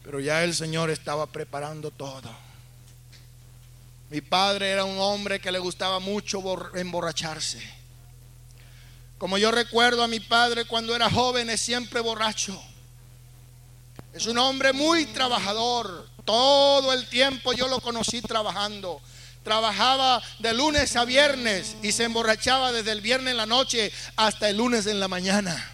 Pero 0.04 0.20
ya 0.20 0.44
el 0.44 0.54
Señor 0.54 0.90
estaba 0.90 1.28
preparando 1.28 1.92
todo. 1.92 2.30
Mi 4.10 4.20
padre 4.20 4.72
era 4.72 4.84
un 4.84 5.00
hombre 5.00 5.40
que 5.40 5.52
le 5.52 5.60
gustaba 5.60 6.00
mucho 6.00 6.44
emborracharse. 6.76 7.62
Como 9.18 9.38
yo 9.38 9.52
recuerdo 9.52 10.04
a 10.04 10.08
mi 10.08 10.20
padre 10.20 10.66
cuando 10.66 10.96
era 10.96 11.10
joven, 11.10 11.50
es 11.50 11.62
siempre 11.62 12.02
borracho. 12.02 12.62
Es 14.14 14.26
un 14.26 14.38
hombre 14.38 14.74
muy 14.74 15.06
trabajador. 15.06 16.10
Todo 16.26 16.92
el 16.92 17.08
tiempo 17.08 17.54
yo 17.54 17.68
lo 17.70 17.80
conocí 17.80 18.22
trabajando. 18.22 19.02
Trabajaba 19.44 20.22
de 20.40 20.54
lunes 20.54 20.96
a 20.96 21.06
viernes 21.06 21.76
y 21.82 21.92
se 21.92 22.04
emborrachaba 22.04 22.72
desde 22.72 22.92
el 22.92 23.02
viernes 23.02 23.32
en 23.32 23.38
la 23.38 23.46
noche 23.46 23.92
hasta 24.16 24.50
el 24.50 24.58
lunes 24.58 24.86
en 24.86 25.00
la 25.00 25.08
mañana 25.08 25.72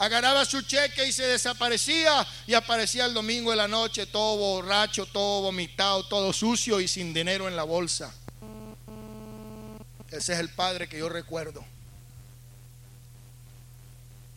agarraba 0.00 0.46
su 0.46 0.62
cheque 0.62 1.06
y 1.06 1.12
se 1.12 1.26
desaparecía 1.26 2.26
y 2.46 2.54
aparecía 2.54 3.04
el 3.04 3.12
domingo 3.12 3.52
en 3.52 3.58
la 3.58 3.68
noche 3.68 4.06
todo 4.06 4.38
borracho, 4.38 5.04
todo 5.04 5.42
vomitado, 5.42 6.06
todo 6.08 6.32
sucio 6.32 6.80
y 6.80 6.88
sin 6.88 7.12
dinero 7.12 7.46
en 7.48 7.54
la 7.54 7.64
bolsa. 7.64 8.12
Ese 10.10 10.32
es 10.32 10.40
el 10.40 10.48
padre 10.48 10.88
que 10.88 10.98
yo 10.98 11.10
recuerdo. 11.10 11.62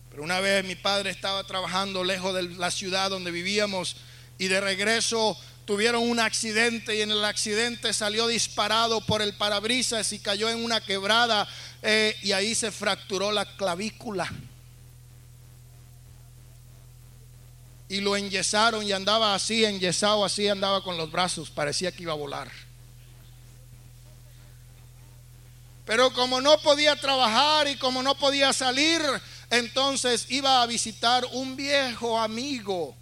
Pero 0.10 0.22
una 0.22 0.42
vez 0.42 0.66
mi 0.66 0.76
padre 0.76 1.12
estaba 1.12 1.46
trabajando 1.46 2.04
lejos 2.04 2.36
de 2.36 2.44
la 2.44 2.70
ciudad 2.70 3.10
donde 3.10 3.32
vivíamos 3.32 3.96
y 4.38 4.50
de 4.50 4.60
regreso 4.60 5.38
tuvieron 5.66 6.10
un 6.10 6.20
accidente 6.20 6.96
y 6.96 7.02
en 7.02 7.12
el 7.12 7.24
accidente 7.24 7.94
salió 7.94 8.28
disparado 8.28 9.02
por 9.02 9.22
el 9.22 9.34
parabrisas 9.34 10.12
y 10.14 10.20
cayó 10.20 10.50
en 10.50 10.64
una 10.64 10.82
quebrada 10.82 11.48
eh, 11.82 12.16
y 12.22 12.32
ahí 12.32 12.56
se 12.56 12.72
fracturó 12.72 13.32
la 13.32 13.46
clavícula. 13.56 14.32
y 17.94 18.02
lo 18.02 18.16
enyesaron 18.16 18.84
y 18.84 18.92
andaba 18.92 19.36
así, 19.36 19.64
enyesado 19.64 20.26
así, 20.26 20.48
andaba 20.48 20.84
con 20.84 20.98
los 20.98 21.12
brazos, 21.12 21.52
parecía 21.52 21.92
que 21.92 22.02
iba 22.02 22.14
a 22.14 22.16
volar. 22.16 22.52
Pero 25.86 26.12
como 26.12 26.42
no 26.42 26.58
podía 26.60 26.96
trabajar 26.96 27.68
y 27.68 27.76
como 27.76 28.02
no 28.02 28.16
podía 28.16 28.52
salir, 28.52 29.00
entonces 29.52 30.26
iba 30.30 30.64
a 30.64 30.66
visitar 30.66 31.24
un 31.34 31.56
viejo 31.56 32.20
amigo 32.20 32.96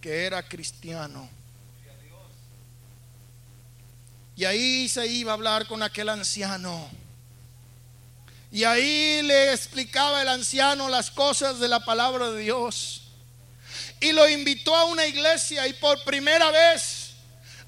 que 0.00 0.24
era 0.24 0.46
cristiano. 0.46 1.28
Y 4.40 4.46
ahí 4.46 4.88
se 4.88 5.06
iba 5.06 5.32
a 5.32 5.34
hablar 5.34 5.66
con 5.66 5.82
aquel 5.82 6.08
anciano. 6.08 6.88
Y 8.50 8.64
ahí 8.64 9.20
le 9.20 9.52
explicaba 9.52 10.22
el 10.22 10.28
anciano 10.28 10.88
las 10.88 11.10
cosas 11.10 11.60
de 11.60 11.68
la 11.68 11.84
palabra 11.84 12.30
de 12.30 12.40
Dios 12.40 13.02
y 14.00 14.12
lo 14.12 14.26
invitó 14.26 14.74
a 14.74 14.86
una 14.86 15.04
iglesia 15.04 15.68
y 15.68 15.74
por 15.74 16.02
primera 16.04 16.50
vez 16.50 17.10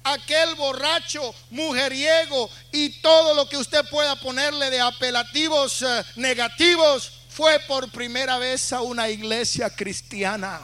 aquel 0.03 0.55
borracho, 0.55 1.35
mujeriego 1.51 2.49
y 2.71 2.89
todo 3.01 3.35
lo 3.35 3.47
que 3.47 3.57
usted 3.57 3.87
pueda 3.91 4.15
ponerle 4.15 4.71
de 4.71 4.81
apelativos 4.81 5.83
eh, 5.83 6.03
negativos 6.15 7.11
fue 7.29 7.59
por 7.67 7.91
primera 7.91 8.39
vez 8.39 8.73
a 8.73 8.81
una 8.81 9.09
iglesia 9.09 9.69
cristiana. 9.69 10.59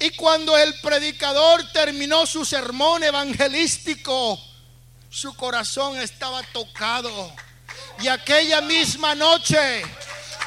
Y 0.00 0.10
cuando 0.12 0.56
el 0.56 0.74
predicador 0.80 1.70
terminó 1.72 2.24
su 2.24 2.46
sermón 2.46 3.04
evangelístico, 3.04 4.42
su 5.10 5.34
corazón 5.34 5.98
estaba 5.98 6.42
tocado. 6.54 7.30
Y 8.00 8.08
aquella 8.08 8.62
misma 8.62 9.14
noche 9.14 9.82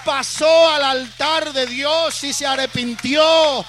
pasó 0.04 0.70
al 0.72 0.84
altar 0.84 1.54
de 1.54 1.68
Dios 1.68 2.24
y 2.24 2.34
se 2.34 2.48
arrepintió. 2.48 3.64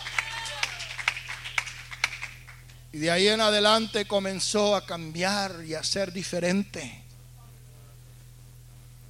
Y 2.93 2.99
de 2.99 3.11
ahí 3.11 3.28
en 3.28 3.43
adelante 3.43 4.07
comenzó 4.07 4.74
a 4.74 4.87
cambiar 4.87 5.64
y 5.66 5.74
a 5.74 5.82
ser 5.82 6.14
diferente. 6.14 7.03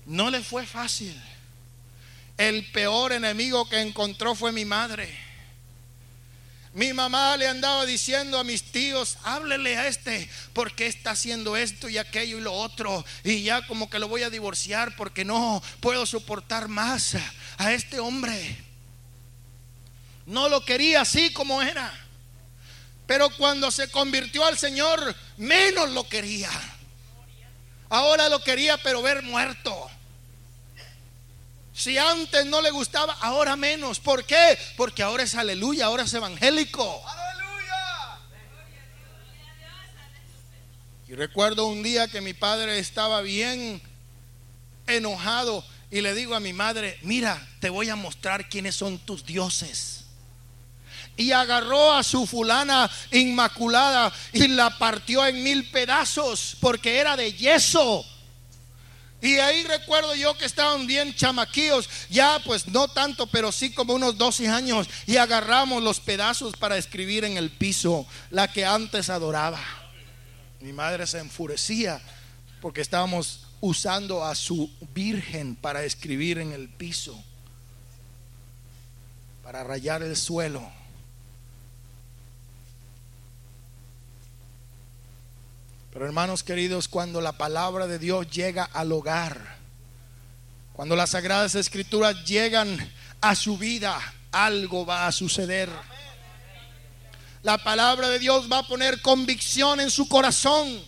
No 0.07 0.29
le 0.29 0.43
fue 0.43 0.67
fácil. 0.67 1.23
El 2.37 2.69
peor 2.73 3.13
enemigo 3.13 3.69
que 3.69 3.81
encontró 3.81 4.35
fue 4.35 4.51
mi 4.51 4.65
madre. 4.65 5.24
Mi 6.75 6.93
mamá 6.93 7.37
le 7.37 7.47
andaba 7.47 7.87
diciendo 7.87 8.37
a 8.37 8.43
mis 8.43 8.73
tíos, 8.73 9.17
háblele 9.23 9.77
a 9.77 9.87
este, 9.87 10.29
porque 10.53 10.89
está 10.89 11.13
haciendo 11.13 11.57
esto 11.57 11.89
y 11.89 11.99
aquello 11.99 12.39
y 12.39 12.41
lo 12.41 12.53
otro. 12.53 13.05
Y 13.23 13.45
ya 13.45 13.65
como 13.69 13.89
que 13.89 14.01
lo 14.01 14.09
voy 14.09 14.25
a 14.25 14.31
divorciar 14.31 14.97
porque 14.97 15.25
no 15.25 15.63
puedo 15.79 16.05
soportar 16.05 16.67
más 16.67 17.17
a 17.59 17.73
este 17.73 18.01
hombre. 18.01 18.57
No 20.27 20.49
lo 20.49 20.65
quería 20.65 21.03
así 21.03 21.33
como 21.33 21.63
era. 21.63 21.93
Pero 23.07 23.31
cuando 23.37 23.71
se 23.71 23.89
convirtió 23.93 24.45
al 24.45 24.59
Señor, 24.59 25.15
menos 25.37 25.91
lo 25.91 26.09
quería. 26.09 26.51
Ahora 27.89 28.29
lo 28.29 28.43
quería, 28.43 28.79
pero 28.79 29.01
ver 29.01 29.23
muerto. 29.23 29.91
Si 31.75 31.99
antes 31.99 32.47
no 32.47 32.63
le 32.63 32.71
gustaba, 32.71 33.15
ahora 33.21 33.57
menos. 33.57 33.99
¿Por 33.99 34.25
qué? 34.25 34.57
Porque 34.77 35.03
ahora 35.03 35.25
es 35.25 35.35
aleluya, 35.35 35.87
ahora 35.87 36.05
es 36.05 36.15
evangélico. 36.15 37.03
Aleluya. 37.05 38.19
Y 41.09 41.15
recuerdo 41.15 41.67
un 41.67 41.83
día 41.83 42.07
que 42.07 42.21
mi 42.21 42.33
padre 42.33 42.79
estaba 42.79 43.23
bien 43.23 43.83
enojado 44.87 45.65
y 45.91 46.01
le 46.01 46.15
digo 46.15 46.37
a 46.37 46.41
mi 46.41 46.53
madre, 46.53 46.97
mira, 47.03 47.45
te 47.59 47.71
voy 47.71 47.89
a 47.89 47.97
mostrar 47.97 48.49
quiénes 48.49 48.77
son 48.77 48.99
tus 49.01 49.27
dioses. 49.27 50.05
Y 51.17 51.33
agarró 51.33 51.93
a 51.93 52.05
su 52.05 52.25
fulana 52.25 52.89
inmaculada 53.11 54.13
y 54.33 54.47
la 54.47 54.79
partió 54.79 55.27
en 55.27 55.43
mil 55.43 55.71
pedazos 55.71 56.57
porque 56.61 56.99
era 56.99 57.17
de 57.17 57.33
yeso. 57.33 58.07
Y 59.25 59.39
ahí 59.39 59.65
recuerdo 59.65 60.15
yo 60.15 60.37
que 60.37 60.45
estaban 60.45 60.87
bien 60.87 61.15
chamaquillos, 61.15 61.89
ya 62.11 62.39
pues 62.45 62.69
no 62.69 62.89
tanto, 62.89 63.27
pero 63.27 63.53
sí 63.53 63.73
como 63.73 63.95
unos 63.95 64.19
12 64.19 64.49
años, 64.49 64.87
y 65.07 65.17
agarramos 65.17 65.83
los 65.83 65.99
pedazos 65.99 66.55
para 66.59 66.77
escribir 66.77 67.25
en 67.25 67.39
el 67.39 67.51
piso 67.51 68.07
la 68.29 68.53
que 68.53 68.67
antes 68.67 69.09
adoraba. 69.09 69.59
Mi 70.61 70.75
madre 70.75 71.07
se 71.07 71.21
enfurecía 71.21 72.03
porque 72.61 72.83
estábamos 72.83 73.47
usando 73.63 74.23
a 74.23 74.35
su 74.35 74.71
virgen 74.93 75.57
para 75.57 75.85
escribir 75.85 76.37
en 76.37 76.53
el 76.53 76.69
piso, 76.69 77.19
para 79.43 79.65
rayar 79.65 80.03
el 80.03 80.19
suelo. 80.19 80.71
Pero 85.95 86.07
hermanos 86.07 86.43
queridos, 86.43 86.89
cuando 86.89 87.21
la 87.21 87.31
palabra 87.31 87.87
de 87.87 88.01
Dios 88.01 88.29
llega 88.29 88.65
al 88.65 88.91
hogar, 88.91 89.59
cuando 90.73 90.97
las 90.97 91.11
sagradas 91.11 91.55
escrituras 91.55 92.25
llegan 92.25 92.77
a 93.21 93.37
su 93.37 93.57
vida, 93.57 93.97
algo 94.33 94.85
va 94.85 95.07
a 95.07 95.13
suceder. 95.13 95.71
La 97.45 97.59
palabra 97.59 98.09
de 98.09 98.19
Dios 98.19 98.51
va 98.51 98.59
a 98.59 98.67
poner 98.67 99.03
convicción 99.03 99.79
en 99.79 99.89
su 99.89 100.09
corazón 100.09 100.83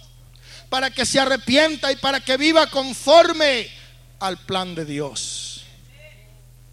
para 0.68 0.90
que 0.90 1.06
se 1.06 1.20
arrepienta 1.20 1.92
y 1.92 1.96
para 1.96 2.18
que 2.18 2.36
viva 2.36 2.68
conforme 2.68 3.68
al 4.18 4.38
plan 4.38 4.74
de 4.74 4.84
Dios. 4.86 5.62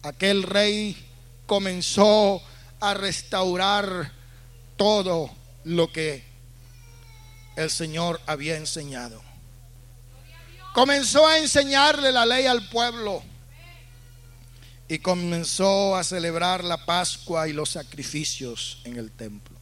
Aquel 0.01 0.41
rey 0.41 0.97
comenzó 1.45 2.41
a 2.79 2.95
restaurar 2.95 4.11
todo 4.75 5.29
lo 5.65 5.91
que 5.91 6.32
el 7.55 7.69
Señor 7.69 8.19
había 8.25 8.57
enseñado. 8.57 9.21
Comenzó 10.73 11.27
a 11.27 11.37
enseñarle 11.37 12.11
la 12.11 12.25
ley 12.25 12.47
al 12.47 12.67
pueblo 12.69 13.21
y 14.87 14.99
comenzó 14.99 15.95
a 15.95 16.03
celebrar 16.03 16.63
la 16.63 16.85
Pascua 16.85 17.47
y 17.47 17.53
los 17.53 17.69
sacrificios 17.69 18.81
en 18.83 18.97
el 18.97 19.11
templo. 19.11 19.57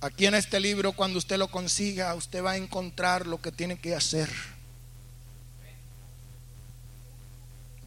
Aquí 0.00 0.26
en 0.26 0.34
este 0.34 0.60
libro, 0.60 0.92
cuando 0.92 1.18
usted 1.18 1.38
lo 1.38 1.48
consiga, 1.48 2.14
usted 2.14 2.44
va 2.44 2.52
a 2.52 2.56
encontrar 2.56 3.26
lo 3.26 3.40
que 3.40 3.52
tiene 3.52 3.78
que 3.78 3.94
hacer. 3.94 4.28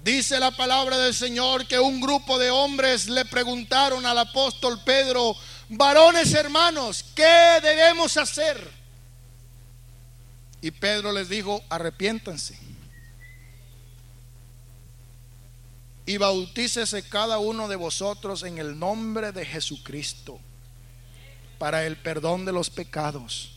Dice 0.03 0.39
la 0.39 0.51
palabra 0.51 0.97
del 0.97 1.13
Señor 1.13 1.67
que 1.67 1.79
un 1.79 1.99
grupo 1.99 2.39
de 2.39 2.49
hombres 2.49 3.07
le 3.09 3.25
preguntaron 3.25 4.05
al 4.05 4.17
apóstol 4.17 4.81
Pedro, 4.83 5.35
varones 5.69 6.33
hermanos, 6.33 7.05
¿qué 7.15 7.59
debemos 7.61 8.17
hacer? 8.17 8.69
Y 10.61 10.71
Pedro 10.71 11.11
les 11.11 11.29
dijo, 11.29 11.63
arrepiéntanse. 11.69 12.57
Y 16.05 16.17
bautícese 16.17 17.03
cada 17.03 17.37
uno 17.37 17.67
de 17.67 17.75
vosotros 17.75 18.43
en 18.43 18.57
el 18.57 18.79
nombre 18.79 19.31
de 19.31 19.45
Jesucristo 19.45 20.39
para 21.59 21.85
el 21.85 21.97
perdón 21.97 22.45
de 22.45 22.53
los 22.53 22.69
pecados 22.69 23.51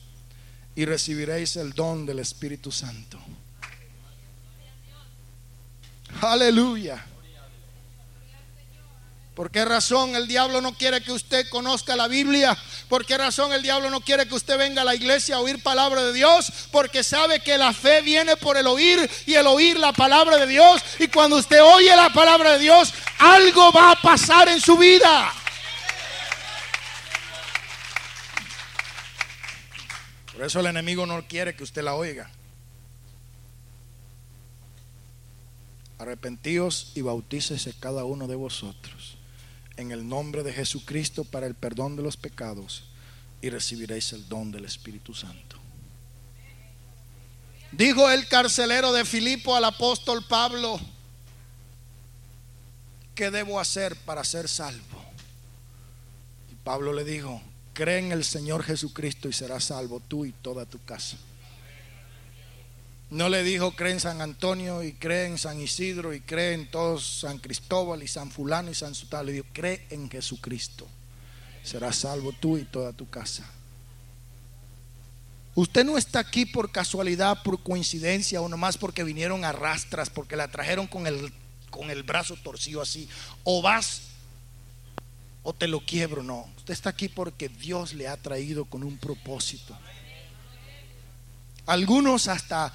y 0.74 0.84
recibiréis 0.84 1.56
el 1.56 1.72
don 1.72 2.06
del 2.06 2.18
Espíritu 2.18 2.72
Santo. 2.72 3.18
Aleluya. 6.20 7.04
¿Por 9.40 9.50
qué 9.50 9.64
razón 9.64 10.14
el 10.16 10.28
diablo 10.28 10.60
no 10.60 10.74
quiere 10.74 11.00
que 11.00 11.12
usted 11.12 11.48
conozca 11.48 11.96
la 11.96 12.08
Biblia? 12.08 12.54
¿Por 12.90 13.06
qué 13.06 13.16
razón 13.16 13.54
el 13.54 13.62
diablo 13.62 13.88
no 13.88 14.02
quiere 14.02 14.28
que 14.28 14.34
usted 14.34 14.58
venga 14.58 14.82
a 14.82 14.84
la 14.84 14.94
iglesia 14.94 15.36
a 15.36 15.40
oír 15.40 15.62
palabra 15.62 16.02
de 16.02 16.12
Dios? 16.12 16.52
Porque 16.70 17.02
sabe 17.02 17.40
que 17.40 17.56
la 17.56 17.72
fe 17.72 18.02
viene 18.02 18.36
por 18.36 18.58
el 18.58 18.66
oír 18.66 19.10
y 19.24 19.32
el 19.32 19.46
oír 19.46 19.78
la 19.78 19.94
palabra 19.94 20.36
de 20.36 20.46
Dios. 20.46 20.82
Y 20.98 21.08
cuando 21.08 21.36
usted 21.36 21.58
oye 21.62 21.96
la 21.96 22.10
palabra 22.10 22.52
de 22.52 22.58
Dios, 22.58 22.92
algo 23.18 23.72
va 23.72 23.92
a 23.92 24.02
pasar 24.02 24.46
en 24.50 24.60
su 24.60 24.76
vida. 24.76 25.32
Por 30.34 30.44
eso 30.44 30.60
el 30.60 30.66
enemigo 30.66 31.06
no 31.06 31.26
quiere 31.26 31.56
que 31.56 31.64
usted 31.64 31.82
la 31.82 31.94
oiga. 31.94 32.30
Arrepentíos 35.96 36.92
y 36.94 37.00
bautícese 37.00 37.72
cada 37.80 38.04
uno 38.04 38.26
de 38.26 38.36
vosotros 38.36 38.99
en 39.80 39.92
el 39.92 40.08
nombre 40.08 40.42
de 40.42 40.52
Jesucristo 40.52 41.24
para 41.24 41.46
el 41.46 41.54
perdón 41.54 41.96
de 41.96 42.02
los 42.02 42.16
pecados 42.16 42.84
y 43.42 43.50
recibiréis 43.50 44.12
el 44.12 44.28
don 44.28 44.50
del 44.50 44.64
Espíritu 44.64 45.14
Santo. 45.14 45.56
Dijo 47.72 48.10
el 48.10 48.26
carcelero 48.26 48.92
de 48.92 49.04
Filipo 49.04 49.54
al 49.54 49.64
apóstol 49.64 50.24
Pablo, 50.28 50.80
¿qué 53.14 53.30
debo 53.30 53.60
hacer 53.60 53.96
para 53.96 54.24
ser 54.24 54.48
salvo? 54.48 55.04
Y 56.50 56.54
Pablo 56.56 56.92
le 56.92 57.04
dijo, 57.04 57.40
cree 57.72 57.98
en 57.98 58.12
el 58.12 58.24
Señor 58.24 58.64
Jesucristo 58.64 59.28
y 59.28 59.32
serás 59.32 59.64
salvo 59.64 60.00
tú 60.00 60.24
y 60.24 60.32
toda 60.32 60.66
tu 60.66 60.82
casa. 60.84 61.16
No 63.10 63.28
le 63.28 63.42
dijo 63.42 63.72
cree 63.72 63.92
en 63.92 64.00
San 64.00 64.20
Antonio 64.20 64.84
y 64.84 64.92
cree 64.92 65.26
en 65.26 65.36
San 65.36 65.60
Isidro 65.60 66.14
y 66.14 66.20
cree 66.20 66.54
en 66.54 66.70
todos 66.70 67.20
San 67.20 67.38
Cristóbal 67.38 68.04
y 68.04 68.08
San 68.08 68.30
Fulano 68.30 68.70
y 68.70 68.74
San 68.74 68.94
Sutal. 68.94 69.26
Le 69.26 69.32
dijo 69.32 69.46
cree 69.52 69.86
en 69.90 70.08
Jesucristo. 70.08 70.86
Serás 71.64 71.96
salvo 71.96 72.32
tú 72.32 72.56
y 72.56 72.64
toda 72.64 72.92
tu 72.92 73.10
casa. 73.10 73.50
Usted 75.56 75.84
no 75.84 75.98
está 75.98 76.20
aquí 76.20 76.46
por 76.46 76.70
casualidad, 76.70 77.42
por 77.42 77.62
coincidencia 77.62 78.40
o 78.40 78.48
nomás 78.48 78.78
porque 78.78 79.02
vinieron 79.02 79.44
a 79.44 79.50
rastras, 79.50 80.08
porque 80.08 80.36
la 80.36 80.48
trajeron 80.48 80.86
con 80.86 81.08
el, 81.08 81.32
con 81.70 81.90
el 81.90 82.04
brazo 82.04 82.36
torcido 82.36 82.80
así. 82.80 83.08
O 83.42 83.60
vas 83.60 84.02
o 85.42 85.52
te 85.52 85.66
lo 85.66 85.80
quiebro. 85.80 86.22
No, 86.22 86.48
usted 86.56 86.72
está 86.72 86.90
aquí 86.90 87.08
porque 87.08 87.48
Dios 87.48 87.92
le 87.92 88.06
ha 88.06 88.16
traído 88.16 88.66
con 88.66 88.84
un 88.84 88.96
propósito. 88.98 89.76
Algunos 91.66 92.28
hasta 92.28 92.72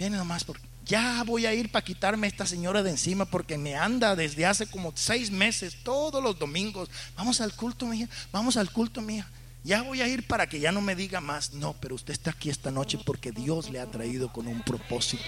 Viene 0.00 0.16
nomás 0.16 0.44
porque 0.44 0.66
ya 0.86 1.22
voy 1.26 1.44
a 1.44 1.52
ir 1.52 1.70
para 1.70 1.84
quitarme 1.84 2.26
a 2.26 2.30
esta 2.30 2.46
señora 2.46 2.82
de 2.82 2.88
encima 2.88 3.26
porque 3.26 3.58
me 3.58 3.76
anda 3.76 4.16
desde 4.16 4.46
hace 4.46 4.66
como 4.66 4.94
seis 4.96 5.30
meses, 5.30 5.76
todos 5.82 6.24
los 6.24 6.38
domingos. 6.38 6.88
Vamos 7.16 7.42
al 7.42 7.54
culto, 7.54 7.84
mía. 7.84 8.08
Vamos 8.32 8.56
al 8.56 8.72
culto, 8.72 9.02
mía. 9.02 9.28
Ya 9.62 9.82
voy 9.82 10.00
a 10.00 10.08
ir 10.08 10.26
para 10.26 10.48
que 10.48 10.58
ya 10.58 10.72
no 10.72 10.80
me 10.80 10.96
diga 10.96 11.20
más. 11.20 11.52
No, 11.52 11.74
pero 11.74 11.96
usted 11.96 12.14
está 12.14 12.30
aquí 12.30 12.48
esta 12.48 12.70
noche 12.70 12.98
porque 13.04 13.30
Dios 13.30 13.68
le 13.68 13.78
ha 13.78 13.90
traído 13.90 14.32
con 14.32 14.46
un 14.46 14.62
propósito. 14.62 15.22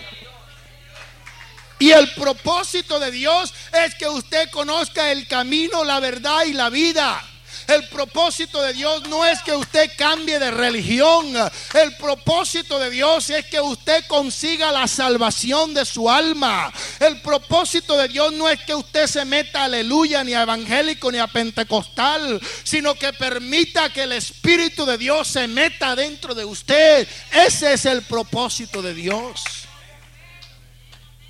Y 1.79 1.91
el 1.91 2.11
propósito 2.15 2.99
de 2.99 3.11
Dios 3.11 3.53
es 3.85 3.95
que 3.97 4.09
usted 4.09 4.49
conozca 4.53 5.13
el 5.13 5.29
camino, 5.29 5.85
la 5.85 6.01
verdad 6.01 6.47
y 6.47 6.55
la 6.55 6.71
vida. 6.71 7.23
El 7.69 7.89
propósito 7.89 8.61
de 8.63 8.73
Dios 8.73 9.09
no 9.09 9.25
es 9.25 9.41
que 9.43 9.55
usted 9.55 9.91
cambie 9.97 10.39
de 10.39 10.51
religión. 10.51 11.35
El 11.75 11.97
propósito 11.97 12.79
de 12.79 12.91
Dios 12.91 13.31
es 13.31 13.47
que 13.47 13.61
usted 13.61 14.05
consiga 14.07 14.73
la 14.73 14.87
salvación 14.87 15.75
de 15.75 15.85
su 15.85 16.11
alma. 16.11 16.73
El 17.01 17.21
propósito 17.21 17.97
de 17.97 18.09
Dios 18.09 18.33
no 18.33 18.49
es 18.49 18.61
que 18.61 18.75
usted 18.75 19.07
se 19.07 19.25
meta 19.25 19.65
aleluya 19.65 20.25
ni 20.25 20.35
a 20.35 20.43
evangélico 20.43 21.11
ni 21.11 21.19
a 21.19 21.27
pentecostal, 21.27 22.41
sino 22.65 22.95
que 22.95 23.13
permita 23.13 23.93
que 23.93 24.03
el 24.03 24.13
Espíritu 24.13 24.85
de 24.85 24.99
Dios 24.99 25.29
se 25.29 25.47
meta 25.47 25.95
dentro 25.95 26.35
de 26.35 26.45
usted. 26.45 27.07
Ese 27.33 27.73
es 27.73 27.85
el 27.87 28.03
propósito 28.03 28.83
de 28.83 28.95
Dios. 28.95 29.43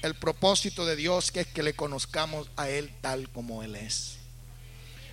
El 0.02 0.14
propósito 0.14 0.84
de 0.84 0.96
Dios 0.96 1.30
que 1.30 1.40
es 1.40 1.46
que 1.46 1.62
le 1.62 1.74
conozcamos 1.74 2.48
a 2.56 2.68
Él 2.68 2.92
tal 3.00 3.28
como 3.28 3.62
Él 3.62 3.76
es. 3.76 4.21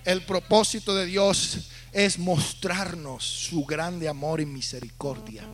El 0.04 0.22
propósito 0.22 0.94
de 0.94 1.06
Dios 1.06 1.68
es 1.92 2.18
mostrarnos 2.18 3.24
su 3.24 3.64
grande 3.64 4.08
amor 4.08 4.40
y 4.40 4.46
misericordia. 4.46 5.44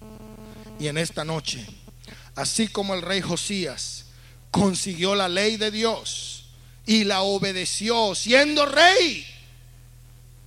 Y 0.79 0.89
en 0.89 0.99
esta 0.99 1.25
noche, 1.25 1.67
así 2.35 2.69
como 2.69 2.95
el 2.95 3.03
rey 3.03 3.21
Josías 3.21 4.07
consiguió 4.51 5.15
la 5.15 5.29
ley 5.29 5.57
de 5.57 5.71
Dios 5.71 6.51
y 6.85 7.05
la 7.05 7.23
obedeció 7.23 8.15
siendo 8.15 8.67
rey, 8.67 9.27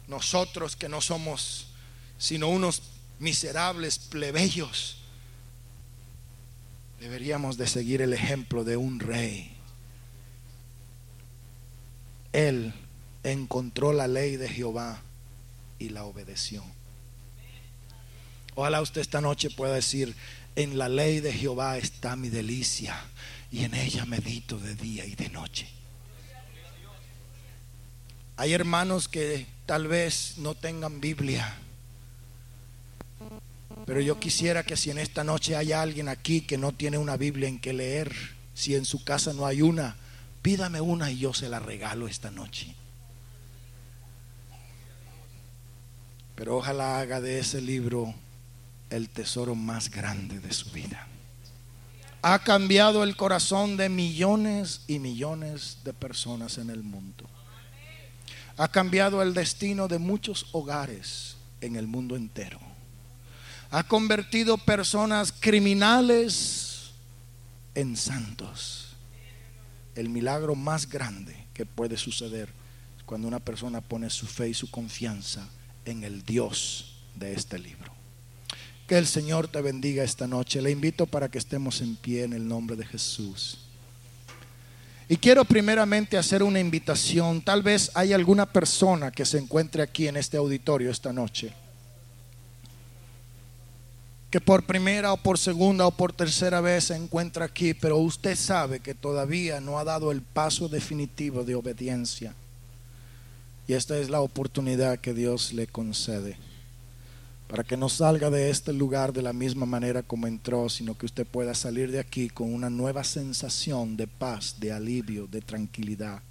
nosotros 0.08 0.76
que 0.76 0.89
no 0.89 1.02
somos 1.02 1.68
sino 2.18 2.50
unos 2.50 2.82
miserables 3.20 3.97
plebeyos, 3.97 4.97
deberíamos 7.00 7.58
de 7.58 7.68
seguir 7.68 8.02
el 8.02 8.14
ejemplo 8.14 8.64
de 8.64 8.78
un 8.78 9.00
rey. 9.00 9.56
Él 12.34 12.74
encontró 13.24 13.93
la 13.93 14.07
ley 14.07 14.38
de 14.38 14.49
Jehová 14.49 15.01
y 15.78 15.89
la 15.89 16.05
obedeció. 16.05 16.63
Ojalá 18.55 18.82
usted 18.82 19.01
esta 19.01 19.22
noche 19.22 19.49
pueda 19.49 19.76
decir, 19.76 20.15
en 20.55 20.78
la 20.78 20.89
ley 20.89 21.20
de 21.20 21.32
Jehová 21.32 21.78
está 21.78 22.15
mi 22.15 22.30
delicia 22.30 23.01
y 23.51 23.63
en 23.63 23.74
ella 23.74 24.05
medito 24.05 24.59
de 24.59 24.76
día 24.76 25.05
y 25.05 25.15
de 25.15 25.30
noche. 25.30 25.70
Hay 28.36 28.53
hermanos 28.53 29.07
que 29.07 29.45
tal 29.65 29.88
vez 29.88 30.36
no 30.38 30.55
tengan 30.55 31.01
Biblia, 31.01 31.57
pero 33.86 34.01
yo 34.01 34.20
quisiera 34.20 34.63
que 34.63 34.78
si 34.78 34.91
en 34.91 34.97
esta 34.97 35.24
noche 35.24 35.55
hay 35.55 35.72
alguien 35.72 36.09
aquí 36.09 36.41
que 36.41 36.57
no 36.57 36.72
tiene 36.72 36.97
una 36.97 37.17
Biblia 37.17 37.47
en 37.47 37.59
que 37.59 37.74
leer, 37.74 38.13
si 38.53 38.76
en 38.76 38.86
su 38.86 39.03
casa 39.03 39.34
no 39.34 39.45
hay 39.45 39.61
una, 39.61 39.95
pídame 40.41 40.82
una 40.82 41.11
y 41.11 41.20
yo 41.20 41.34
se 41.34 41.49
la 41.49 41.59
regalo 41.59 42.07
esta 42.07 42.32
noche. 42.32 42.76
Pero 46.40 46.56
ojalá 46.56 47.02
haga 47.02 47.20
de 47.20 47.38
ese 47.38 47.60
libro 47.60 48.16
el 48.90 49.10
tesoro 49.10 49.56
más 49.56 49.92
grande 49.92 50.40
de 50.40 50.54
su 50.54 50.70
vida. 50.72 51.06
Ha 52.22 52.40
cambiado 52.40 53.04
el 53.04 53.18
corazón 53.18 53.76
de 53.76 53.90
millones 53.90 54.80
y 54.88 55.00
millones 55.00 55.80
de 55.84 55.92
personas 55.92 56.58
en 56.58 56.70
el 56.70 56.82
mundo. 56.82 57.30
Ha 58.56 58.70
cambiado 58.70 59.22
el 59.22 59.34
destino 59.34 59.90
de 59.90 60.00
muchos 60.00 60.48
hogares 60.54 61.36
en 61.60 61.76
el 61.76 61.88
mundo 61.88 62.16
entero. 62.16 62.62
Ha 63.70 63.84
convertido 63.84 64.58
personas 64.58 65.34
criminales 65.34 66.92
en 67.76 67.98
santos. 67.98 68.96
El 69.94 70.08
milagro 70.08 70.56
más 70.56 70.88
grande 70.88 71.36
que 71.54 71.66
puede 71.66 71.98
suceder 71.98 72.48
cuando 73.06 73.28
una 73.28 73.42
persona 73.42 73.82
pone 73.82 74.10
su 74.10 74.26
fe 74.26 74.48
y 74.48 74.54
su 74.54 74.72
confianza 74.72 75.46
en 75.90 76.04
el 76.04 76.24
Dios 76.24 76.96
de 77.16 77.34
este 77.34 77.60
libro. 77.60 77.92
Que 78.88 78.98
el 78.98 79.08
Señor 79.08 79.48
te 79.48 79.62
bendiga 79.62 80.04
esta 80.04 80.28
noche. 80.28 80.62
Le 80.62 80.72
invito 80.72 81.06
para 81.06 81.30
que 81.30 81.38
estemos 81.38 81.82
en 81.82 81.96
pie 81.96 82.24
en 82.24 82.34
el 82.34 82.48
nombre 82.48 82.76
de 82.76 82.86
Jesús. 82.86 83.60
Y 85.08 85.18
quiero 85.18 85.44
primeramente 85.44 86.18
hacer 86.18 86.44
una 86.44 86.60
invitación. 86.60 87.42
Tal 87.42 87.64
vez 87.64 87.92
hay 87.96 88.14
alguna 88.14 88.46
persona 88.46 89.12
que 89.12 89.26
se 89.26 89.40
encuentre 89.40 89.82
aquí 89.82 90.08
en 90.08 90.18
este 90.18 90.38
auditorio 90.38 90.92
esta 90.92 91.12
noche. 91.12 91.54
Que 94.30 94.40
por 94.40 94.64
primera 94.64 95.12
o 95.12 95.18
por 95.18 95.40
segunda 95.40 95.88
o 95.88 95.92
por 95.92 96.14
tercera 96.14 96.62
vez 96.62 96.86
se 96.86 96.96
encuentra 96.96 97.46
aquí, 97.46 97.74
pero 97.74 97.98
usted 97.98 98.36
sabe 98.36 98.80
que 98.80 98.94
todavía 98.94 99.60
no 99.60 99.80
ha 99.80 99.84
dado 99.84 100.12
el 100.12 100.22
paso 100.22 100.70
definitivo 100.70 101.44
de 101.44 101.56
obediencia. 101.56 102.36
Y 103.70 103.74
esta 103.76 103.99
es 103.99 104.09
la 104.09 104.22
oportunidad 104.22 104.97
que 104.97 105.13
Dios 105.13 105.53
le 105.53 105.67
concede 105.67 106.38
para 107.47 107.63
que 107.63 107.78
no 107.78 107.88
salga 107.88 108.32
de 108.32 108.49
este 108.49 108.74
lugar 108.74 109.13
de 109.13 109.22
la 109.22 109.32
misma 109.32 109.67
manera 109.67 110.01
como 110.01 110.26
entró, 110.26 110.70
sino 110.70 110.97
que 110.97 111.05
usted 111.05 111.28
pueda 111.28 111.53
salir 111.53 111.91
de 111.91 111.99
aquí 111.99 112.32
con 112.32 112.51
una 112.51 112.72
nueva 112.72 113.03
sensación 113.03 113.95
de 113.95 114.07
paz, 114.07 114.55
de 114.59 114.72
alivio, 114.72 115.28
de 115.28 115.41
tranquilidad, 115.41 116.24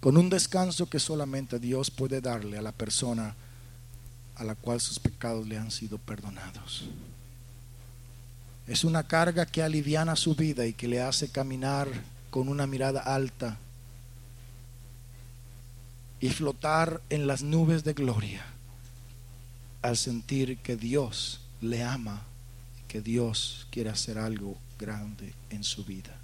con 0.00 0.18
un 0.18 0.28
descanso 0.28 0.84
que 0.84 1.00
solamente 1.00 1.58
Dios 1.58 1.90
puede 1.90 2.20
darle 2.20 2.58
a 2.58 2.62
la 2.62 2.72
persona 2.72 3.34
a 4.34 4.44
la 4.44 4.56
cual 4.56 4.82
sus 4.82 4.98
pecados 4.98 5.48
le 5.48 5.56
han 5.56 5.70
sido 5.70 5.96
perdonados. 5.96 6.90
Es 8.66 8.84
una 8.84 9.02
carga 9.08 9.46
que 9.46 9.62
aliviana 9.62 10.14
su 10.14 10.34
vida 10.34 10.66
y 10.66 10.74
que 10.74 10.88
le 10.88 11.00
hace 11.00 11.30
caminar 11.30 11.88
con 12.28 12.50
una 12.50 12.66
mirada 12.66 13.00
alta 13.00 13.56
y 16.20 16.28
flotar 16.28 17.00
en 17.10 17.26
las 17.26 17.42
nubes 17.42 17.82
de 17.84 17.94
gloria 17.94 18.44
al 19.82 19.96
sentir 19.96 20.58
que 20.58 20.76
Dios 20.76 21.40
le 21.60 21.82
ama 21.82 22.22
que 22.90 23.00
Dios 23.00 23.68
quiere 23.70 23.88
hacer 23.88 24.18
algo 24.18 24.58
grande 24.76 25.32
en 25.50 25.62
su 25.62 25.84
vida. 25.84 26.16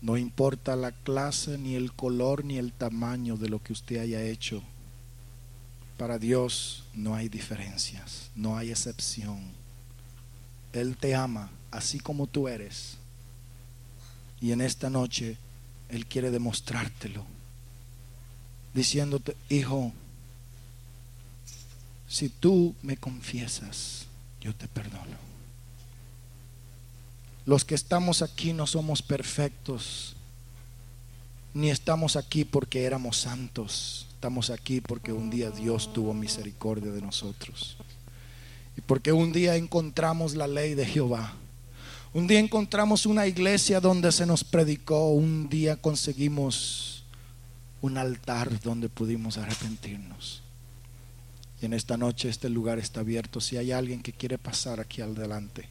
No 0.00 0.16
importa 0.16 0.76
la 0.76 0.92
clase, 0.92 1.58
ni 1.58 1.74
el 1.74 1.92
color, 1.92 2.42
ni 2.42 2.56
el 2.56 2.72
tamaño 2.72 3.36
de 3.36 3.50
lo 3.50 3.62
que 3.62 3.74
usted 3.74 3.98
haya 3.98 4.22
hecho. 4.22 4.62
Para 5.98 6.18
Dios 6.18 6.84
no 6.94 7.14
hay 7.14 7.28
diferencias, 7.28 8.30
no 8.34 8.56
hay 8.56 8.70
excepción. 8.70 9.42
Él 10.72 10.96
te 10.96 11.14
ama 11.14 11.50
así 11.70 12.00
como 12.00 12.26
tú 12.26 12.48
eres. 12.48 12.96
Y 14.40 14.52
en 14.52 14.62
esta 14.62 14.88
noche 14.88 15.36
Él 15.90 16.06
quiere 16.06 16.30
demostrártelo. 16.30 17.26
Diciéndote, 18.74 19.36
hijo, 19.48 19.92
si 22.08 22.28
tú 22.28 22.74
me 22.82 22.96
confiesas, 22.96 24.06
yo 24.40 24.54
te 24.54 24.68
perdono. 24.68 25.22
Los 27.44 27.64
que 27.64 27.74
estamos 27.74 28.22
aquí 28.22 28.52
no 28.52 28.66
somos 28.66 29.02
perfectos, 29.02 30.14
ni 31.54 31.70
estamos 31.70 32.16
aquí 32.16 32.44
porque 32.44 32.84
éramos 32.84 33.18
santos. 33.18 34.06
Estamos 34.14 34.50
aquí 34.50 34.80
porque 34.80 35.12
un 35.12 35.30
día 35.30 35.50
Dios 35.50 35.92
tuvo 35.92 36.14
misericordia 36.14 36.92
de 36.92 37.02
nosotros. 37.02 37.76
Y 38.76 38.80
porque 38.82 39.12
un 39.12 39.32
día 39.32 39.56
encontramos 39.56 40.34
la 40.34 40.46
ley 40.46 40.74
de 40.74 40.86
Jehová. 40.86 41.34
Un 42.14 42.26
día 42.26 42.38
encontramos 42.38 43.06
una 43.06 43.26
iglesia 43.26 43.80
donde 43.80 44.12
se 44.12 44.26
nos 44.26 44.44
predicó. 44.44 45.10
Un 45.10 45.48
día 45.48 45.76
conseguimos 45.76 46.91
un 47.82 47.98
altar 47.98 48.60
donde 48.62 48.88
pudimos 48.88 49.36
arrepentirnos. 49.36 50.42
Y 51.60 51.66
en 51.66 51.74
esta 51.74 51.96
noche 51.96 52.28
este 52.28 52.48
lugar 52.48 52.78
está 52.78 53.00
abierto. 53.00 53.40
Si 53.40 53.56
hay 53.56 53.72
alguien 53.72 54.02
que 54.02 54.12
quiere 54.12 54.38
pasar 54.38 54.80
aquí 54.80 55.02
adelante. 55.02 55.68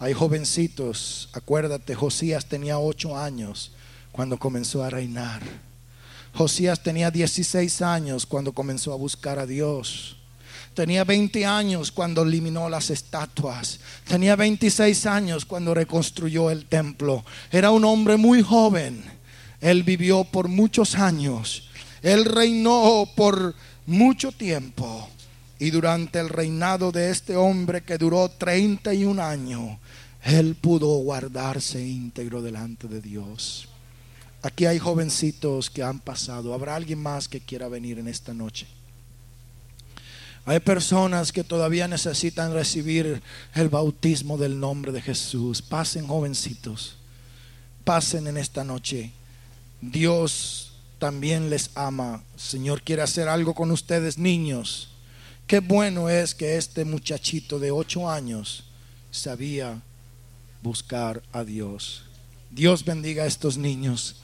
Hay 0.00 0.12
jovencitos, 0.12 1.28
acuérdate, 1.32 1.94
Josías 1.94 2.46
tenía 2.46 2.78
ocho 2.78 3.16
años 3.16 3.72
cuando 4.10 4.38
comenzó 4.38 4.82
a 4.82 4.90
reinar. 4.90 5.42
Josías 6.32 6.82
tenía 6.82 7.10
16 7.10 7.82
años 7.82 8.26
cuando 8.26 8.52
comenzó 8.52 8.92
a 8.92 8.96
buscar 8.96 9.38
a 9.38 9.46
Dios. 9.46 10.16
Tenía 10.74 11.04
20 11.04 11.46
años 11.46 11.92
cuando 11.92 12.22
eliminó 12.22 12.68
las 12.68 12.90
estatuas. 12.90 13.78
Tenía 14.08 14.34
26 14.34 15.06
años 15.06 15.44
cuando 15.44 15.72
reconstruyó 15.72 16.50
el 16.50 16.66
templo. 16.66 17.24
Era 17.52 17.70
un 17.70 17.84
hombre 17.84 18.16
muy 18.16 18.42
joven. 18.42 19.04
Él 19.64 19.82
vivió 19.82 20.24
por 20.24 20.48
muchos 20.48 20.94
años. 20.94 21.70
Él 22.02 22.26
reinó 22.26 23.08
por 23.16 23.54
mucho 23.86 24.30
tiempo. 24.30 25.08
Y 25.58 25.70
durante 25.70 26.18
el 26.18 26.28
reinado 26.28 26.92
de 26.92 27.10
este 27.10 27.34
hombre 27.34 27.82
que 27.82 27.96
duró 27.96 28.28
31 28.28 29.22
años, 29.22 29.78
él 30.22 30.54
pudo 30.54 30.88
guardarse 30.98 31.82
íntegro 31.82 32.42
delante 32.42 32.88
de 32.88 33.00
Dios. 33.00 33.66
Aquí 34.42 34.66
hay 34.66 34.78
jovencitos 34.78 35.70
que 35.70 35.82
han 35.82 35.98
pasado. 35.98 36.52
¿Habrá 36.52 36.76
alguien 36.76 36.98
más 36.98 37.26
que 37.26 37.40
quiera 37.40 37.66
venir 37.66 37.98
en 37.98 38.08
esta 38.08 38.34
noche? 38.34 38.66
Hay 40.44 40.60
personas 40.60 41.32
que 41.32 41.42
todavía 41.42 41.88
necesitan 41.88 42.52
recibir 42.52 43.22
el 43.54 43.70
bautismo 43.70 44.36
del 44.36 44.60
nombre 44.60 44.92
de 44.92 45.00
Jesús. 45.00 45.62
Pasen 45.62 46.06
jovencitos. 46.06 46.96
Pasen 47.82 48.26
en 48.26 48.36
esta 48.36 48.62
noche. 48.62 49.10
Dios 49.80 50.72
también 50.98 51.50
les 51.50 51.70
ama. 51.74 52.22
Señor 52.36 52.82
quiere 52.82 53.02
hacer 53.02 53.28
algo 53.28 53.54
con 53.54 53.70
ustedes, 53.70 54.18
niños. 54.18 54.88
Qué 55.46 55.60
bueno 55.60 56.08
es 56.08 56.34
que 56.34 56.56
este 56.56 56.84
muchachito 56.84 57.58
de 57.58 57.70
ocho 57.70 58.10
años 58.10 58.64
sabía 59.10 59.82
buscar 60.62 61.22
a 61.32 61.44
Dios. 61.44 62.04
Dios 62.50 62.84
bendiga 62.84 63.24
a 63.24 63.26
estos 63.26 63.58
niños. 63.58 64.16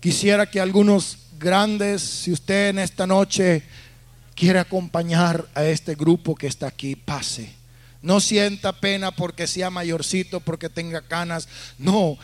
Quisiera 0.00 0.50
que 0.50 0.60
algunos 0.60 1.18
grandes, 1.38 2.02
si 2.02 2.32
usted 2.32 2.70
en 2.70 2.78
esta 2.80 3.06
noche 3.06 3.62
quiere 4.34 4.58
acompañar 4.58 5.46
a 5.54 5.64
este 5.64 5.94
grupo 5.94 6.34
que 6.34 6.46
está 6.46 6.66
aquí, 6.66 6.96
pase. 6.96 7.54
No 8.02 8.20
sienta 8.20 8.72
pena 8.72 9.10
porque 9.10 9.46
sea 9.46 9.70
mayorcito, 9.70 10.40
porque 10.40 10.68
tenga 10.68 11.02
canas. 11.02 11.48
No, 11.78 12.18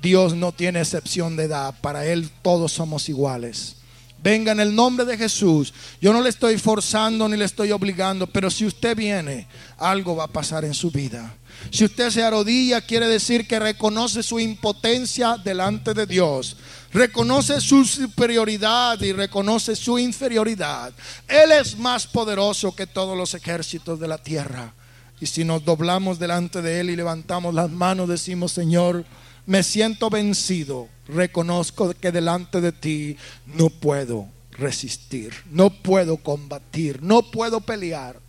Dios 0.00 0.34
no 0.34 0.52
tiene 0.52 0.80
excepción 0.80 1.36
de 1.36 1.44
edad. 1.44 1.74
Para 1.80 2.06
Él 2.06 2.30
todos 2.42 2.72
somos 2.72 3.08
iguales. 3.08 3.76
Venga 4.24 4.52
en 4.52 4.60
el 4.60 4.74
nombre 4.74 5.04
de 5.04 5.18
Jesús. 5.18 5.74
Yo 6.00 6.10
no 6.14 6.22
le 6.22 6.30
estoy 6.30 6.56
forzando 6.56 7.28
ni 7.28 7.36
le 7.36 7.44
estoy 7.44 7.72
obligando, 7.72 8.26
pero 8.26 8.50
si 8.50 8.64
usted 8.64 8.96
viene, 8.96 9.46
algo 9.76 10.16
va 10.16 10.24
a 10.24 10.32
pasar 10.32 10.64
en 10.64 10.72
su 10.72 10.90
vida. 10.90 11.34
Si 11.70 11.84
usted 11.84 12.08
se 12.08 12.22
arrodilla, 12.22 12.80
quiere 12.80 13.06
decir 13.06 13.46
que 13.46 13.58
reconoce 13.58 14.22
su 14.22 14.40
impotencia 14.40 15.36
delante 15.36 15.92
de 15.92 16.06
Dios. 16.06 16.56
Reconoce 16.90 17.60
su 17.60 17.84
superioridad 17.84 18.98
y 19.02 19.12
reconoce 19.12 19.76
su 19.76 19.98
inferioridad. 19.98 20.94
Él 21.28 21.52
es 21.52 21.76
más 21.76 22.06
poderoso 22.06 22.74
que 22.74 22.86
todos 22.86 23.18
los 23.18 23.34
ejércitos 23.34 24.00
de 24.00 24.08
la 24.08 24.16
tierra. 24.16 24.72
Y 25.20 25.26
si 25.26 25.44
nos 25.44 25.64
doblamos 25.64 26.18
delante 26.18 26.62
de 26.62 26.80
Él 26.80 26.90
y 26.90 26.96
levantamos 26.96 27.52
las 27.52 27.70
manos, 27.70 28.08
decimos, 28.08 28.52
Señor, 28.52 29.04
me 29.46 29.62
siento 29.62 30.10
vencido, 30.10 30.88
reconozco 31.06 31.92
que 31.94 32.12
delante 32.12 32.60
de 32.60 32.72
ti 32.72 33.16
no 33.46 33.68
puedo 33.68 34.28
resistir, 34.52 35.34
no 35.50 35.70
puedo 35.70 36.16
combatir, 36.16 37.02
no 37.02 37.22
puedo 37.22 37.60
pelear. 37.60 38.20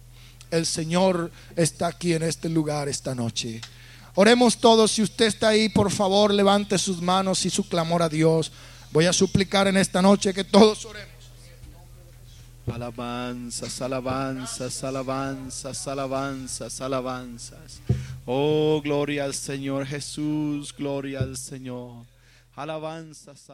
El 0.51 0.66
Señor 0.66 1.32
está 1.55 1.88
aquí 1.88 2.13
en 2.13 2.24
este 2.24 2.49
lugar 2.49 2.88
esta 2.88 3.16
noche. 3.16 3.61
Oremos 4.16 4.57
todos, 4.57 4.91
si 4.91 5.01
usted 5.01 5.26
está 5.26 5.49
ahí, 5.49 5.70
por 5.70 5.91
favor, 5.91 6.34
levante 6.34 6.78
sus 6.78 7.01
manos 7.01 7.45
y 7.45 7.49
su 7.49 7.68
clamor 7.68 8.01
a 8.01 8.09
Dios. 8.09 8.51
Voy 8.91 9.05
a 9.05 9.13
suplicar 9.13 9.68
en 9.68 9.76
esta 9.78 10.01
noche 10.01 10.34
que 10.34 10.43
todos 10.43 10.86
oremos. 10.86 11.14
Alabanzas, 12.72 13.82
alabanzas, 13.82 14.84
alabanzas, 14.84 15.88
alabanzas, 15.88 16.82
alabanzas. 16.82 17.82
Oh, 18.26 18.82
gloria 18.84 19.26
al 19.26 19.34
Señor 19.34 19.86
Jesús, 19.86 20.74
gloria 20.76 21.20
al 21.20 21.38
Señor. 21.38 22.05
Alabanzas. 22.55 23.51